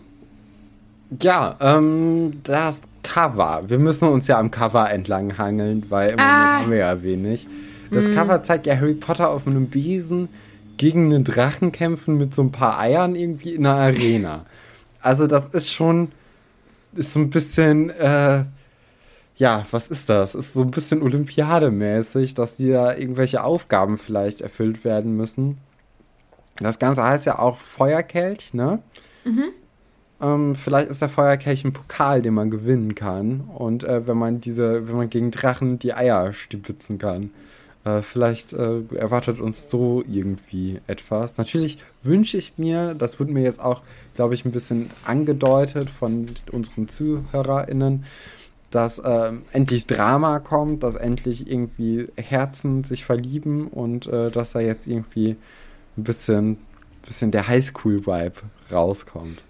Ja, 1.20 1.56
ähm, 1.60 2.30
das 2.44 2.80
Cover. 3.02 3.64
Wir 3.66 3.78
müssen 3.78 4.08
uns 4.08 4.26
ja 4.28 4.38
am 4.38 4.50
Cover 4.50 4.90
entlang 4.90 5.36
hangeln, 5.38 5.84
weil 5.88 6.10
im 6.10 6.18
Ah. 6.18 6.22
Moment 6.22 6.62
haben 6.62 6.70
wir 6.70 6.78
ja 6.78 7.02
wenig. 7.02 7.46
Das 7.90 8.10
Cover 8.10 8.42
zeigt 8.42 8.66
ja 8.66 8.74
Harry 8.74 8.94
Potter 8.94 9.28
auf 9.28 9.46
einem 9.46 9.66
Besen 9.68 10.28
gegen 10.78 11.12
einen 11.12 11.24
Drachen 11.24 11.72
kämpfen 11.72 12.16
mit 12.16 12.32
so 12.34 12.42
ein 12.42 12.50
paar 12.50 12.78
Eiern 12.78 13.14
irgendwie 13.14 13.54
in 13.54 13.66
einer 13.66 13.76
Arena. 13.78 14.46
Also 15.00 15.26
das 15.26 15.50
ist 15.50 15.70
schon, 15.70 16.10
ist 16.94 17.12
so 17.12 17.20
ein 17.20 17.28
bisschen, 17.28 17.90
äh, 17.90 18.44
ja, 19.42 19.66
was 19.72 19.90
ist 19.90 20.08
das? 20.08 20.36
Ist 20.36 20.52
so 20.52 20.62
ein 20.62 20.70
bisschen 20.70 21.02
Olympiademäßig, 21.02 22.34
dass 22.34 22.58
die 22.58 22.70
da 22.70 22.94
irgendwelche 22.94 23.42
Aufgaben 23.42 23.98
vielleicht 23.98 24.40
erfüllt 24.40 24.84
werden 24.84 25.16
müssen. 25.16 25.58
Das 26.58 26.78
Ganze 26.78 27.02
heißt 27.02 27.26
ja 27.26 27.40
auch 27.40 27.58
Feuerkelch, 27.58 28.54
ne? 28.54 28.78
Ähm, 30.20 30.54
vielleicht 30.54 30.90
ist 30.90 31.02
der 31.02 31.08
Feuerkelch 31.08 31.64
ein 31.64 31.72
Pokal, 31.72 32.22
den 32.22 32.34
man 32.34 32.52
gewinnen 32.52 32.94
kann. 32.94 33.40
Und 33.40 33.82
äh, 33.82 34.06
wenn 34.06 34.16
man 34.16 34.40
diese, 34.40 34.86
wenn 34.86 34.94
man 34.94 35.10
gegen 35.10 35.32
Drachen 35.32 35.80
die 35.80 35.92
Eier 35.92 36.32
stibitzen 36.34 36.98
kann. 36.98 37.30
Äh, 37.84 38.02
vielleicht 38.02 38.52
äh, 38.52 38.82
erwartet 38.94 39.40
uns 39.40 39.68
so 39.70 40.04
irgendwie 40.08 40.80
etwas. 40.86 41.36
Natürlich 41.36 41.78
wünsche 42.04 42.36
ich 42.36 42.52
mir, 42.58 42.94
das 42.94 43.18
wird 43.18 43.28
mir 43.28 43.42
jetzt 43.42 43.58
auch, 43.58 43.82
glaube 44.14 44.34
ich, 44.34 44.44
ein 44.44 44.52
bisschen 44.52 44.88
angedeutet 45.04 45.90
von 45.90 46.26
unseren 46.52 46.88
ZuhörerInnen, 46.88 48.04
dass 48.74 49.00
ähm, 49.04 49.42
endlich 49.52 49.86
Drama 49.86 50.40
kommt, 50.40 50.82
dass 50.82 50.96
endlich 50.96 51.50
irgendwie 51.50 52.08
Herzen 52.16 52.84
sich 52.84 53.04
verlieben 53.04 53.68
und 53.68 54.06
äh, 54.06 54.30
dass 54.30 54.52
da 54.52 54.60
jetzt 54.60 54.86
irgendwie 54.86 55.36
ein 55.96 56.04
bisschen, 56.04 56.58
bisschen 57.04 57.30
der 57.30 57.48
Highschool-Vibe 57.48 58.34
rauskommt. 58.70 59.44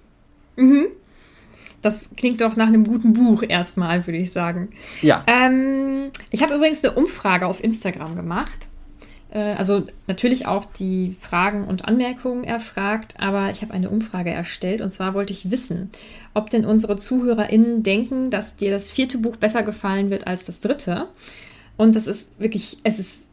das 1.82 2.10
klingt 2.16 2.40
doch 2.40 2.56
nach 2.56 2.68
einem 2.68 2.84
guten 2.84 3.12
Buch 3.12 3.42
erstmal, 3.42 4.06
würde 4.06 4.18
ich 4.18 4.32
sagen. 4.32 4.70
Ja. 5.02 5.24
Ähm, 5.26 6.10
ich 6.30 6.42
habe 6.42 6.54
übrigens 6.54 6.82
eine 6.84 6.94
Umfrage 6.94 7.46
auf 7.46 7.62
Instagram 7.62 8.16
gemacht. 8.16 8.68
Äh, 9.32 9.54
also 9.54 9.84
natürlich 10.06 10.46
auch 10.46 10.64
die 10.64 11.16
Fragen 11.20 11.64
und 11.64 11.86
Anmerkungen 11.86 12.44
erfragt, 12.44 13.16
aber 13.18 13.50
ich 13.50 13.62
habe 13.62 13.72
eine 13.72 13.90
Umfrage 13.90 14.30
erstellt 14.30 14.80
und 14.80 14.90
zwar 14.90 15.14
wollte 15.14 15.32
ich 15.32 15.50
wissen, 15.50 15.90
ob 16.34 16.50
denn 16.50 16.64
unsere 16.64 16.96
ZuhörerInnen 16.96 17.82
denken, 17.82 18.30
dass 18.30 18.56
dir 18.56 18.70
das 18.70 18.90
vierte 18.90 19.18
Buch 19.18 19.36
besser 19.36 19.62
gefallen 19.62 20.10
wird 20.10 20.26
als 20.26 20.44
das 20.44 20.60
dritte. 20.60 21.08
Und 21.76 21.96
das 21.96 22.06
ist 22.06 22.38
wirklich, 22.40 22.78
es 22.84 22.98
ist 22.98 23.28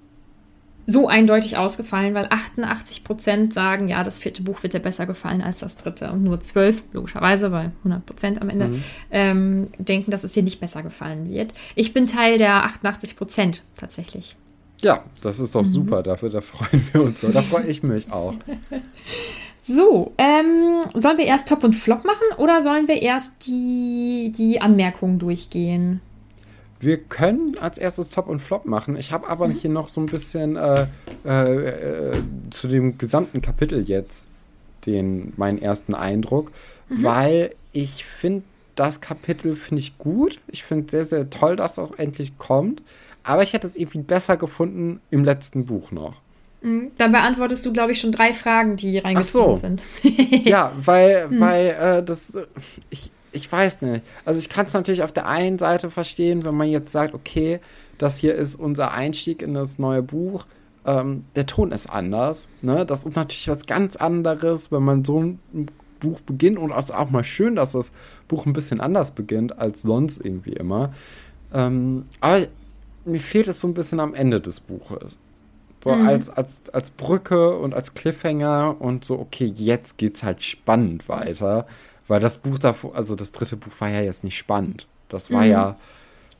so 0.88 1.08
eindeutig 1.08 1.56
ausgefallen, 1.56 2.16
weil 2.16 2.28
88 2.32 3.04
Prozent 3.04 3.54
sagen, 3.54 3.90
ja, 3.90 4.02
das 4.02 4.20
vierte 4.20 4.42
Buch 4.42 4.64
wird 4.64 4.74
dir 4.74 4.80
besser 4.80 5.06
gefallen 5.06 5.44
als 5.44 5.60
das 5.60 5.78
dritte. 5.78 6.12
Und 6.12 6.24
nur 6.24 6.42
12, 6.42 6.84
logischerweise, 6.94 7.52
weil 7.52 7.74
100 7.80 8.06
Prozent 8.06 8.42
am 8.42 8.50
Ende, 8.50 8.70
mhm. 8.70 8.84
ähm, 9.12 9.68
denken, 9.78 10.10
dass 10.10 10.24
es 10.24 10.32
dir 10.32 10.42
nicht 10.42 10.60
besser 10.60 10.82
gefallen 10.82 11.30
wird. 11.30 11.54
Ich 11.76 11.94
bin 11.94 12.08
Teil 12.08 12.40
der 12.40 12.64
88 12.64 13.18
Prozent 13.18 13.64
tatsächlich. 13.78 14.36
Ja, 14.82 15.04
das 15.22 15.40
ist 15.40 15.56
doch 15.56 15.62
mhm. 15.62 15.68
super. 15.68 16.04
Dafür, 16.04 16.30
da 16.30 16.42
freuen 16.42 16.88
wir 16.92 17.04
uns. 17.04 17.22
So. 17.22 17.30
Da 17.30 17.42
freue 17.42 17.68
ich 17.68 17.84
mich 17.84 18.12
auch. 18.12 18.34
So, 19.62 20.14
ähm, 20.18 20.80
sollen 20.96 21.18
wir 21.18 21.26
erst 21.26 21.50
Top 21.50 21.66
und 21.66 21.74
Flop 21.74 22.06
machen 22.06 22.24
oder 22.38 22.62
sollen 22.62 22.88
wir 22.88 23.02
erst 23.02 23.46
die, 23.46 24.34
die 24.36 24.62
Anmerkungen 24.62 25.20
durchgehen? 25.20 26.00
Wir 26.80 26.98
können 26.98 27.58
als 27.60 27.78
erstes 27.78 28.10
Top 28.10 28.30
und 28.30 28.40
Flop 28.40 28.66
machen. 28.66 28.96
Ich 28.96 29.12
habe 29.12 29.28
aber 29.28 29.50
mhm. 29.50 29.52
hier 29.52 29.70
noch 29.70 29.90
so 29.90 30.00
ein 30.00 30.06
bisschen 30.06 30.56
äh, 30.56 30.88
äh, 31.26 31.66
äh, 31.66 32.22
zu 32.52 32.70
dem 32.70 32.98
gesamten 32.98 33.42
Kapitel 33.42 33.88
jetzt 33.88 34.30
den 34.86 35.34
meinen 35.36 35.62
ersten 35.62 35.94
Eindruck, 35.94 36.52
mhm. 36.88 37.04
weil 37.04 37.56
ich 37.74 38.06
finde 38.06 38.44
das 38.76 39.02
Kapitel 39.02 39.58
finde 39.58 39.82
ich 39.82 39.98
gut. 39.98 40.40
Ich 40.48 40.64
finde 40.64 40.90
sehr 40.90 41.04
sehr 41.04 41.30
toll, 41.30 41.58
dass 41.58 41.76
das 41.76 41.92
endlich 41.98 42.38
kommt. 42.38 42.82
Aber 43.24 43.44
ich 43.44 43.54
hätte 43.54 43.68
es 43.68 43.76
irgendwie 43.76 44.00
besser 44.00 44.38
gefunden 44.38 45.02
im 45.12 45.24
letzten 45.24 45.66
Buch 45.66 45.92
noch. 45.92 46.22
Mhm. 46.62 46.92
Dann 46.98 47.12
beantwortest 47.12 47.66
du, 47.66 47.74
glaube 47.74 47.92
ich, 47.92 48.00
schon 48.00 48.12
drei 48.12 48.34
Fragen, 48.34 48.76
die 48.76 48.98
reingekommen 48.98 49.26
so. 49.26 49.56
sind. 49.56 49.84
ja, 50.44 50.72
weil, 50.84 51.30
mhm. 51.30 51.40
weil 51.40 51.68
äh, 51.80 52.04
das, 52.04 52.38
ich, 52.90 53.12
ich 53.32 53.52
weiß 53.52 53.82
nicht. 53.82 54.04
Also 54.26 54.40
ich 54.40 54.50
kann 54.50 54.66
es 54.66 54.74
natürlich 54.74 55.04
auf 55.04 55.12
der 55.12 55.28
einen 55.28 55.58
Seite 55.58 55.92
verstehen, 55.92 56.44
wenn 56.46 56.56
man 56.56 56.68
jetzt 56.68 56.92
sagt, 56.92 57.14
okay, 57.14 57.60
das 57.98 58.18
hier 58.18 58.36
ist 58.36 58.56
unser 58.56 58.92
Einstieg 58.92 59.42
in 59.42 59.54
das 59.54 59.80
neue 59.80 60.02
Buch. 60.02 60.46
Ähm, 60.86 61.26
der 61.36 61.46
Ton 61.46 61.72
ist 61.72 61.90
anders. 61.90 62.50
Ne? 62.62 62.86
Das 62.86 63.06
ist 63.06 63.16
natürlich 63.16 63.48
was 63.48 63.66
ganz 63.66 63.96
anderes, 63.96 64.72
wenn 64.72 64.84
man 64.84 65.04
so 65.04 65.22
ein 65.22 65.40
Buch 66.00 66.22
beginnt. 66.22 66.58
Und 66.58 66.72
es 66.72 66.86
ist 66.86 66.96
auch 66.96 67.10
mal 67.10 67.24
schön, 67.24 67.56
dass 67.56 67.74
das 67.74 67.92
Buch 68.28 68.46
ein 68.46 68.54
bisschen 68.54 68.80
anders 68.80 69.12
beginnt 69.12 69.60
als 69.60 69.82
sonst 69.82 70.24
irgendwie 70.24 70.54
immer. 70.54 70.94
Ähm, 71.54 72.06
aber 72.22 72.48
mir 73.06 73.20
fehlt 73.20 73.48
es 73.48 73.62
so 73.62 73.68
ein 73.68 73.74
bisschen 73.74 74.00
am 74.00 74.14
Ende 74.14 74.42
des 74.42 74.60
Buches. 74.60 75.16
So 75.84 75.94
mhm. 75.94 76.08
als, 76.08 76.30
als, 76.30 76.70
als 76.70 76.92
Brücke 76.92 77.58
und 77.58 77.74
als 77.74 77.94
Cliffhanger 77.94 78.76
und 78.80 79.06
so, 79.06 79.18
okay, 79.18 79.46
jetzt 79.56 79.98
geht's 79.98 80.24
halt 80.24 80.44
spannend 80.44 81.08
weiter. 81.08 81.68
Weil 82.08 82.20
das 82.20 82.38
Buch 82.38 82.60
davor, 82.60 82.96
also 82.96 83.16
das 83.16 83.32
dritte 83.32 83.56
Buch 83.56 83.72
war 83.80 83.90
ja 83.90 84.02
jetzt 84.02 84.24
nicht 84.24 84.38
spannend. 84.38 84.88
Das 85.10 85.32
war 85.32 85.44
mhm. 85.44 85.52
ja. 85.52 85.78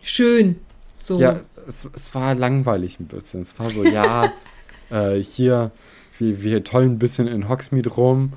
Schön. 0.02 0.60
So. 1.00 1.20
Ja, 1.20 1.42
es, 1.68 1.88
es 1.94 2.14
war 2.14 2.36
langweilig 2.36 3.00
ein 3.00 3.06
bisschen. 3.06 3.42
Es 3.42 3.58
war 3.60 3.70
so, 3.70 3.84
ja, 3.84 4.34
äh, 4.90 5.16
hier, 5.16 5.72
wir, 6.18 6.44
wir 6.44 6.64
tollen 6.64 6.94
ein 6.94 7.00
bisschen 7.00 7.28
in 7.28 7.48
Hogsmeade 7.48 7.90
rum. 7.90 8.34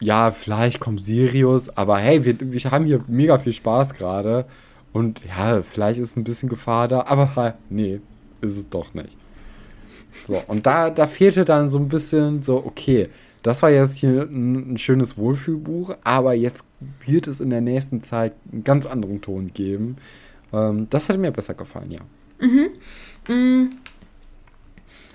Ja, 0.00 0.30
vielleicht 0.30 0.80
kommt 0.80 1.04
Sirius, 1.04 1.70
aber 1.70 1.98
hey, 1.98 2.24
wir, 2.24 2.36
wir 2.38 2.70
haben 2.70 2.84
hier 2.84 3.02
mega 3.06 3.38
viel 3.38 3.52
Spaß 3.52 3.94
gerade. 3.94 4.46
Und 4.96 5.26
ja, 5.26 5.60
vielleicht 5.60 6.00
ist 6.00 6.16
ein 6.16 6.24
bisschen 6.24 6.48
Gefahr 6.48 6.88
da, 6.88 7.02
aber 7.02 7.58
nee, 7.68 8.00
ist 8.40 8.56
es 8.56 8.66
doch 8.70 8.94
nicht. 8.94 9.14
So, 10.24 10.42
und 10.46 10.64
da, 10.64 10.88
da 10.88 11.06
fehlte 11.06 11.44
dann 11.44 11.68
so 11.68 11.78
ein 11.78 11.90
bisschen 11.90 12.42
so, 12.42 12.64
okay, 12.64 13.10
das 13.42 13.62
war 13.62 13.70
jetzt 13.70 13.98
hier 13.98 14.22
ein, 14.22 14.72
ein, 14.72 14.78
schönes 14.78 15.18
Wohlfühlbuch, 15.18 15.98
aber 16.02 16.32
jetzt 16.32 16.64
wird 17.04 17.26
es 17.26 17.40
in 17.40 17.50
der 17.50 17.60
nächsten 17.60 18.00
Zeit 18.00 18.32
einen 18.50 18.64
ganz 18.64 18.86
anderen 18.86 19.20
Ton 19.20 19.52
geben. 19.52 19.98
Ähm, 20.54 20.86
das 20.88 21.10
hat 21.10 21.18
mir 21.18 21.30
besser 21.30 21.52
gefallen, 21.52 21.90
ja. 21.90 22.00
Mhm. 22.40 22.70
Mm. 23.28 23.70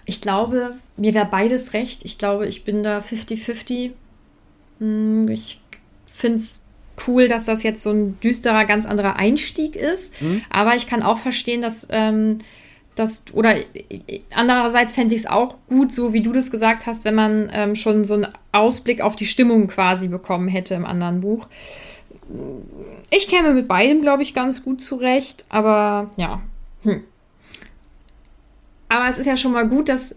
Ich 0.05 0.21
glaube, 0.21 0.75
mir 0.95 1.15
wäre 1.15 1.25
beides 1.25 1.73
recht. 1.73 2.05
Ich 2.05 2.19
glaube, 2.19 2.45
ich 2.45 2.63
bin 2.63 2.84
da 2.84 2.99
50-50. 2.99 3.93
Mm, 4.77 5.27
ich 5.27 5.59
finde 6.05 6.38
es 6.38 6.61
cool, 7.07 7.27
dass 7.27 7.45
das 7.45 7.63
jetzt 7.63 7.83
so 7.83 7.91
ein 7.91 8.19
düsterer, 8.21 8.65
ganz 8.65 8.85
anderer 8.85 9.15
Einstieg 9.15 9.75
ist. 9.75 10.21
Mhm. 10.21 10.43
Aber 10.49 10.75
ich 10.75 10.87
kann 10.87 11.03
auch 11.03 11.17
verstehen, 11.17 11.61
dass 11.61 11.87
ähm, 11.89 12.39
das, 12.95 13.23
oder 13.33 13.55
andererseits 14.35 14.93
fände 14.93 15.15
ich 15.15 15.21
es 15.21 15.27
auch 15.27 15.57
gut, 15.67 15.93
so 15.93 16.13
wie 16.13 16.21
du 16.21 16.31
das 16.31 16.51
gesagt 16.51 16.87
hast, 16.87 17.05
wenn 17.05 17.15
man 17.15 17.49
ähm, 17.53 17.75
schon 17.75 18.03
so 18.03 18.15
einen 18.15 18.27
Ausblick 18.51 19.01
auf 19.01 19.15
die 19.15 19.25
Stimmung 19.25 19.67
quasi 19.67 20.07
bekommen 20.07 20.47
hätte 20.47 20.73
im 20.75 20.85
anderen 20.85 21.21
Buch. 21.21 21.47
Ich 23.09 23.27
käme 23.27 23.53
mit 23.53 23.67
beidem, 23.67 24.01
glaube 24.01 24.23
ich, 24.23 24.33
ganz 24.33 24.63
gut 24.63 24.81
zurecht, 24.81 25.45
aber 25.49 26.09
ja. 26.17 26.41
Hm. 26.83 27.03
Aber 28.89 29.09
es 29.09 29.17
ist 29.17 29.25
ja 29.25 29.37
schon 29.37 29.53
mal 29.53 29.67
gut, 29.67 29.87
dass 29.87 30.15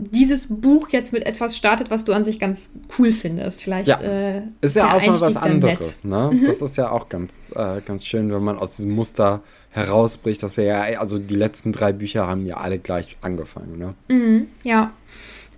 dieses 0.00 0.60
Buch 0.60 0.88
jetzt 0.90 1.12
mit 1.12 1.26
etwas 1.26 1.56
startet, 1.56 1.90
was 1.90 2.04
du 2.04 2.12
an 2.12 2.24
sich 2.24 2.38
ganz 2.40 2.72
cool 2.98 3.12
findest. 3.12 3.62
Vielleicht 3.62 3.88
ja. 3.88 4.00
äh, 4.00 4.42
ist 4.60 4.76
ja 4.76 4.94
auch 4.94 5.04
mal 5.04 5.20
was 5.20 5.36
anderes. 5.36 6.04
Ne? 6.04 6.30
Mhm. 6.32 6.46
Das 6.46 6.62
ist 6.62 6.76
ja 6.76 6.90
auch 6.90 7.08
ganz, 7.08 7.40
äh, 7.54 7.80
ganz 7.84 8.06
schön, 8.06 8.32
wenn 8.32 8.42
man 8.42 8.58
aus 8.58 8.76
diesem 8.76 8.92
Muster 8.92 9.42
herausbricht, 9.70 10.42
dass 10.42 10.56
wir 10.56 10.64
ja, 10.64 10.80
also 10.98 11.18
die 11.18 11.36
letzten 11.36 11.72
drei 11.72 11.92
Bücher 11.92 12.26
haben 12.26 12.46
ja 12.46 12.56
alle 12.56 12.78
gleich 12.78 13.16
angefangen, 13.20 13.78
ne? 13.78 13.94
Mhm, 14.08 14.48
ja. 14.64 14.92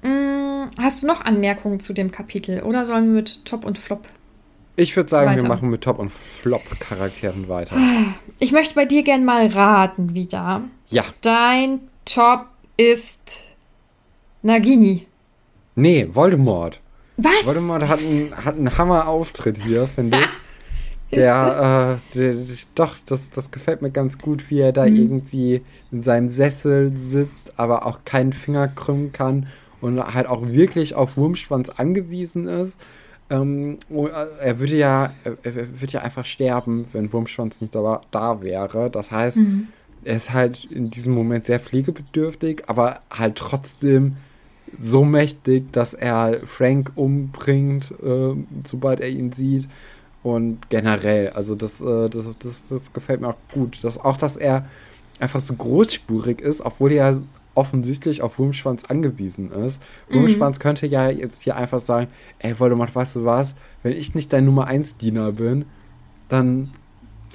Mhm, 0.03 0.69
hast 0.79 1.03
du 1.03 1.07
noch 1.07 1.25
Anmerkungen 1.25 1.81
zu 1.81 1.93
dem 1.93 2.11
Kapitel 2.11 2.63
oder 2.63 2.85
sollen 2.85 3.07
wir 3.07 3.15
mit 3.15 3.45
Top 3.45 3.65
und 3.65 3.79
Flop? 3.79 4.07
Ich 4.77 4.97
würde 4.97 5.09
sagen, 5.09 5.31
weiter? 5.31 5.43
wir 5.43 5.49
machen 5.49 5.71
mit 5.71 5.83
Top 5.83 5.99
und 5.99 6.13
Flop 6.13 6.63
Charakteren 6.81 7.49
weiter. 7.49 7.77
Ich 8.39 8.53
möchte 8.53 8.75
bei 8.75 8.87
dir 8.87 9.03
gern 9.03 9.25
mal 9.25 9.47
raten 9.47 10.15
wieder. 10.15 10.63
Ja. 10.89 11.05
Dein 11.21 11.81
Top 12.05 12.47
ist 12.77 13.45
Nagini. 14.43 15.07
Nee, 15.75 16.09
Voldemort. 16.13 16.81
Was? 17.17 17.47
Voldemort 17.47 17.89
hat 17.89 18.01
einen, 18.01 18.37
hat 18.37 18.57
einen 18.57 18.77
Hammer-Auftritt 18.77 19.59
hier, 19.63 19.87
finde 19.87 20.19
ich. 20.21 20.27
Der, 21.15 21.99
äh, 22.15 22.15
der, 22.17 22.37
doch, 22.75 22.97
das, 23.05 23.29
das 23.29 23.51
gefällt 23.51 23.83
mir 23.83 23.91
ganz 23.91 24.17
gut, 24.17 24.49
wie 24.49 24.61
er 24.61 24.73
da 24.73 24.87
mhm. 24.87 24.97
irgendwie 24.97 25.61
in 25.91 26.01
seinem 26.01 26.31
Sessel 26.31 26.97
sitzt, 26.97 27.53
aber 27.59 27.85
auch 27.85 28.07
keinen 28.07 28.33
Finger 28.33 28.67
krümmen 28.67 29.13
kann 29.13 29.47
und 29.83 30.03
halt 30.03 30.27
auch 30.27 30.49
wirklich 30.49 30.95
auf 30.95 31.19
Wurmschwanz 31.19 31.69
angewiesen 31.69 32.49
ist. 32.49 32.79
Ähm, 33.29 33.79
oh, 33.91 34.07
äh, 34.07 34.27
er 34.41 34.59
würde 34.59 34.77
ja, 34.77 35.13
er, 35.25 35.55
würde 35.55 35.93
ja 35.93 36.01
einfach 36.01 36.25
sterben, 36.25 36.87
wenn 36.93 37.13
Wurmschwanz 37.13 37.61
nicht 37.61 37.75
da, 37.75 38.01
da 38.11 38.41
wäre. 38.41 38.89
Das 38.89 39.11
heißt, 39.11 39.37
mhm. 39.37 39.69
er 40.05 40.17
ist 40.17 40.33
halt 40.33 40.65
in 40.65 40.89
diesem 40.89 41.15
Moment 41.15 41.45
sehr 41.45 41.61
pflegebedürftig, 41.61 42.63
aber 42.69 43.01
halt 43.11 43.37
trotzdem 43.37 44.17
so 44.79 45.05
mächtig, 45.05 45.73
dass 45.73 45.95
er 45.95 46.41
Frank 46.47 46.93
umbringt, 46.95 47.93
äh, 48.03 48.35
sobald 48.65 49.01
er 49.01 49.09
ihn 49.09 49.33
sieht. 49.33 49.69
Und 50.23 50.69
generell, 50.69 51.31
also 51.31 51.55
das, 51.55 51.81
äh, 51.81 52.09
das, 52.09 52.31
das, 52.39 52.69
das 52.69 52.93
gefällt 52.93 53.21
mir 53.21 53.29
auch 53.29 53.37
gut. 53.53 53.79
Das, 53.83 53.99
auch, 53.99 54.17
dass 54.17 54.37
er 54.37 54.67
einfach 55.19 55.41
so 55.41 55.55
großspurig 55.55 56.41
ist, 56.41 56.63
obwohl 56.63 56.93
er 56.93 57.21
offensichtlich 57.55 58.23
auf 58.23 58.39
Wurmschwanz 58.39 58.85
angewiesen 58.85 59.51
ist. 59.53 59.83
Mhm. 60.09 60.15
Wurmschwanz 60.15 60.61
könnte 60.61 60.87
ja 60.87 61.11
jetzt 61.11 61.43
hier 61.43 61.57
einfach 61.57 61.81
sagen, 61.81 62.09
ey 62.39 62.59
Voldemort, 62.59 62.95
weißt 62.95 63.17
du 63.17 63.25
was, 63.25 63.55
wenn 63.83 63.93
ich 63.93 64.15
nicht 64.15 64.33
dein 64.33 64.45
Nummer 64.45 64.67
1 64.67 64.97
Diener 64.97 65.33
bin, 65.33 65.67
dann 66.29 66.73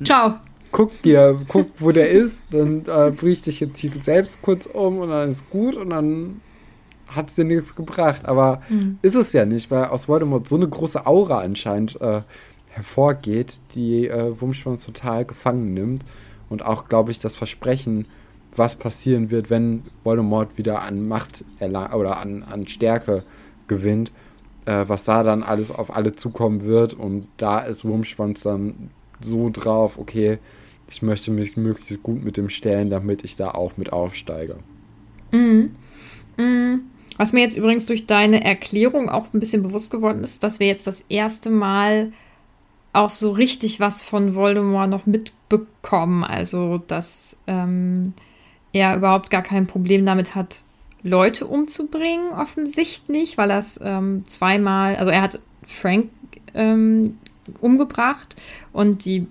Ciao. 0.04 0.36
Guck 0.72 1.02
dir, 1.02 1.40
guck, 1.48 1.68
wo 1.80 1.92
der 1.92 2.10
ist, 2.10 2.48
dann 2.52 2.82
äh, 2.82 3.12
bringe 3.12 3.32
ich 3.32 3.42
dich 3.42 3.60
jetzt 3.60 3.78
hier 3.80 3.92
selbst 4.02 4.42
kurz 4.42 4.66
um 4.66 5.00
und 5.00 5.10
dann 5.10 5.30
ist 5.30 5.50
gut 5.50 5.76
und 5.76 5.90
dann 5.90 6.42
hat 7.08 7.30
es 7.30 7.36
dir 7.36 7.46
nichts 7.46 7.76
gebracht. 7.76 8.26
Aber 8.26 8.62
mhm. 8.70 9.00
ist 9.02 9.16
es 9.16 9.34
ja 9.34 9.46
nicht, 9.46 9.72
weil 9.72 9.86
aus 9.86 10.08
Voldemort 10.08 10.48
so 10.48 10.56
eine 10.56 10.68
große 10.68 11.06
Aura 11.06 11.40
anscheinend 11.40 12.00
äh, 12.02 12.22
hervorgeht, 12.70 13.56
die 13.76 14.08
äh, 14.08 14.40
Wurmschwanz 14.40 14.86
total 14.86 15.26
gefangen 15.26 15.74
nimmt. 15.74 16.04
Und 16.50 16.64
auch, 16.64 16.88
glaube 16.88 17.12
ich, 17.12 17.20
das 17.20 17.36
Versprechen, 17.36 18.06
was 18.56 18.76
passieren 18.76 19.32
wird, 19.32 19.50
wenn 19.50 19.84
Voldemort 20.04 20.58
wieder 20.58 20.82
an 20.82 21.08
Macht 21.08 21.44
oder 21.60 22.18
an, 22.18 22.44
an 22.44 22.68
Stärke 22.68 23.24
gewinnt, 23.68 24.12
äh, 24.66 24.86
was 24.88 25.04
da 25.04 25.24
dann 25.24 25.44
alles 25.44 25.72
auf 25.72 25.96
alle 25.96 26.14
zukommen 26.14 26.64
wird. 26.64 26.94
Und 26.94 27.28
da 27.38 27.60
ist 27.60 27.86
Wurmschwanz 27.86 28.42
dann 28.42 28.90
so 29.22 29.50
drauf, 29.52 29.98
okay, 29.98 30.40
ich 30.90 31.02
möchte 31.02 31.32
mich 31.32 31.58
möglichst 31.58 32.02
gut 32.02 32.24
mit 32.24 32.38
dem 32.38 32.50
stellen, 32.50 32.90
damit 32.90 33.24
ich 33.24 33.36
da 33.36 33.52
auch 33.52 33.78
mit 33.78 33.92
aufsteige. 33.92 34.56
Mhm. 35.32 35.76
Mhm. 36.38 36.82
Was 37.18 37.34
mir 37.34 37.42
jetzt 37.42 37.58
übrigens 37.58 37.86
durch 37.88 38.06
deine 38.06 38.44
Erklärung 38.44 39.10
auch 39.10 39.34
ein 39.34 39.40
bisschen 39.40 39.64
bewusst 39.64 39.92
geworden 39.92 40.24
ist, 40.24 40.44
dass 40.44 40.60
wir 40.60 40.68
jetzt 40.68 40.88
das 40.88 41.02
erste 41.10 41.50
Mal 41.50 42.12
auch 42.94 43.10
so 43.10 43.32
richtig 43.32 43.80
was 43.80 44.04
von 44.04 44.36
Voldemort 44.36 44.90
noch 44.90 45.06
mitbekommen. 45.06 46.24
Also, 46.24 46.78
dass 46.88 47.38
ähm, 47.48 48.14
er 48.74 48.96
überhaupt 48.96 49.30
gar 49.30 49.44
kein 49.44 49.68
Problem 49.68 50.06
damit 50.06 50.36
hat, 50.36 50.62
Leute 51.04 51.46
umzubringen, 51.46 52.32
offensichtlich, 52.32 53.38
weil 53.38 53.52
er 53.52 53.60
es 53.60 53.80
ähm, 53.84 54.24
zweimal, 54.26 54.96
also 54.96 55.12
er 55.12 55.22
hat 55.22 55.40
Frank 55.66 56.10
ähm, 56.54 57.18
umgebracht 57.62 58.36
und 58.74 59.06
die 59.06 59.28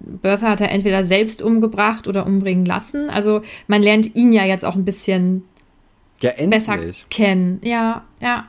Bertha 0.00 0.50
hat 0.50 0.60
er 0.60 0.70
entweder 0.70 1.04
selbst 1.04 1.42
umgebracht 1.42 2.06
oder 2.06 2.26
umbringen 2.26 2.66
lassen. 2.66 3.08
Also 3.10 3.42
man 3.66 3.82
lernt 3.82 4.14
ihn 4.14 4.32
ja 4.32 4.44
jetzt 4.44 4.64
auch 4.64 4.74
ein 4.74 4.84
bisschen 4.84 5.44
ja, 6.20 6.32
besser 6.46 6.78
kennen. 7.10 7.60
Ja, 7.62 8.04
ja. 8.20 8.48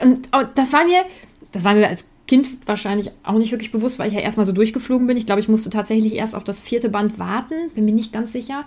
Und 0.00 0.28
oh, 0.32 0.42
das 0.54 0.72
war 0.72 0.84
mir, 0.84 1.04
das 1.52 1.64
war 1.64 1.74
mir 1.74 1.88
als 1.88 2.04
Kind 2.28 2.46
wahrscheinlich 2.66 3.10
auch 3.24 3.38
nicht 3.38 3.52
wirklich 3.52 3.72
bewusst, 3.72 3.98
weil 3.98 4.08
ich 4.08 4.14
ja 4.14 4.20
erstmal 4.20 4.44
so 4.44 4.52
durchgeflogen 4.52 5.06
bin. 5.06 5.16
Ich 5.16 5.24
glaube, 5.24 5.40
ich 5.40 5.48
musste 5.48 5.70
tatsächlich 5.70 6.14
erst 6.14 6.34
auf 6.34 6.44
das 6.44 6.60
vierte 6.60 6.90
Band 6.90 7.18
warten, 7.18 7.54
bin 7.74 7.86
mir 7.86 7.92
nicht 7.92 8.12
ganz 8.12 8.34
sicher. 8.34 8.64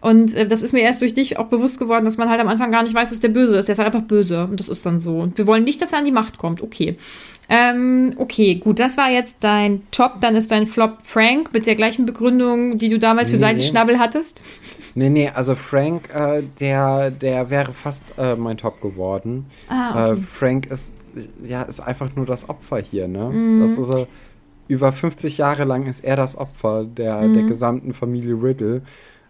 Und 0.00 0.34
äh, 0.34 0.48
das 0.48 0.62
ist 0.62 0.72
mir 0.72 0.80
erst 0.80 1.00
durch 1.00 1.14
dich 1.14 1.38
auch 1.38 1.46
bewusst 1.46 1.78
geworden, 1.78 2.04
dass 2.04 2.16
man 2.16 2.28
halt 2.28 2.40
am 2.40 2.48
Anfang 2.48 2.72
gar 2.72 2.82
nicht 2.82 2.92
weiß, 2.92 3.10
dass 3.10 3.20
der 3.20 3.28
böse 3.28 3.56
ist. 3.56 3.68
Der 3.68 3.74
ist 3.74 3.78
halt 3.78 3.86
einfach 3.86 4.06
böse 4.06 4.44
und 4.46 4.58
das 4.58 4.68
ist 4.68 4.84
dann 4.84 4.98
so. 4.98 5.20
Und 5.20 5.38
wir 5.38 5.46
wollen 5.46 5.62
nicht, 5.62 5.80
dass 5.80 5.92
er 5.92 6.00
an 6.00 6.04
die 6.04 6.10
Macht 6.10 6.38
kommt. 6.38 6.60
Okay. 6.60 6.96
Ähm, 7.48 8.14
okay, 8.16 8.56
gut, 8.56 8.80
das 8.80 8.96
war 8.96 9.10
jetzt 9.10 9.38
dein 9.40 9.82
Top. 9.92 10.20
Dann 10.20 10.34
ist 10.34 10.50
dein 10.50 10.66
Flop 10.66 10.98
Frank 11.04 11.52
mit 11.52 11.68
der 11.68 11.76
gleichen 11.76 12.06
Begründung, 12.06 12.78
die 12.78 12.88
du 12.88 12.98
damals 12.98 13.30
für 13.30 13.36
nee, 13.36 13.40
Seitenschnabel 13.40 14.00
hattest. 14.00 14.42
Nee, 14.96 15.10
nee, 15.10 15.30
also 15.32 15.54
Frank, 15.54 16.08
äh, 16.12 16.42
der, 16.58 17.12
der 17.12 17.48
wäre 17.50 17.72
fast 17.72 18.04
äh, 18.18 18.34
mein 18.34 18.56
Top 18.56 18.80
geworden. 18.80 19.46
Ah, 19.68 20.10
okay. 20.10 20.18
Äh, 20.18 20.22
Frank 20.22 20.66
ist 20.66 20.94
ja, 21.44 21.62
ist 21.62 21.80
einfach 21.80 22.14
nur 22.16 22.26
das 22.26 22.48
Opfer 22.48 22.78
hier, 22.78 23.08
ne? 23.08 23.30
Mhm. 23.30 23.60
Das 23.60 23.78
ist 23.78 24.08
über 24.68 24.92
50 24.92 25.38
Jahre 25.38 25.64
lang 25.64 25.86
ist 25.86 26.02
er 26.02 26.16
das 26.16 26.36
Opfer 26.36 26.84
der, 26.84 27.20
mhm. 27.22 27.34
der 27.34 27.42
gesamten 27.44 27.92
Familie 27.92 28.34
Riddle. 28.34 28.82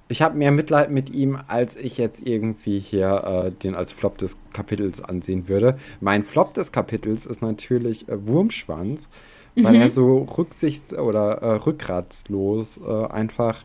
Ich 0.09 0.23
habe 0.23 0.37
mehr 0.37 0.53
Mitleid 0.53 0.91
mit 0.91 1.11
ihm, 1.11 1.39
als 1.49 1.77
ich 1.77 1.97
jetzt 1.97 2.27
irgendwie 2.27 2.79
hier 2.79 3.25
äh, 3.47 3.51
den 3.51 3.75
als 3.75 3.93
Flop 3.93 4.19
des 4.19 4.37
Kapitels 4.53 5.03
ansehen 5.03 5.49
würde. 5.49 5.79
Mein 6.01 6.25
Flop 6.25 6.55
des 6.55 6.73
Kapitels 6.73 7.27
ist 7.27 7.43
natürlich 7.43 8.09
äh, 8.09 8.27
Wurmschwanz, 8.27 9.09
mhm. 9.55 9.65
weil 9.65 9.77
er 9.77 9.91
so 9.91 10.19
rücksichts- 10.37 10.97
oder 10.97 11.39
äh, 11.39 11.53
rückgratslos 11.55 12.81
äh, 12.87 13.07
einfach 13.07 13.65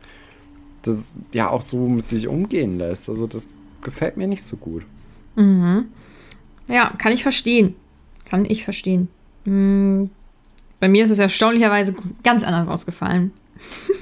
das 0.82 1.14
ja 1.32 1.50
auch 1.50 1.60
so 1.60 1.86
mit 1.86 2.08
sich 2.08 2.26
umgehen 2.26 2.78
lässt. 2.78 3.08
Also 3.08 3.26
das 3.26 3.58
gefällt 3.82 4.16
mir 4.16 4.26
nicht 4.26 4.42
so 4.42 4.56
gut. 4.56 4.86
Mhm. 5.36 5.88
Ja, 6.68 6.92
kann 6.96 7.12
ich 7.12 7.22
verstehen. 7.22 7.74
Kann 8.30 8.46
ich 8.46 8.64
verstehen. 8.64 9.08
Hm, 9.44 10.10
bei 10.78 10.88
mir 10.88 11.04
ist 11.04 11.10
es 11.10 11.18
erstaunlicherweise 11.18 11.94
ganz 12.22 12.42
anders 12.42 12.68
ausgefallen. 12.68 13.32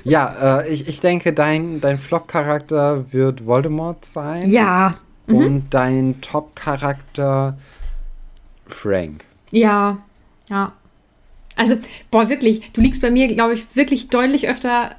Ja, 0.05 0.61
äh, 0.61 0.69
ich, 0.73 0.89
ich 0.89 1.01
denke, 1.01 1.35
dein, 1.35 1.81
dein 1.81 1.99
Flop-Charakter 1.99 3.13
wird 3.13 3.45
Voldemort 3.45 4.05
sein. 4.05 4.49
Ja. 4.49 4.95
Mhm. 5.27 5.35
Und 5.35 5.65
dein 5.71 6.21
Top-Charakter 6.23 7.59
Frank. 8.67 9.25
Ja, 9.51 9.99
ja. 10.49 10.73
Also, 11.57 11.77
boah, 12.11 12.29
wirklich, 12.29 12.73
du 12.73 12.81
liegst 12.81 13.03
bei 13.03 13.11
mir, 13.11 13.29
glaube 13.29 13.55
ich, 13.55 13.67
wirklich 13.75 14.09
deutlich 14.09 14.49
öfter 14.49 14.95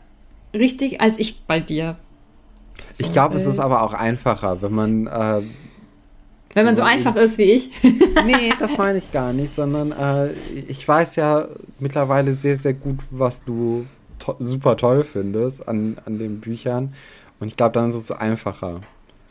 richtig 0.54 1.02
als 1.02 1.18
ich 1.18 1.44
bei 1.46 1.60
dir. 1.60 1.96
So, 2.92 3.04
ich 3.04 3.12
glaube, 3.12 3.36
es 3.36 3.46
ist 3.46 3.60
aber 3.60 3.82
auch 3.82 3.94
einfacher, 3.94 4.62
wenn 4.62 4.74
man 4.74 5.08
äh, 5.08 5.42
wenn 6.54 6.66
man 6.66 6.76
so 6.76 6.82
einfach 6.82 7.16
ist 7.16 7.38
wie 7.38 7.44
ich. 7.44 7.70
nee, 7.84 8.54
das 8.60 8.78
meine 8.78 8.98
ich 8.98 9.12
gar 9.12 9.34
nicht, 9.34 9.54
sondern 9.54 9.92
äh, 9.92 10.32
ich 10.68 10.88
weiß 10.88 11.16
ja 11.16 11.48
mittlerweile 11.80 12.34
sehr, 12.34 12.58
sehr 12.58 12.74
gut, 12.74 13.00
was 13.12 13.44
du 13.44 13.86
to 14.18 14.36
super 14.40 14.76
toll 14.76 15.04
findest 15.04 15.68
an, 15.68 15.98
an 16.06 16.18
den 16.20 16.40
Büchern. 16.40 16.94
Und 17.40 17.48
ich 17.48 17.56
glaube, 17.56 17.74
dann 17.74 17.92
ist 17.92 17.96
es 17.96 18.12
einfacher. 18.12 18.82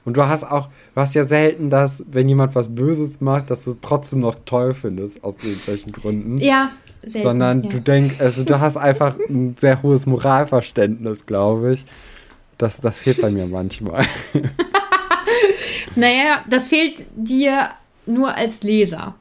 Und 0.04 0.16
du 0.16 0.26
hast 0.26 0.44
auch, 0.44 0.68
du 0.94 1.00
hast 1.00 1.14
ja 1.14 1.26
selten 1.26 1.68
das, 1.68 2.02
wenn 2.10 2.28
jemand 2.28 2.54
was 2.54 2.74
Böses 2.74 3.20
macht, 3.20 3.50
dass 3.50 3.64
du 3.64 3.72
es 3.72 3.78
trotzdem 3.82 4.20
noch 4.20 4.36
toll 4.46 4.72
findest, 4.72 5.22
aus 5.22 5.34
irgendwelchen 5.42 5.92
Gründen. 5.92 6.38
Ja, 6.38 6.70
selten. 7.02 7.22
Sondern 7.22 7.62
ja. 7.64 7.68
du 7.68 7.80
denkst, 7.80 8.14
also 8.18 8.44
du 8.44 8.58
hast 8.58 8.78
einfach 8.78 9.16
ein 9.28 9.56
sehr 9.58 9.82
hohes 9.82 10.06
Moralverständnis, 10.06 11.26
glaube 11.26 11.74
ich. 11.74 11.84
Das, 12.56 12.80
das 12.80 12.98
fehlt 12.98 13.20
bei 13.20 13.30
mir 13.30 13.46
manchmal. 13.46 14.04
Naja, 15.96 16.44
das 16.48 16.68
fehlt 16.68 17.06
dir 17.16 17.70
nur 18.06 18.34
als 18.34 18.62
Leser. 18.62 19.14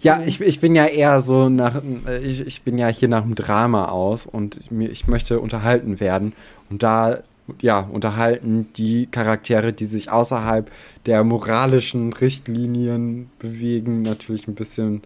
Ja, 0.00 0.20
ich, 0.24 0.40
ich 0.40 0.60
bin 0.60 0.74
ja 0.74 0.86
eher 0.86 1.20
so 1.20 1.48
nach, 1.48 1.82
ich, 2.22 2.40
ich 2.46 2.62
bin 2.62 2.78
ja 2.78 2.88
hier 2.88 3.08
nach 3.08 3.22
dem 3.22 3.34
Drama 3.34 3.86
aus 3.88 4.26
und 4.26 4.56
ich, 4.56 4.70
ich 4.70 5.06
möchte 5.06 5.40
unterhalten 5.40 6.00
werden. 6.00 6.32
Und 6.70 6.82
da, 6.82 7.18
ja, 7.60 7.80
unterhalten 7.80 8.68
die 8.76 9.06
Charaktere, 9.06 9.72
die 9.72 9.84
sich 9.84 10.10
außerhalb 10.10 10.70
der 11.06 11.22
moralischen 11.24 12.12
Richtlinien 12.12 13.30
bewegen, 13.38 14.02
natürlich 14.02 14.48
ein 14.48 14.54
bisschen 14.54 15.02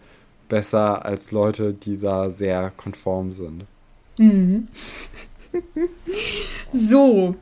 besser 0.48 1.04
als 1.04 1.30
Leute, 1.30 1.74
die 1.74 1.98
da 2.00 2.30
sehr 2.30 2.72
konform 2.76 3.32
sind. 3.32 3.64
Mhm. 4.18 4.68
so, 6.72 7.34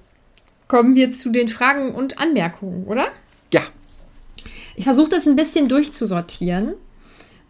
kommen 0.68 0.94
wir 0.94 1.10
zu 1.10 1.30
den 1.30 1.48
Fragen 1.48 1.94
und 1.94 2.18
Anmerkungen, 2.18 2.84
oder? 2.86 3.08
Ich 4.77 4.85
versuche 4.85 5.09
das 5.09 5.27
ein 5.27 5.37
bisschen 5.37 5.68
durchzusortieren, 5.68 6.74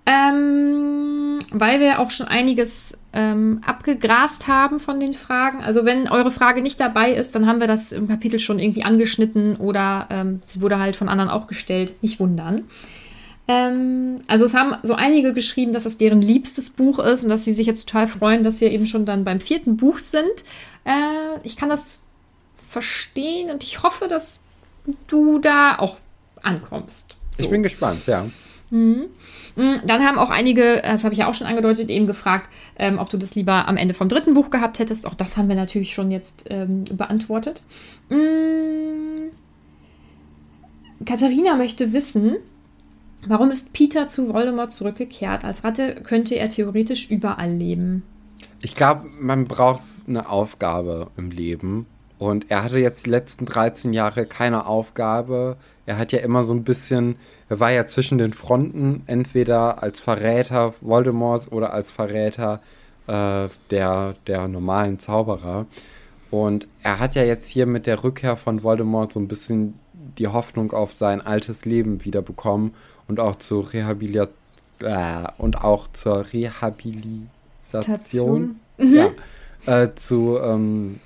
ähm, 0.06 1.40
weil 1.50 1.80
wir 1.80 1.98
auch 1.98 2.10
schon 2.10 2.28
einiges 2.28 2.98
ähm, 3.12 3.60
abgegrast 3.66 4.46
haben 4.46 4.78
von 4.78 5.00
den 5.00 5.12
Fragen. 5.12 5.62
Also 5.62 5.84
wenn 5.84 6.08
eure 6.08 6.30
Frage 6.30 6.62
nicht 6.62 6.78
dabei 6.78 7.12
ist, 7.12 7.34
dann 7.34 7.46
haben 7.46 7.58
wir 7.60 7.66
das 7.66 7.90
im 7.90 8.06
Kapitel 8.06 8.38
schon 8.38 8.60
irgendwie 8.60 8.84
angeschnitten 8.84 9.56
oder 9.56 10.06
ähm, 10.10 10.40
sie 10.44 10.60
wurde 10.60 10.78
halt 10.78 10.94
von 10.94 11.08
anderen 11.08 11.30
auch 11.30 11.48
gestellt. 11.48 11.94
Nicht 12.00 12.20
wundern. 12.20 12.64
Ähm, 13.48 14.20
also 14.28 14.44
es 14.44 14.54
haben 14.54 14.76
so 14.84 14.94
einige 14.94 15.34
geschrieben, 15.34 15.72
dass 15.72 15.84
das 15.84 15.98
deren 15.98 16.22
liebstes 16.22 16.70
Buch 16.70 17.00
ist 17.00 17.24
und 17.24 17.30
dass 17.30 17.44
sie 17.44 17.52
sich 17.52 17.66
jetzt 17.66 17.88
total 17.88 18.06
freuen, 18.08 18.44
dass 18.44 18.60
wir 18.60 18.70
eben 18.70 18.86
schon 18.86 19.04
dann 19.04 19.24
beim 19.24 19.40
vierten 19.40 19.76
Buch 19.76 19.98
sind. 19.98 20.44
Äh, 20.84 21.40
ich 21.42 21.56
kann 21.56 21.68
das 21.68 22.02
verstehen 22.68 23.50
und 23.50 23.64
ich 23.64 23.82
hoffe, 23.82 24.06
dass 24.08 24.42
du 25.08 25.38
da 25.40 25.78
auch 25.78 25.96
ankommst. 26.46 27.18
So. 27.30 27.44
Ich 27.44 27.50
bin 27.50 27.62
gespannt, 27.62 28.06
ja. 28.06 28.26
Mhm. 28.70 29.06
mhm. 29.56 29.74
Dann 29.86 30.04
haben 30.04 30.18
auch 30.18 30.30
einige, 30.30 30.80
das 30.82 31.04
habe 31.04 31.12
ich 31.12 31.20
ja 31.20 31.28
auch 31.28 31.34
schon 31.34 31.46
angedeutet, 31.46 31.88
eben 31.90 32.06
gefragt, 32.06 32.50
ähm, 32.78 32.98
ob 32.98 33.10
du 33.10 33.16
das 33.16 33.34
lieber 33.34 33.68
am 33.68 33.76
Ende 33.76 33.94
vom 33.94 34.08
dritten 34.08 34.34
Buch 34.34 34.50
gehabt 34.50 34.78
hättest. 34.78 35.06
Auch 35.06 35.14
das 35.14 35.36
haben 35.36 35.48
wir 35.48 35.56
natürlich 35.56 35.94
schon 35.94 36.10
jetzt 36.10 36.46
ähm, 36.50 36.84
beantwortet. 36.84 37.62
Mhm. 38.08 39.30
Katharina 41.04 41.56
möchte 41.56 41.92
wissen, 41.92 42.36
warum 43.26 43.50
ist 43.50 43.72
Peter 43.72 44.08
zu 44.08 44.32
Voldemort 44.32 44.72
zurückgekehrt? 44.72 45.44
Als 45.44 45.62
Ratte 45.62 45.96
könnte 46.02 46.36
er 46.36 46.48
theoretisch 46.48 47.10
überall 47.10 47.52
leben. 47.52 48.02
Ich 48.62 48.74
glaube, 48.74 49.08
man 49.20 49.46
braucht 49.46 49.82
eine 50.08 50.28
Aufgabe 50.28 51.10
im 51.16 51.30
Leben. 51.30 51.86
Und 52.18 52.50
er 52.50 52.64
hatte 52.64 52.78
jetzt 52.78 53.06
die 53.06 53.10
letzten 53.10 53.44
13 53.44 53.92
Jahre 53.92 54.24
keine 54.24 54.66
Aufgabe. 54.66 55.58
Er 55.86 55.98
hat 55.98 56.12
ja 56.12 56.18
immer 56.18 56.42
so 56.42 56.52
ein 56.52 56.64
bisschen, 56.64 57.16
er 57.48 57.60
war 57.60 57.70
ja 57.70 57.86
zwischen 57.86 58.18
den 58.18 58.32
Fronten, 58.32 59.02
entweder 59.06 59.82
als 59.82 60.00
Verräter 60.00 60.74
Voldemorts 60.80 61.50
oder 61.50 61.72
als 61.72 61.90
Verräter 61.90 62.60
äh, 63.06 63.48
der, 63.70 64.16
der 64.26 64.48
normalen 64.48 64.98
Zauberer. 64.98 65.66
Und 66.30 66.66
er 66.82 66.98
hat 66.98 67.14
ja 67.14 67.22
jetzt 67.22 67.48
hier 67.48 67.66
mit 67.66 67.86
der 67.86 68.02
Rückkehr 68.02 68.36
von 68.36 68.64
Voldemort 68.64 69.12
so 69.12 69.20
ein 69.20 69.28
bisschen 69.28 69.78
die 70.18 70.28
Hoffnung 70.28 70.72
auf 70.72 70.92
sein 70.92 71.20
altes 71.20 71.64
Leben 71.64 72.04
wiederbekommen 72.04 72.74
und 73.06 73.20
auch 73.20 73.36
zur 73.36 73.72
Rehabilitation 73.72 74.34
äh, 74.80 75.24
und 75.38 75.64
auch 75.64 75.86
zur 75.92 76.26
Rehabilitation 76.32 78.56
mhm. 78.76 78.94
ja, 78.94 79.10
äh, 79.66 79.94
zu 79.94 80.38
ähm, 80.42 81.00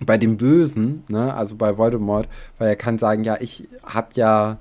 bei 0.00 0.18
dem 0.18 0.36
Bösen, 0.36 1.04
ne, 1.08 1.34
also 1.34 1.56
bei 1.56 1.76
Voldemort, 1.76 2.28
weil 2.58 2.68
er 2.68 2.76
kann 2.76 2.98
sagen, 2.98 3.24
ja, 3.24 3.36
ich 3.40 3.68
hab 3.84 4.16
ja 4.16 4.58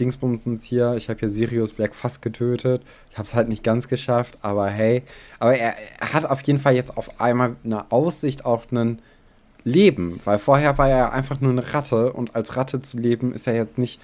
Dingsbumsens 0.00 0.64
hier, 0.64 0.94
ich 0.96 1.08
habe 1.08 1.20
hier 1.20 1.30
Sirius 1.30 1.72
Black 1.72 1.94
fast 1.94 2.20
getötet. 2.20 2.82
Ich 3.12 3.18
habe 3.18 3.26
es 3.26 3.34
halt 3.34 3.48
nicht 3.48 3.62
ganz 3.62 3.88
geschafft, 3.88 4.38
aber 4.42 4.68
hey. 4.68 5.02
Aber 5.38 5.56
er, 5.56 5.74
er, 6.00 6.12
hat 6.12 6.24
auf 6.24 6.40
jeden 6.42 6.58
Fall 6.58 6.74
jetzt 6.74 6.96
auf 6.96 7.20
einmal 7.20 7.56
eine 7.64 7.90
Aussicht 7.92 8.44
auf 8.44 8.70
ein 8.72 9.00
Leben, 9.62 10.20
weil 10.24 10.38
vorher 10.38 10.76
war 10.78 10.88
er 10.88 11.12
einfach 11.12 11.40
nur 11.40 11.52
eine 11.52 11.72
Ratte 11.72 12.12
und 12.12 12.34
als 12.34 12.56
Ratte 12.56 12.82
zu 12.82 12.98
leben 12.98 13.32
ist 13.32 13.46
er 13.46 13.54
jetzt 13.54 13.78
nicht 13.78 14.00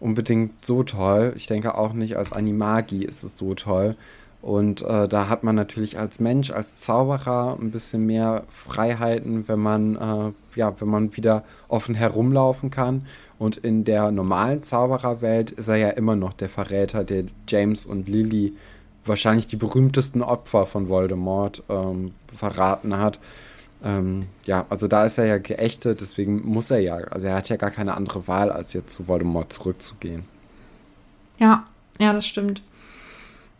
unbedingt 0.00 0.64
so 0.64 0.82
toll. 0.82 1.32
Ich 1.36 1.46
denke 1.46 1.76
auch 1.76 1.92
nicht 1.92 2.16
als 2.16 2.32
Animagi 2.32 3.04
ist 3.04 3.22
es 3.22 3.38
so 3.38 3.54
toll. 3.54 3.96
Und 4.42 4.80
äh, 4.82 5.06
da 5.06 5.28
hat 5.28 5.44
man 5.44 5.54
natürlich 5.54 5.98
als 5.98 6.18
Mensch, 6.18 6.50
als 6.50 6.78
Zauberer 6.78 7.58
ein 7.60 7.70
bisschen 7.70 8.06
mehr 8.06 8.44
Freiheiten, 8.50 9.46
wenn 9.48 9.58
man, 9.58 9.96
äh, 9.96 10.58
ja, 10.58 10.80
wenn 10.80 10.88
man 10.88 11.16
wieder 11.16 11.44
offen 11.68 11.94
herumlaufen 11.94 12.70
kann. 12.70 13.06
Und 13.38 13.58
in 13.58 13.84
der 13.84 14.10
normalen 14.10 14.62
Zaubererwelt 14.62 15.50
ist 15.50 15.68
er 15.68 15.76
ja 15.76 15.90
immer 15.90 16.16
noch 16.16 16.32
der 16.32 16.48
Verräter, 16.48 17.04
der 17.04 17.24
James 17.48 17.84
und 17.84 18.08
Lily 18.08 18.54
wahrscheinlich 19.04 19.46
die 19.46 19.56
berühmtesten 19.56 20.22
Opfer 20.22 20.66
von 20.66 20.88
Voldemort 20.88 21.62
ähm, 21.68 22.12
verraten 22.34 22.96
hat. 22.98 23.18
Ähm, 23.82 24.26
ja, 24.44 24.66
also 24.68 24.88
da 24.88 25.04
ist 25.04 25.18
er 25.18 25.26
ja 25.26 25.38
geächtet, 25.38 26.00
deswegen 26.00 26.46
muss 26.46 26.70
er 26.70 26.80
ja, 26.80 26.96
also 26.96 27.26
er 27.26 27.34
hat 27.34 27.48
ja 27.48 27.56
gar 27.56 27.70
keine 27.70 27.94
andere 27.94 28.28
Wahl, 28.28 28.52
als 28.52 28.72
jetzt 28.72 28.94
zu 28.94 29.08
Voldemort 29.08 29.52
zurückzugehen. 29.52 30.24
Ja, 31.38 31.66
ja, 31.98 32.12
das 32.12 32.26
stimmt. 32.26 32.62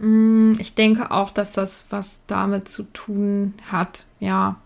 Mm, 0.00 0.54
ich 0.58 0.74
denke 0.74 1.10
auch, 1.10 1.30
dass 1.30 1.52
das 1.52 1.86
was 1.90 2.20
damit 2.26 2.68
zu 2.68 2.84
tun 2.84 3.54
hat. 3.70 4.06
Ja, 4.18 4.56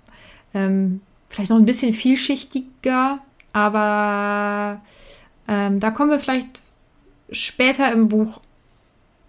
ähm, 0.54 1.00
vielleicht 1.28 1.50
noch 1.50 1.58
ein 1.58 1.66
bisschen 1.66 1.92
vielschichtiger, 1.92 3.18
aber 3.52 4.80
ähm, 5.48 5.80
da 5.80 5.90
kommen 5.90 6.10
wir 6.10 6.20
vielleicht 6.20 6.62
später 7.30 7.92
im 7.92 8.08
Buch 8.08 8.40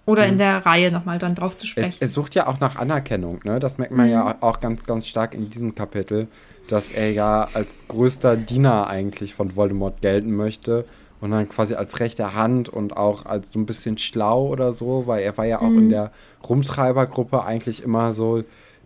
oder 0.06 0.26
mhm. 0.26 0.34
in 0.34 0.38
der 0.38 0.66
Reihe 0.66 0.91
nochmal 0.91 1.18
dann 1.18 1.34
drauf 1.34 1.58
zu 1.58 1.66
sprechen. 1.66 1.97
Er, 1.99 2.03
er, 2.03 2.08
sucht 2.08 2.36
ja 2.36 2.45
auch 2.45 2.60
nach 2.60 2.76
Anerkennung, 2.76 3.39
ne? 3.43 3.60
Das 3.60 3.80
merkt 3.80 3.93
man 3.93 4.06
mhm. 4.06 4.12
ja 4.12 4.36
auch 4.41 4.60
ganz, 4.60 4.84
ganz 4.84 5.08
stark 5.08 5.34
in 5.34 5.49
diesem 5.49 5.74
Kapitel, 5.74 6.28
dass 6.68 6.91
er 6.91 7.12
ja 7.12 7.47
als 7.53 7.88
größter 7.88 8.38
Diener 8.38 8.88
eigentlich 8.88 9.34
von 9.34 9.56
Voldemort 9.56 10.01
gelten 10.01 10.36
möchte 10.36 10.86
und 11.22 11.32
dann 11.32 11.49
quasi 11.49 11.76
als 11.76 11.99
rechte 11.99 12.34
Hand 12.36 12.70
und 12.70 12.97
auch 12.97 13.26
als 13.26 13.51
so 13.51 13.59
ein 13.59 13.66
bisschen 13.66 13.97
schlau 13.97 14.47
oder 14.47 14.72
so, 14.72 15.07
weil 15.07 15.24
er 15.24 15.38
war 15.38 15.45
ja 15.45 15.61
auch 15.61 15.70
mhm. 15.70 15.80
in 15.80 15.89
der 15.89 16.11
Rumtreibergruppe 16.47 17.43
eigentlich 17.43 17.84
immer 17.84 18.13
so 18.13 18.43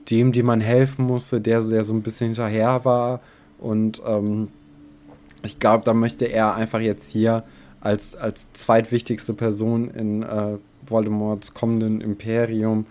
dem, 0.10 0.32
dem 0.32 0.46
man 0.46 0.62
helfen 0.62 1.06
musste, 1.06 1.42
der, 1.42 1.62
der 1.62 1.84
so 1.84 1.94
ein 1.94 2.02
bisschen 2.02 2.28
hinterher 2.28 2.86
war 2.86 3.20
und 3.60 4.02
ähm, 4.06 4.50
ich 5.44 5.60
glaube, 5.60 5.84
da 5.86 5.94
möchte 5.94 6.26
er 6.26 6.56
einfach 6.56 6.80
jetzt 6.80 7.10
hier 7.10 7.44
als, 7.82 8.16
als 8.16 8.52
zweitwichtigste 8.54 9.34
Person 9.34 9.90
in 9.92 10.24
äh, 10.24 10.58
Voldemorts 10.88 11.54
kommenden 11.54 12.02
Imperium 12.02 12.86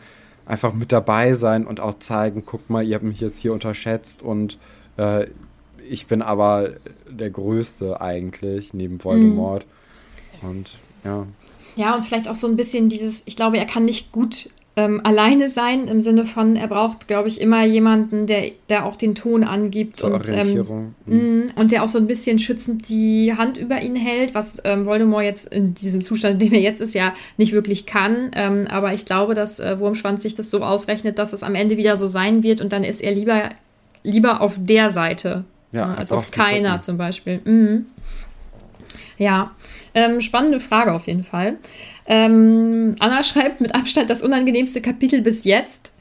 einfach 0.46 0.72
mit 0.72 0.92
dabei 0.92 1.34
sein 1.34 1.66
und 1.66 1.80
auch 1.80 1.98
zeigen, 1.98 2.42
guck 2.46 2.70
mal, 2.70 2.82
ihr 2.82 2.94
habt 2.94 3.04
mich 3.04 3.20
jetzt 3.20 3.38
hier 3.38 3.52
unterschätzt 3.52 4.22
und 4.22 4.58
äh, 4.96 5.26
ich 5.88 6.06
bin 6.06 6.22
aber 6.22 6.70
der 7.10 7.30
Größte 7.30 8.00
eigentlich 8.00 8.74
neben 8.74 9.02
Voldemort. 9.02 9.66
Mhm. 10.42 10.48
Und 10.48 10.70
ja. 11.04 11.26
Ja, 11.76 11.94
und 11.94 12.04
vielleicht 12.04 12.28
auch 12.28 12.34
so 12.34 12.48
ein 12.48 12.56
bisschen 12.56 12.88
dieses, 12.88 13.22
ich 13.26 13.36
glaube, 13.36 13.58
er 13.58 13.66
kann 13.66 13.84
nicht 13.84 14.10
gut 14.10 14.50
ähm, 14.78 15.00
alleine 15.02 15.48
sein, 15.48 15.88
im 15.88 16.00
Sinne 16.00 16.24
von, 16.24 16.54
er 16.54 16.68
braucht, 16.68 17.08
glaube 17.08 17.26
ich, 17.26 17.40
immer 17.40 17.64
jemanden, 17.64 18.26
der, 18.26 18.52
der 18.68 18.86
auch 18.86 18.94
den 18.94 19.16
Ton 19.16 19.42
angibt 19.42 19.96
Zur 19.96 20.14
und, 20.14 20.28
ähm, 20.28 20.94
mhm. 21.04 21.46
und 21.56 21.72
der 21.72 21.82
auch 21.82 21.88
so 21.88 21.98
ein 21.98 22.06
bisschen 22.06 22.38
schützend 22.38 22.88
die 22.88 23.34
Hand 23.36 23.56
über 23.56 23.82
ihn 23.82 23.96
hält, 23.96 24.36
was 24.36 24.62
ähm, 24.64 24.86
Voldemort 24.86 25.24
jetzt 25.24 25.52
in 25.52 25.74
diesem 25.74 26.00
Zustand, 26.00 26.34
in 26.34 26.48
dem 26.48 26.52
er 26.52 26.60
jetzt 26.60 26.80
ist, 26.80 26.94
ja 26.94 27.12
nicht 27.38 27.52
wirklich 27.52 27.86
kann. 27.86 28.30
Ähm, 28.34 28.66
aber 28.70 28.94
ich 28.94 29.04
glaube, 29.04 29.34
dass 29.34 29.58
äh, 29.58 29.80
Wurmschwanz 29.80 30.22
sich 30.22 30.36
das 30.36 30.48
so 30.48 30.62
ausrechnet, 30.62 31.18
dass 31.18 31.32
es 31.32 31.42
am 31.42 31.56
Ende 31.56 31.76
wieder 31.76 31.96
so 31.96 32.06
sein 32.06 32.44
wird 32.44 32.60
und 32.60 32.72
dann 32.72 32.84
ist 32.84 33.00
er 33.00 33.12
lieber, 33.12 33.48
lieber 34.04 34.40
auf 34.40 34.54
der 34.58 34.90
Seite 34.90 35.44
ja, 35.72 35.94
äh, 35.94 35.96
als 35.98 36.12
auf 36.12 36.30
keiner 36.30 36.80
zum 36.80 36.98
Beispiel. 36.98 37.40
Mhm. 37.44 37.86
Ja, 39.18 39.52
ähm, 39.94 40.20
spannende 40.20 40.60
Frage 40.60 40.92
auf 40.92 41.06
jeden 41.06 41.24
Fall. 41.24 41.56
Ähm, 42.06 42.94
Anna 43.00 43.22
schreibt 43.24 43.60
mit 43.60 43.74
Abstand 43.74 44.10
das 44.10 44.22
unangenehmste 44.22 44.80
Kapitel 44.80 45.22
bis 45.22 45.44
jetzt. 45.44 45.92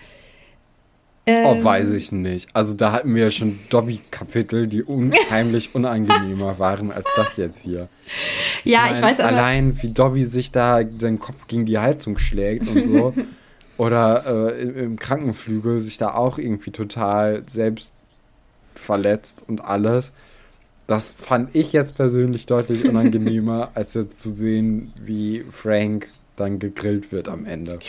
Ähm, 1.30 1.46
oh, 1.46 1.62
weiß 1.62 1.92
ich 1.92 2.14
nicht. 2.14 2.48
Also 2.54 2.74
da 2.74 2.94
hatten 2.94 3.14
wir 3.14 3.24
ja 3.24 3.32
schon 3.32 3.60
Dobby-Kapitel, 3.70 4.68
die 4.68 4.82
unheimlich 4.82 5.72
unangenehmer 5.76 6.58
waren 6.58 6.90
als 6.90 7.06
das 7.18 7.36
jetzt 7.36 7.62
hier. 7.62 7.90
Ich 8.64 8.72
ja, 8.72 8.84
mein, 8.84 8.96
ich 8.96 9.02
weiß 9.02 9.20
aber. 9.20 9.30
Allein, 9.30 9.82
wie 9.82 9.90
Dobby 9.90 10.24
sich 10.24 10.54
da 10.54 10.84
den 10.84 11.20
Kopf 11.20 11.48
gegen 11.48 11.66
die 11.66 11.80
Heizung 11.80 12.18
schlägt 12.18 12.70
und 12.70 12.86
so. 12.86 13.14
Oder 13.78 14.56
äh, 14.56 14.62
im 14.62 14.98
Krankenflügel 14.98 15.82
sich 15.82 15.98
da 15.98 16.16
auch 16.16 16.38
irgendwie 16.38 16.72
total 16.72 17.44
selbst 17.48 17.94
verletzt 18.80 19.44
und 19.48 19.62
alles. 19.64 20.12
Das 20.88 21.16
fand 21.20 21.54
ich 21.54 21.74
jetzt 21.74 21.96
persönlich 21.96 22.46
deutlich 22.46 22.86
unangenehmer, 22.86 23.72
als 23.76 23.94
jetzt 23.94 24.20
zu 24.20 24.30
sehen, 24.30 24.94
wie 25.04 25.44
Frank 25.52 26.10
dann 26.38 26.60
gegrillt 26.60 27.12
wird 27.12 27.28
am 27.28 27.46
Ende. 27.46 27.80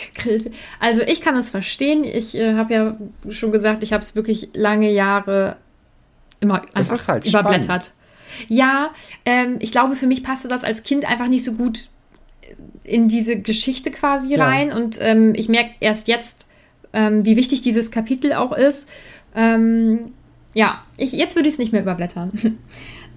Also 0.79 1.03
ich 1.03 1.21
kann 1.21 1.37
es 1.37 1.51
verstehen. 1.51 2.03
Ich 2.03 2.35
äh, 2.35 2.55
habe 2.55 2.73
ja 2.73 2.97
schon 3.29 3.51
gesagt, 3.51 3.83
ich 3.83 3.93
habe 3.93 4.01
es 4.01 4.15
wirklich 4.15 4.49
lange 4.53 4.91
Jahre 4.91 5.57
immer 6.39 6.63
einfach 6.73 7.07
halt 7.07 7.27
überblättert. 7.27 7.63
Spannend. 7.63 7.93
Ja, 8.47 8.91
ähm, 9.25 9.57
ich 9.59 9.71
glaube, 9.71 9.95
für 9.95 10.07
mich 10.07 10.23
passte 10.23 10.47
das 10.47 10.63
als 10.63 10.83
Kind 10.83 11.09
einfach 11.09 11.27
nicht 11.27 11.43
so 11.43 11.53
gut 11.53 11.89
in 12.83 13.07
diese 13.07 13.39
Geschichte 13.39 13.91
quasi 13.91 14.35
ja. 14.35 14.45
rein. 14.45 14.71
Und 14.71 14.97
ähm, 14.99 15.33
ich 15.35 15.49
merke 15.49 15.71
erst 15.79 16.07
jetzt, 16.07 16.47
ähm, 16.93 17.25
wie 17.25 17.35
wichtig 17.35 17.61
dieses 17.61 17.91
Kapitel 17.91 18.33
auch 18.33 18.51
ist. 18.51 18.89
Ähm, 19.35 20.13
ja, 20.59 20.83
ich, 20.97 21.13
jetzt 21.13 21.37
würde 21.37 21.47
ich 21.47 21.53
es 21.53 21.57
nicht 21.57 21.71
mehr 21.71 21.81
überblättern. 21.81 22.31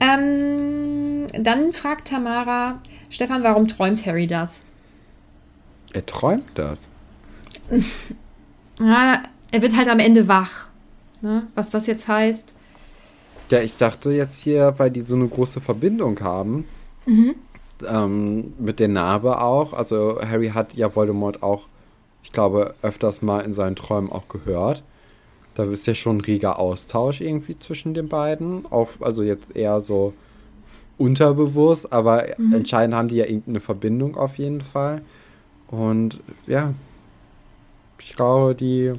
ähm, 0.00 1.26
dann 1.40 1.72
fragt 1.72 2.06
Tamara, 2.06 2.80
Stefan, 3.10 3.42
warum 3.42 3.66
träumt 3.66 4.06
Harry 4.06 4.28
das? 4.28 4.66
Er 5.92 6.06
träumt 6.06 6.46
das. 6.54 6.88
ja, 8.78 9.24
er 9.50 9.60
wird 9.60 9.76
halt 9.76 9.88
am 9.88 9.98
Ende 9.98 10.28
wach. 10.28 10.68
Ne? 11.20 11.48
Was 11.56 11.70
das 11.70 11.88
jetzt 11.88 12.06
heißt. 12.06 12.54
Ja, 13.50 13.58
ich 13.58 13.76
dachte 13.76 14.12
jetzt 14.12 14.40
hier, 14.40 14.74
weil 14.76 14.92
die 14.92 15.00
so 15.00 15.16
eine 15.16 15.26
große 15.26 15.60
Verbindung 15.60 16.20
haben, 16.20 16.64
mhm. 17.06 17.34
ähm, 17.84 18.52
mit 18.60 18.78
der 18.78 18.86
Narbe 18.86 19.40
auch. 19.40 19.72
Also 19.72 20.20
Harry 20.22 20.50
hat 20.50 20.74
ja 20.74 20.94
Voldemort 20.94 21.42
auch, 21.42 21.66
ich 22.22 22.30
glaube, 22.30 22.76
öfters 22.82 23.20
mal 23.20 23.40
in 23.40 23.52
seinen 23.52 23.74
Träumen 23.74 24.12
auch 24.12 24.28
gehört. 24.28 24.84
Da 25.54 25.64
ist 25.64 25.86
ja 25.86 25.94
schon 25.94 26.18
ein 26.18 26.20
reger 26.22 26.58
Austausch 26.58 27.20
irgendwie 27.20 27.58
zwischen 27.58 27.94
den 27.94 28.08
beiden. 28.08 28.64
Auch, 28.70 28.88
also 29.00 29.22
jetzt 29.22 29.54
eher 29.54 29.80
so 29.80 30.14
unterbewusst, 30.98 31.92
aber 31.92 32.26
mhm. 32.38 32.54
entscheidend 32.54 32.94
haben 32.94 33.08
die 33.08 33.16
ja 33.16 33.24
irgendeine 33.24 33.60
Verbindung 33.60 34.16
auf 34.16 34.36
jeden 34.36 34.60
Fall. 34.60 35.02
Und 35.68 36.20
ja, 36.46 36.74
ich 37.98 38.14
glaube, 38.14 38.54
die 38.54 38.92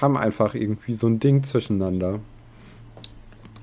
haben 0.00 0.16
einfach 0.16 0.54
irgendwie 0.54 0.94
so 0.94 1.06
ein 1.06 1.20
Ding 1.20 1.42
zwischeneinander. 1.44 2.20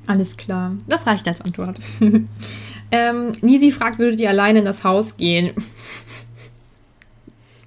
Alles 0.08 0.38
klar. 0.38 0.72
Das 0.88 1.06
reicht 1.06 1.28
als 1.28 1.42
Antwort. 1.42 1.80
ähm, 2.92 3.32
Nisi 3.42 3.72
fragt, 3.72 4.00
würdet 4.00 4.20
ihr 4.20 4.30
alleine 4.30 4.60
in 4.60 4.66
das 4.66 4.84
Haus 4.84 5.18
gehen? 5.18 5.54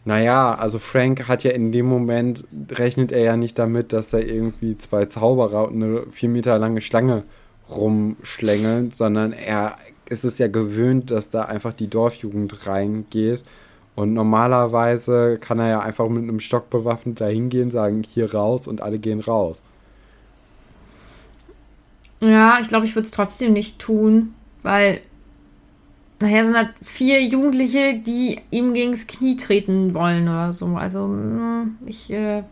Naja, 0.05 0.55
also 0.55 0.79
Frank 0.79 1.29
hat 1.29 1.45
ja 1.45 1.53
in 1.53 1.71
dem 1.71 1.87
Moment, 1.87 2.45
rechnet 2.73 3.13
er 3.13 3.23
ja 3.23 3.37
nicht 3.37 3.59
damit, 3.59 3.93
dass 3.93 4.11
da 4.11 4.19
irgendwie 4.19 4.77
zwei 4.77 5.07
Zauberer 5.07 5.69
und 5.69 5.83
eine 5.83 6.03
vier 6.11 6.29
Meter 6.29 6.59
lange 6.59 6.81
Schlange 6.81 7.23
rumschlängeln, 7.71 8.91
sondern 8.91 9.33
er 9.33 9.77
ist 10.09 10.25
es 10.25 10.39
ja 10.39 10.49
gewöhnt, 10.49 11.11
dass 11.11 11.31
da 11.31 11.45
einfach 11.45 11.73
die 11.73 11.89
Dorfjugend 11.89 12.67
reingeht. 12.67 13.45
Und 13.95 14.15
normalerweise 14.15 15.39
kann 15.39 15.59
er 15.59 15.69
ja 15.69 15.81
einfach 15.81 16.09
mit 16.09 16.23
einem 16.23 16.41
Stock 16.41 16.71
bewaffnet 16.71 17.21
da 17.21 17.27
hingehen, 17.27 17.71
sagen, 17.71 18.03
hier 18.03 18.35
raus 18.35 18.67
und 18.67 18.81
alle 18.81 18.99
gehen 18.99 19.21
raus. 19.21 19.63
Ja, 22.21 22.59
ich 22.61 22.69
glaube, 22.69 22.87
ich 22.87 22.95
würde 22.95 23.05
es 23.05 23.11
trotzdem 23.11 23.53
nicht 23.53 23.79
tun, 23.79 24.35
weil 24.63 25.01
Nachher 26.23 26.47
sind 26.47 26.57
halt 26.57 26.71
vier 26.85 27.21
Jugendliche, 27.21 27.99
die 27.99 28.41
ihm 28.53 28.75
gegens 28.75 29.09
Knie 29.09 29.37
treten 29.37 29.93
wollen 29.93 30.29
oder 30.29 30.53
so. 30.53 30.67
Also, 30.77 31.07
hm, 31.07 31.79
ich, 31.85 32.11
äh, 32.13 32.45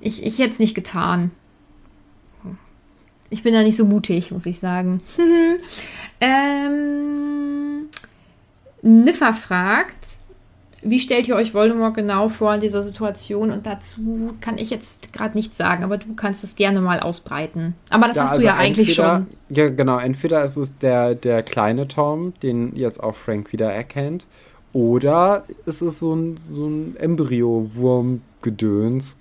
ich, 0.00 0.24
ich 0.24 0.40
hätte 0.40 0.50
es 0.50 0.58
nicht 0.58 0.74
getan. 0.74 1.30
Ich 3.30 3.44
bin 3.44 3.54
da 3.54 3.62
nicht 3.62 3.76
so 3.76 3.84
mutig, 3.84 4.32
muss 4.32 4.46
ich 4.46 4.58
sagen. 4.58 5.00
ähm, 6.20 7.88
Niffer 8.82 9.32
fragt, 9.32 10.15
wie 10.82 11.00
stellt 11.00 11.26
ihr 11.28 11.36
euch 11.36 11.54
Voldemort 11.54 11.94
genau 11.94 12.28
vor 12.28 12.54
in 12.54 12.60
dieser 12.60 12.82
Situation? 12.82 13.50
Und 13.50 13.64
dazu 13.66 14.34
kann 14.40 14.58
ich 14.58 14.68
jetzt 14.70 15.12
gerade 15.12 15.36
nichts 15.36 15.56
sagen, 15.56 15.84
aber 15.84 15.98
du 15.98 16.14
kannst 16.14 16.42
es 16.44 16.56
gerne 16.56 16.80
mal 16.80 17.00
ausbreiten. 17.00 17.74
Aber 17.90 18.08
das 18.08 18.16
ja, 18.16 18.24
hast 18.24 18.32
also 18.32 18.42
du 18.42 18.46
ja 18.46 18.56
eigentlich 18.56 18.94
schon. 18.94 19.26
Ja, 19.48 19.70
genau. 19.70 19.98
Entweder 19.98 20.44
ist 20.44 20.56
es 20.56 20.76
der, 20.78 21.14
der 21.14 21.42
kleine 21.42 21.86
Tom, 21.88 22.34
den 22.42 22.74
jetzt 22.76 23.02
auch 23.02 23.14
Frank 23.14 23.52
wieder 23.52 23.72
erkennt, 23.72 24.26
oder 24.72 25.44
ist 25.64 25.80
es 25.80 26.00
so 26.00 26.14
ein, 26.14 26.38
so 26.52 26.66
ein 26.66 26.96
Embryo-Wurm-Gedöns, 26.98 29.16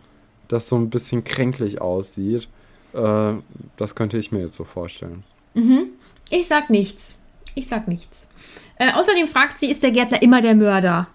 das 0.50 0.68
so 0.68 0.76
ein 0.76 0.90
bisschen 0.90 1.24
kränklich 1.24 1.80
aussieht. 1.80 2.50
Äh, 2.94 3.36
das 3.78 3.96
könnte 3.96 4.18
ich 4.18 4.34
mir 4.34 4.42
jetzt 4.42 4.56
so 4.56 4.66
vorstellen. 4.66 5.24
Mhm. 5.54 5.86
Ich 6.30 6.48
sag 6.48 6.70
nichts. 6.70 7.18
Ich 7.54 7.68
sag 7.68 7.88
nichts. 7.88 8.28
Äh, 8.78 8.92
außerdem 8.94 9.28
fragt 9.28 9.60
sie, 9.60 9.72
ist 9.72 9.84
der 9.84 9.92
Gärtner 9.92 10.22
immer 10.22 10.42
der 10.42 10.56
Mörder? 10.56 11.08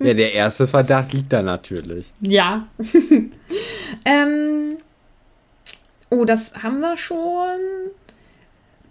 ja, 0.00 0.14
der 0.14 0.32
erste 0.32 0.66
Verdacht 0.66 1.12
liegt 1.12 1.32
da 1.32 1.42
natürlich. 1.42 2.12
Ja. 2.20 2.68
ähm, 4.04 4.78
oh, 6.10 6.24
das 6.24 6.54
haben 6.62 6.80
wir 6.80 6.96
schon. 6.96 7.58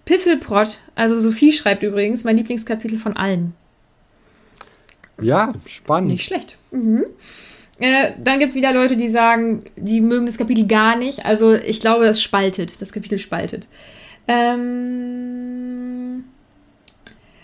Piffelprott, 0.06 0.80
also 0.96 1.20
Sophie 1.20 1.52
schreibt 1.52 1.84
übrigens, 1.84 2.24
mein 2.24 2.38
Lieblingskapitel 2.38 2.98
von 2.98 3.16
allen. 3.16 3.54
Ja, 5.22 5.54
spannend. 5.68 6.12
Nicht 6.12 6.26
schlecht. 6.26 6.58
Mhm. 6.72 7.06
Äh, 7.80 8.14
dann 8.20 8.40
gibt 8.40 8.50
es 8.50 8.56
wieder 8.56 8.74
Leute, 8.74 8.98
die 8.98 9.08
sagen, 9.08 9.64
die 9.76 10.02
mögen 10.02 10.26
das 10.26 10.38
Kapitel 10.38 10.68
gar 10.68 10.96
nicht. 10.98 11.26
Also 11.26 11.54
ich 11.54 11.80
glaube, 11.80 12.06
es 12.08 12.22
spaltet. 12.22 12.82
Das 12.82 12.92
Kapitel 12.92 13.20
spaltet. 13.20 13.68
Ähm, 14.28 15.99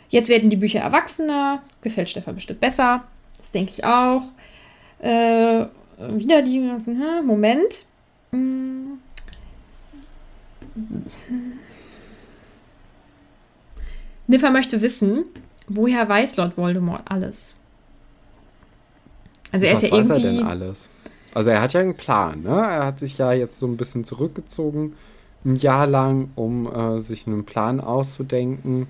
jetzt 0.09 0.29
werden 0.29 0.49
die 0.49 0.55
Bücher 0.55 0.79
erwachsener. 0.79 1.61
Gefällt 1.81 2.09
Stefan 2.09 2.35
bestimmt 2.35 2.59
besser. 2.59 3.03
Das 3.37 3.51
denke 3.51 3.73
ich 3.75 3.83
auch. 3.83 4.23
Äh, 4.99 5.65
wieder 5.97 6.41
die. 6.41 6.71
Moment. 7.25 7.85
Hm. 8.31 8.99
Niffer 14.27 14.51
möchte 14.51 14.81
wissen, 14.81 15.25
woher 15.67 16.07
weiß 16.09 16.37
Lord 16.37 16.57
Voldemort 16.57 17.03
alles? 17.05 17.57
Also 19.51 19.67
er 19.67 19.73
Was 19.73 19.83
ist 19.83 19.89
ja 19.89 19.97
weiß 19.97 20.09
irgendwie. 20.09 20.27
er 20.27 20.31
denn 20.33 20.43
alles? 20.43 20.89
Also 21.33 21.49
er 21.49 21.61
hat 21.61 21.73
ja 21.73 21.81
einen 21.81 21.95
Plan, 21.95 22.41
ne? 22.41 22.49
Er 22.49 22.85
hat 22.85 22.99
sich 22.99 23.17
ja 23.17 23.33
jetzt 23.33 23.59
so 23.59 23.67
ein 23.67 23.77
bisschen 23.77 24.03
zurückgezogen, 24.03 24.93
ein 25.43 25.55
Jahr 25.55 25.85
lang, 25.85 26.31
um 26.35 26.65
äh, 26.73 27.01
sich 27.01 27.27
einen 27.27 27.45
Plan 27.45 27.79
auszudenken. 27.79 28.87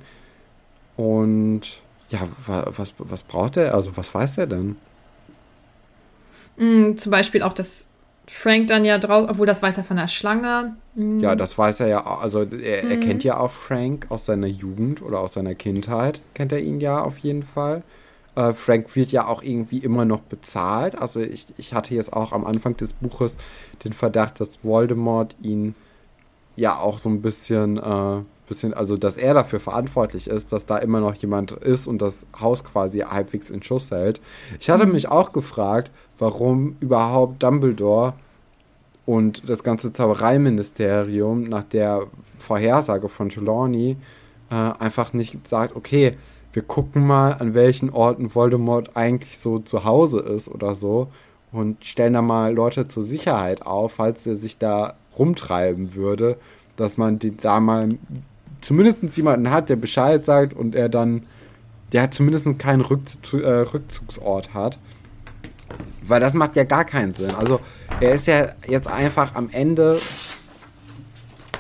Und 0.98 1.82
ja, 2.10 2.20
was, 2.46 2.93
was 2.98 3.24
braucht 3.24 3.58
er? 3.58 3.74
Also 3.74 3.96
was 3.96 4.14
weiß 4.14 4.38
er 4.38 4.48
denn? 4.48 4.78
Mm, 6.58 6.96
zum 6.96 7.12
Beispiel 7.12 7.41
auch, 7.41 7.54
dass 7.54 7.91
Frank 8.28 8.68
dann 8.68 8.86
ja 8.86 8.98
drauf, 8.98 9.28
obwohl 9.30 9.46
das 9.46 9.62
weiß 9.62 9.78
er 9.78 9.84
von 9.84 9.98
der 9.98 10.08
Schlange. 10.08 10.76
Mm. 10.96 11.20
Ja, 11.20 11.36
das 11.36 11.58
weiß 11.58 11.82
er 11.82 11.88
ja, 11.88 12.06
also 12.06 12.43
er, 12.43 12.84
er 12.84 12.98
mm. 12.98 13.00
kennt 13.02 13.24
ja 13.24 13.38
auch 13.38 13.52
Frank 13.52 14.08
aus 14.10 14.26
seiner 14.26 14.48
Jugend 14.48 15.02
oder 15.02 15.20
aus 15.20 15.34
seiner 15.34 15.56
Kindheit, 15.56 16.22
kennt 16.34 16.52
er 16.52 16.60
ihn 16.60 16.80
ja 16.80 17.02
auf 17.02 17.18
jeden 17.18 17.43
Fall. 17.43 17.84
Äh, 18.36 18.54
Frank 18.54 18.96
wird 18.96 19.12
ja 19.12 19.28
auch 19.28 19.41
irgendwie 19.43 19.80
immer 19.80 20.06
noch 20.06 20.22
bezahlt. 20.22 20.98
Also 20.98 21.20
ich, 21.20 21.48
ich 21.58 21.74
hatte 21.74 21.96
jetzt 21.96 22.14
auch 22.14 22.32
am 22.32 22.46
Anfang 22.46 22.78
des 22.78 22.93
Buches 22.93 23.38
den 23.84 23.93
Verdacht, 23.93 24.39
dass 24.39 24.64
Voldemort 24.64 25.36
ihn 25.41 25.76
ja 26.56 26.78
auch 26.78 26.98
so 26.98 27.10
ein 27.10 27.22
bisschen, 27.22 27.78
äh, 27.78 28.22
bisschen, 28.48 28.74
also 28.74 28.98
dass 28.98 29.18
er 29.18 29.34
dafür 29.34 29.60
verantwortlich 29.60 30.28
ist, 30.28 30.52
dass 30.52 30.66
da 30.66 30.78
immer 30.78 31.00
noch 31.00 31.16
jemand 31.16 31.52
ist 31.52 31.88
und 31.88 32.02
das 32.02 32.26
Haus 32.39 32.64
quasi 32.64 33.00
halbwegs 33.00 33.50
in 33.50 33.64
Schuss 33.64 33.91
hält. 33.91 34.22
Ich 34.60 34.70
hatte 34.70 34.86
mhm. 34.86 34.93
mich 34.93 35.10
auch 35.10 35.32
gefragt, 35.32 35.91
warum 36.20 36.76
überhaupt 36.80 37.41
Dumbledore 37.43 38.14
und 39.06 39.48
das 39.48 39.64
ganze 39.64 39.93
Zaubereiministerium 39.93 41.43
nach 41.43 41.64
der 41.64 42.08
Vorhersage 42.38 43.10
von 43.10 43.30
Trelawney 43.30 43.98
äh, 44.50 44.56
einfach 44.56 45.14
nicht 45.14 45.48
sagt, 45.48 45.76
okay, 45.76 46.18
wir 46.54 46.64
gucken 46.64 47.06
mal, 47.06 47.34
an 47.34 47.54
welchen 47.54 47.89
Orten 47.89 48.34
Voldemort 48.34 48.96
eigentlich 48.96 49.38
so 49.39 49.60
zu 49.60 49.84
Hause 49.84 50.20
ist 50.20 50.48
oder 50.48 50.76
so 50.76 51.10
und 51.52 51.84
stellen 51.84 52.14
da 52.14 52.22
mal 52.22 52.54
Leute 52.54 52.88
zur 52.88 53.04
Sicherheit 53.04 53.62
auf, 53.62 53.93
falls 53.93 54.26
er 54.26 54.36
sich 54.36 54.58
da 54.58 54.96
rumtreiben 55.18 55.96
würde, 55.96 56.38
dass 56.76 56.98
man 56.98 57.20
die 57.20 57.36
da 57.36 57.60
mal 57.60 57.98
zumindest 58.66 59.16
jemanden 59.16 59.51
hat, 59.51 59.70
der 59.70 59.76
Bescheid 59.76 60.26
sagt 60.26 60.53
und 60.53 60.74
er 60.74 60.89
dann, 60.89 61.24
der 61.91 62.09
zumindest 62.09 62.57
keinen 62.57 62.82
Rückzug, 62.82 63.41
äh, 63.41 63.61
Rückzugsort 63.61 64.53
hat. 64.53 64.80
Weil 66.07 66.20
das 66.20 66.34
macht 66.34 66.55
ja 66.55 66.63
gar 66.63 66.84
keinen 66.84 67.13
Sinn. 67.13 67.34
Also 67.36 67.59
er 67.99 68.11
ist 68.11 68.28
ja 68.28 68.53
jetzt 68.68 68.88
einfach 68.88 69.36
am 69.36 69.49
Ende 69.51 69.99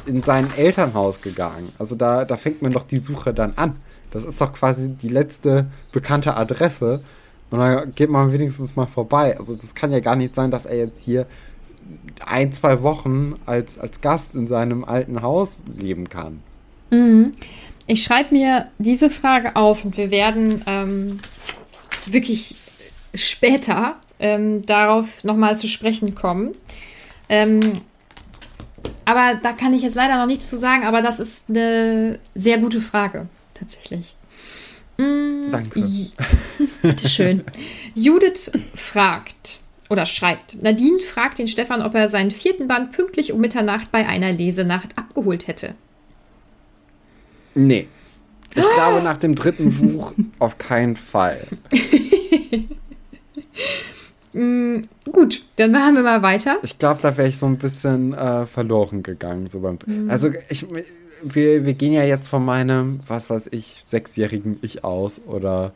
in 0.05 0.21
sein 0.21 0.49
Elternhaus 0.57 1.21
gegangen. 1.21 1.71
Also 1.77 1.95
da, 1.95 2.25
da 2.25 2.37
fängt 2.37 2.61
man 2.61 2.71
doch 2.71 2.83
die 2.83 2.97
Suche 2.97 3.33
dann 3.33 3.53
an. 3.55 3.75
Das 4.11 4.23
ist 4.23 4.41
doch 4.41 4.53
quasi 4.53 4.89
die 4.89 5.09
letzte 5.09 5.67
bekannte 5.91 6.35
Adresse. 6.35 7.01
Und 7.51 7.59
dann 7.59 7.93
geht 7.93 8.09
man 8.09 8.31
wenigstens 8.31 8.75
mal 8.75 8.87
vorbei. 8.87 9.37
Also 9.39 9.55
das 9.55 9.75
kann 9.75 9.91
ja 9.91 9.99
gar 9.99 10.15
nicht 10.15 10.33
sein, 10.33 10.49
dass 10.49 10.65
er 10.65 10.77
jetzt 10.77 11.03
hier 11.03 11.27
ein, 12.25 12.51
zwei 12.51 12.81
Wochen 12.81 13.35
als, 13.45 13.77
als 13.77 14.01
Gast 14.01 14.33
in 14.33 14.47
seinem 14.47 14.83
alten 14.83 15.21
Haus 15.21 15.63
leben 15.75 16.09
kann. 16.09 16.41
Mhm. 16.89 17.31
Ich 17.87 18.03
schreibe 18.03 18.33
mir 18.33 18.71
diese 18.79 19.09
Frage 19.09 19.55
auf 19.55 19.85
und 19.85 19.97
wir 19.97 20.09
werden 20.09 20.63
ähm, 20.65 21.19
wirklich 22.07 22.55
später 23.13 23.95
ähm, 24.19 24.65
darauf 24.65 25.23
nochmal 25.23 25.57
zu 25.57 25.67
sprechen 25.67 26.15
kommen. 26.15 26.55
Ähm, 27.29 27.59
aber 29.05 29.39
da 29.41 29.53
kann 29.53 29.73
ich 29.73 29.83
jetzt 29.83 29.95
leider 29.95 30.17
noch 30.17 30.25
nichts 30.25 30.49
zu 30.49 30.57
sagen, 30.57 30.83
aber 30.83 31.01
das 31.01 31.19
ist 31.19 31.49
eine 31.49 32.19
sehr 32.33 32.57
gute 32.57 32.81
Frage, 32.81 33.27
tatsächlich. 33.53 34.15
Mm, 34.97 35.51
Danke. 35.51 35.87
Bitteschön. 36.81 37.43
Judith 37.93 38.51
fragt 38.73 39.59
oder 39.89 40.05
schreibt. 40.05 40.61
Nadine 40.63 40.99
fragt 40.99 41.37
den 41.37 41.47
Stefan, 41.47 41.81
ob 41.81 41.93
er 41.93 42.07
seinen 42.07 42.31
vierten 42.31 42.67
Band 42.67 42.91
pünktlich 42.91 43.31
um 43.31 43.41
Mitternacht 43.41 43.91
bei 43.91 44.07
einer 44.07 44.31
Lesenacht 44.31 44.97
abgeholt 44.97 45.47
hätte. 45.47 45.75
Nee. 47.55 47.87
Ich 48.53 48.63
oh. 48.63 48.75
glaube, 48.75 49.01
nach 49.03 49.17
dem 49.17 49.35
dritten 49.35 49.73
Buch 49.73 50.13
auf 50.39 50.57
keinen 50.57 50.95
Fall. 50.95 51.45
mm, 54.33 54.81
gut, 55.11 55.43
dann 55.55 55.71
machen 55.71 55.95
wir 55.95 56.03
mal 56.03 56.21
weiter. 56.21 56.59
Ich 56.63 56.77
glaube, 56.77 57.01
da 57.01 57.17
wäre 57.17 57.27
ich 57.27 57.37
so 57.37 57.47
ein 57.47 57.57
bisschen 57.57 58.13
äh, 58.13 58.45
verloren 58.45 59.03
gegangen. 59.03 59.49
So 59.49 59.61
beim, 59.61 59.79
mm. 59.85 60.09
Also 60.09 60.29
ich, 60.49 60.65
wir, 61.23 61.65
wir 61.65 61.73
gehen 61.73 61.93
ja 61.93 62.03
jetzt 62.03 62.27
von 62.27 62.45
meinem, 62.45 62.99
was 63.07 63.29
weiß 63.29 63.49
ich, 63.51 63.77
sechsjährigen 63.81 64.59
Ich 64.61 64.83
aus 64.83 65.21
oder 65.25 65.73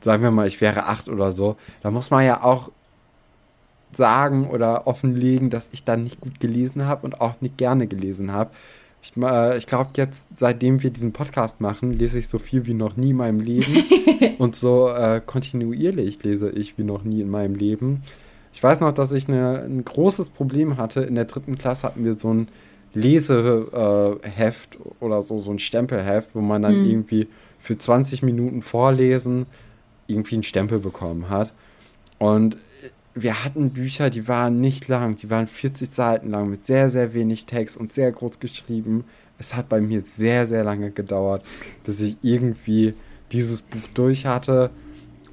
sagen 0.00 0.22
wir 0.22 0.30
mal, 0.30 0.46
ich 0.46 0.60
wäre 0.60 0.86
acht 0.86 1.08
oder 1.08 1.32
so. 1.32 1.56
Da 1.82 1.90
muss 1.90 2.10
man 2.10 2.24
ja 2.24 2.42
auch 2.42 2.70
sagen 3.92 4.48
oder 4.48 4.86
offenlegen, 4.86 5.50
dass 5.50 5.68
ich 5.72 5.84
da 5.84 5.96
nicht 5.96 6.20
gut 6.20 6.40
gelesen 6.40 6.86
habe 6.86 7.04
und 7.04 7.20
auch 7.20 7.40
nicht 7.40 7.58
gerne 7.58 7.86
gelesen 7.86 8.32
habe. 8.32 8.50
Ich, 9.02 9.12
äh, 9.20 9.58
ich 9.58 9.66
glaube, 9.66 9.90
jetzt, 9.96 10.36
seitdem 10.36 10.82
wir 10.82 10.90
diesen 10.90 11.12
Podcast 11.12 11.60
machen, 11.60 11.92
lese 11.92 12.20
ich 12.20 12.28
so 12.28 12.38
viel 12.38 12.66
wie 12.66 12.74
noch 12.74 12.96
nie 12.96 13.10
in 13.10 13.16
meinem 13.16 13.40
Leben. 13.40 13.84
und 14.38 14.54
so 14.54 14.88
äh, 14.88 15.20
kontinuierlich 15.24 16.22
lese 16.22 16.50
ich 16.50 16.78
wie 16.78 16.84
noch 16.84 17.02
nie 17.02 17.20
in 17.20 17.28
meinem 17.28 17.56
Leben. 17.56 18.02
Ich 18.52 18.62
weiß 18.62 18.80
noch, 18.80 18.92
dass 18.92 19.12
ich 19.12 19.28
eine, 19.28 19.62
ein 19.62 19.84
großes 19.84 20.28
Problem 20.28 20.76
hatte. 20.76 21.02
In 21.02 21.16
der 21.16 21.24
dritten 21.24 21.58
Klasse 21.58 21.84
hatten 21.84 22.04
wir 22.04 22.14
so 22.14 22.32
ein 22.32 22.48
Leseheft 22.94 24.76
äh, 24.76 24.78
oder 25.00 25.22
so, 25.22 25.38
so 25.38 25.50
ein 25.50 25.58
Stempelheft, 25.58 26.30
wo 26.34 26.40
man 26.40 26.62
dann 26.62 26.82
mhm. 26.82 26.90
irgendwie 26.90 27.28
für 27.58 27.76
20 27.76 28.22
Minuten 28.22 28.62
vorlesen 28.62 29.46
irgendwie 30.06 30.36
einen 30.36 30.42
Stempel 30.44 30.78
bekommen 30.78 31.28
hat. 31.28 31.52
Und 32.18 32.56
wir 33.14 33.44
hatten 33.44 33.70
Bücher, 33.70 34.10
die 34.10 34.26
waren 34.28 34.60
nicht 34.60 34.88
lang, 34.88 35.16
die 35.16 35.30
waren 35.30 35.46
40 35.46 35.90
Seiten 35.90 36.30
lang 36.30 36.48
mit 36.48 36.64
sehr, 36.64 36.88
sehr 36.88 37.14
wenig 37.14 37.46
Text 37.46 37.76
und 37.76 37.92
sehr 37.92 38.10
groß 38.10 38.40
geschrieben. 38.40 39.04
Es 39.38 39.54
hat 39.54 39.68
bei 39.68 39.80
mir 39.80 40.00
sehr, 40.00 40.46
sehr 40.46 40.64
lange 40.64 40.90
gedauert, 40.90 41.44
bis 41.84 42.00
ich 42.00 42.16
irgendwie 42.22 42.94
dieses 43.32 43.60
Buch 43.60 43.88
durch 43.94 44.26
hatte 44.26 44.70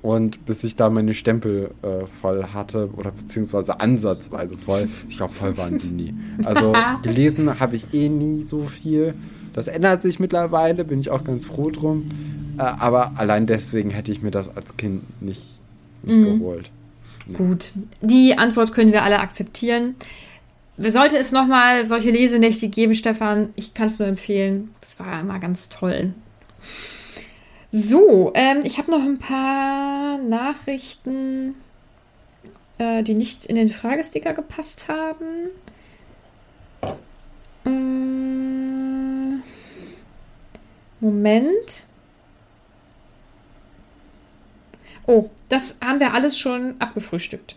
und 0.02 0.46
bis 0.46 0.64
ich 0.64 0.76
da 0.76 0.90
meine 0.90 1.14
Stempel 1.14 1.72
äh, 1.82 2.06
voll 2.22 2.48
hatte 2.54 2.90
oder 2.96 3.12
beziehungsweise 3.12 3.80
ansatzweise 3.80 4.58
voll. 4.58 4.88
Ich 5.08 5.18
glaube, 5.18 5.34
voll 5.34 5.58
waren 5.58 5.78
die 5.78 5.88
nie. 5.88 6.14
Also 6.46 6.74
gelesen 7.04 7.60
habe 7.60 7.76
ich 7.76 7.94
eh 7.94 8.10
nie 8.10 8.44
so 8.44 8.64
viel. 8.64 9.14
Das 9.54 9.68
ändert 9.68 10.02
sich 10.02 10.20
mittlerweile, 10.20 10.86
bin 10.86 11.00
ich 11.00 11.12
auch 11.12 11.24
ganz 11.24 11.46
froh 11.46 11.70
drum. 11.70 12.06
Äh, 12.58 12.62
aber 12.62 13.18
allein 13.20 13.46
deswegen 13.46 13.90
hätte 13.90 14.12
ich 14.12 14.22
mir 14.22 14.32
das 14.32 14.56
als 14.56 14.78
Kind 14.78 15.22
nicht, 15.22 15.46
nicht 16.04 16.18
mhm. 16.18 16.40
geholt. 16.40 16.72
Gut, 17.34 17.72
die 18.02 18.38
Antwort 18.38 18.74
können 18.74 18.92
wir 18.92 19.04
alle 19.04 19.20
akzeptieren. 19.20 19.96
Sollte 20.78 21.18
es 21.18 21.32
nochmal 21.32 21.86
solche 21.86 22.10
Lesenächte 22.10 22.70
geben, 22.70 22.96
Stefan, 22.96 23.50
ich 23.56 23.74
kann 23.74 23.90
es 23.90 24.00
nur 24.00 24.08
empfehlen. 24.08 24.74
Das 24.82 25.00
war 25.00 25.20
immer 25.20 25.40
ganz 25.40 25.70
toll. 25.70 26.14
So, 27.72 28.32
ähm, 28.34 28.62
ich 28.64 28.78
habe 28.78 28.90
noch 28.90 29.04
ein 29.04 29.20
paar 29.20 30.18
Nachrichten, 30.18 31.56
äh, 32.78 33.04
die 33.04 33.14
nicht 33.14 33.46
in 33.46 33.58
den 33.58 33.68
Fragesticker 33.68 34.34
gepasst 34.34 34.88
haben. 34.88 35.50
Ähm, 37.66 39.44
Moment. 41.00 41.86
Oh, 45.10 45.32
das 45.50 45.76
haben 45.84 46.00
wir 46.00 46.14
alles 46.14 46.38
schon 46.38 46.76
abgefrühstückt. 46.78 47.56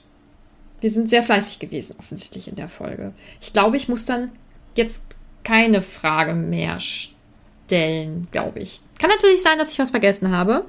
Wir 0.81 0.91
sind 0.91 1.11
sehr 1.11 1.23
fleißig 1.23 1.59
gewesen, 1.59 1.97
offensichtlich 1.99 2.49
in 2.49 2.57
der 2.57 2.71
Folge. 2.71 3.13
Ich 3.43 3.53
glaube, 3.53 3.77
ich 3.77 3.91
muss 3.91 4.07
dann 4.07 4.33
jetzt 4.75 5.05
keine 5.45 5.83
Frage 5.83 6.33
mehr 6.33 6.81
stellen, 6.81 8.27
glaube 8.31 8.61
ich. 8.61 8.81
Kann 8.99 9.11
natürlich 9.11 9.43
sein, 9.43 9.59
dass 9.59 9.71
ich 9.71 9.79
was 9.79 9.91
vergessen 9.91 10.35
habe. 10.35 10.65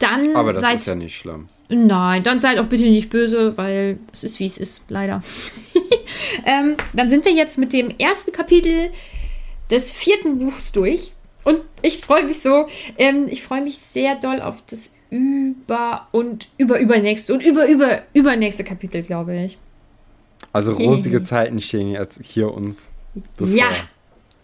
Dann 0.00 0.36
Aber 0.36 0.52
das 0.52 0.60
seid, 0.60 0.76
ist 0.80 0.86
ja 0.86 0.94
nicht 0.96 1.16
schlimm. 1.16 1.46
Nein, 1.70 2.22
dann 2.22 2.40
seid 2.40 2.58
auch 2.58 2.66
bitte 2.66 2.84
nicht 2.84 3.08
böse, 3.08 3.56
weil 3.56 3.98
es 4.12 4.22
ist, 4.22 4.38
wie 4.38 4.44
es 4.44 4.58
ist, 4.58 4.84
leider. 4.90 5.22
ähm, 6.44 6.76
dann 6.92 7.08
sind 7.08 7.24
wir 7.24 7.32
jetzt 7.32 7.56
mit 7.56 7.72
dem 7.72 7.88
ersten 7.88 8.32
Kapitel 8.32 8.90
des 9.70 9.90
vierten 9.90 10.40
Buchs 10.40 10.72
durch. 10.72 11.14
Und 11.44 11.62
ich 11.80 12.04
freue 12.04 12.24
mich 12.24 12.42
so, 12.42 12.66
ähm, 12.98 13.28
ich 13.30 13.42
freue 13.42 13.62
mich 13.62 13.78
sehr 13.78 14.16
doll 14.16 14.42
auf 14.42 14.56
das 14.68 14.92
über 15.12 16.08
und 16.10 16.48
über 16.56 16.80
übernächste 16.80 17.34
und 17.34 17.44
über 17.44 17.68
über 17.68 18.00
übernächste 18.14 18.64
Kapitel, 18.64 19.02
glaube 19.02 19.36
ich. 19.36 19.58
Also 20.54 20.72
rosige 20.72 21.22
Zeiten 21.22 21.60
stehen 21.60 21.90
jetzt 21.90 22.20
hier 22.22 22.52
uns 22.52 22.90
bevor. 23.36 23.54
Ja, 23.54 23.68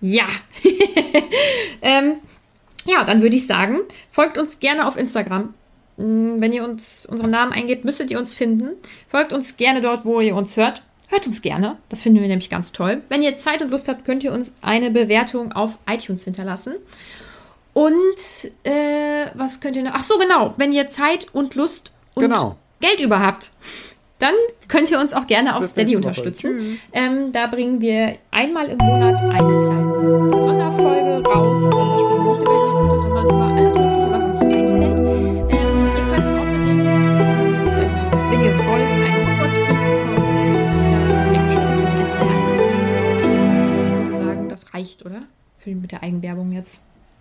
ja. 0.02 0.26
ähm, 1.82 2.16
ja, 2.84 3.04
dann 3.04 3.22
würde 3.22 3.36
ich 3.36 3.46
sagen, 3.46 3.78
folgt 4.10 4.36
uns 4.36 4.60
gerne 4.60 4.86
auf 4.86 4.98
Instagram. 4.98 5.54
Mm, 5.96 6.40
Wenn 6.40 6.52
ihr 6.52 6.64
uns 6.64 7.06
unseren 7.06 7.30
Namen 7.30 7.52
eingebt, 7.52 7.86
müsstet 7.86 8.10
ihr 8.10 8.18
uns 8.18 8.34
finden. 8.34 8.70
Folgt 9.08 9.32
uns 9.32 9.56
gerne 9.56 9.80
dort, 9.80 10.04
wo 10.04 10.20
ihr 10.20 10.36
uns 10.36 10.56
hört. 10.58 10.82
Hört 11.08 11.26
uns 11.26 11.40
gerne. 11.40 11.78
Das 11.88 12.02
finden 12.02 12.20
wir 12.20 12.28
nämlich 12.28 12.50
ganz 12.50 12.72
toll. 12.72 13.00
Wenn 13.08 13.22
ihr 13.22 13.38
Zeit 13.38 13.62
und 13.62 13.70
Lust 13.70 13.88
habt, 13.88 14.04
könnt 14.04 14.22
ihr 14.22 14.32
uns 14.32 14.52
eine 14.60 14.90
Bewertung 14.90 15.52
auf 15.52 15.78
iTunes 15.88 16.24
hinterlassen. 16.24 16.74
Und 17.74 18.16
äh, 18.64 19.26
was 19.34 19.60
könnt 19.60 19.76
ihr 19.76 19.82
noch? 19.84 19.92
Ach 19.94 20.04
so, 20.04 20.18
genau. 20.18 20.54
Wenn 20.56 20.72
ihr 20.72 20.88
Zeit 20.88 21.26
und 21.32 21.54
Lust 21.54 21.92
und 22.14 22.22
Genau. 22.24 22.56
Geld 22.80 23.00
über 23.00 23.20
habt, 23.20 23.52
dann 24.18 24.34
könnt 24.66 24.90
ihr 24.90 24.98
uns 24.98 25.14
auch 25.14 25.26
gerne 25.28 25.54
auf 25.54 25.60
Bis 25.60 25.70
Steady 25.70 25.94
unterstützen. 25.96 26.80
Ähm, 26.92 27.30
da 27.32 27.46
bringen 27.46 27.80
wir 27.80 28.16
einmal 28.32 28.66
im 28.68 28.78
Monat 28.78 29.20
eine 29.22 29.38
kleine 29.38 30.40
Sonderfolge 30.42 31.22
raus. 31.28 31.58
Und 31.64 31.70
da 31.72 31.98
sprechen 31.98 32.24
wir 32.24 32.32
nicht 32.32 32.40
über 32.40 32.58
Potter, 32.68 32.98
sondern 32.98 33.24
über 33.26 33.44
alles 33.44 33.74
Mögliche, 33.74 34.10
was 34.10 34.24
uns 34.24 34.40
einfällt. 34.40 34.98
Ähm, 35.50 35.90
ihr 35.96 36.04
könnt 36.14 36.38
außerdem, 36.40 36.80
äh, 36.80 36.84
vielleicht, 37.74 38.00
wenn 38.30 38.40
ihr 38.42 38.54
wollt, 38.66 38.92
einen 38.92 39.26
Hogwarts-Brief 39.28 39.68
bekommen. 39.68 40.54
Äh, 40.98 41.36
das 41.82 41.92
einfach 41.92 42.24
mal 42.24 42.34
Ich 43.18 44.02
würde 44.04 44.16
sagen, 44.16 44.48
das 44.48 44.74
reicht, 44.74 45.06
oder? 45.06 45.22
Für 45.58 45.70
mit 45.70 45.92
der 45.92 46.02
Eigenwerbung 46.02 46.50
jetzt. 46.52 46.84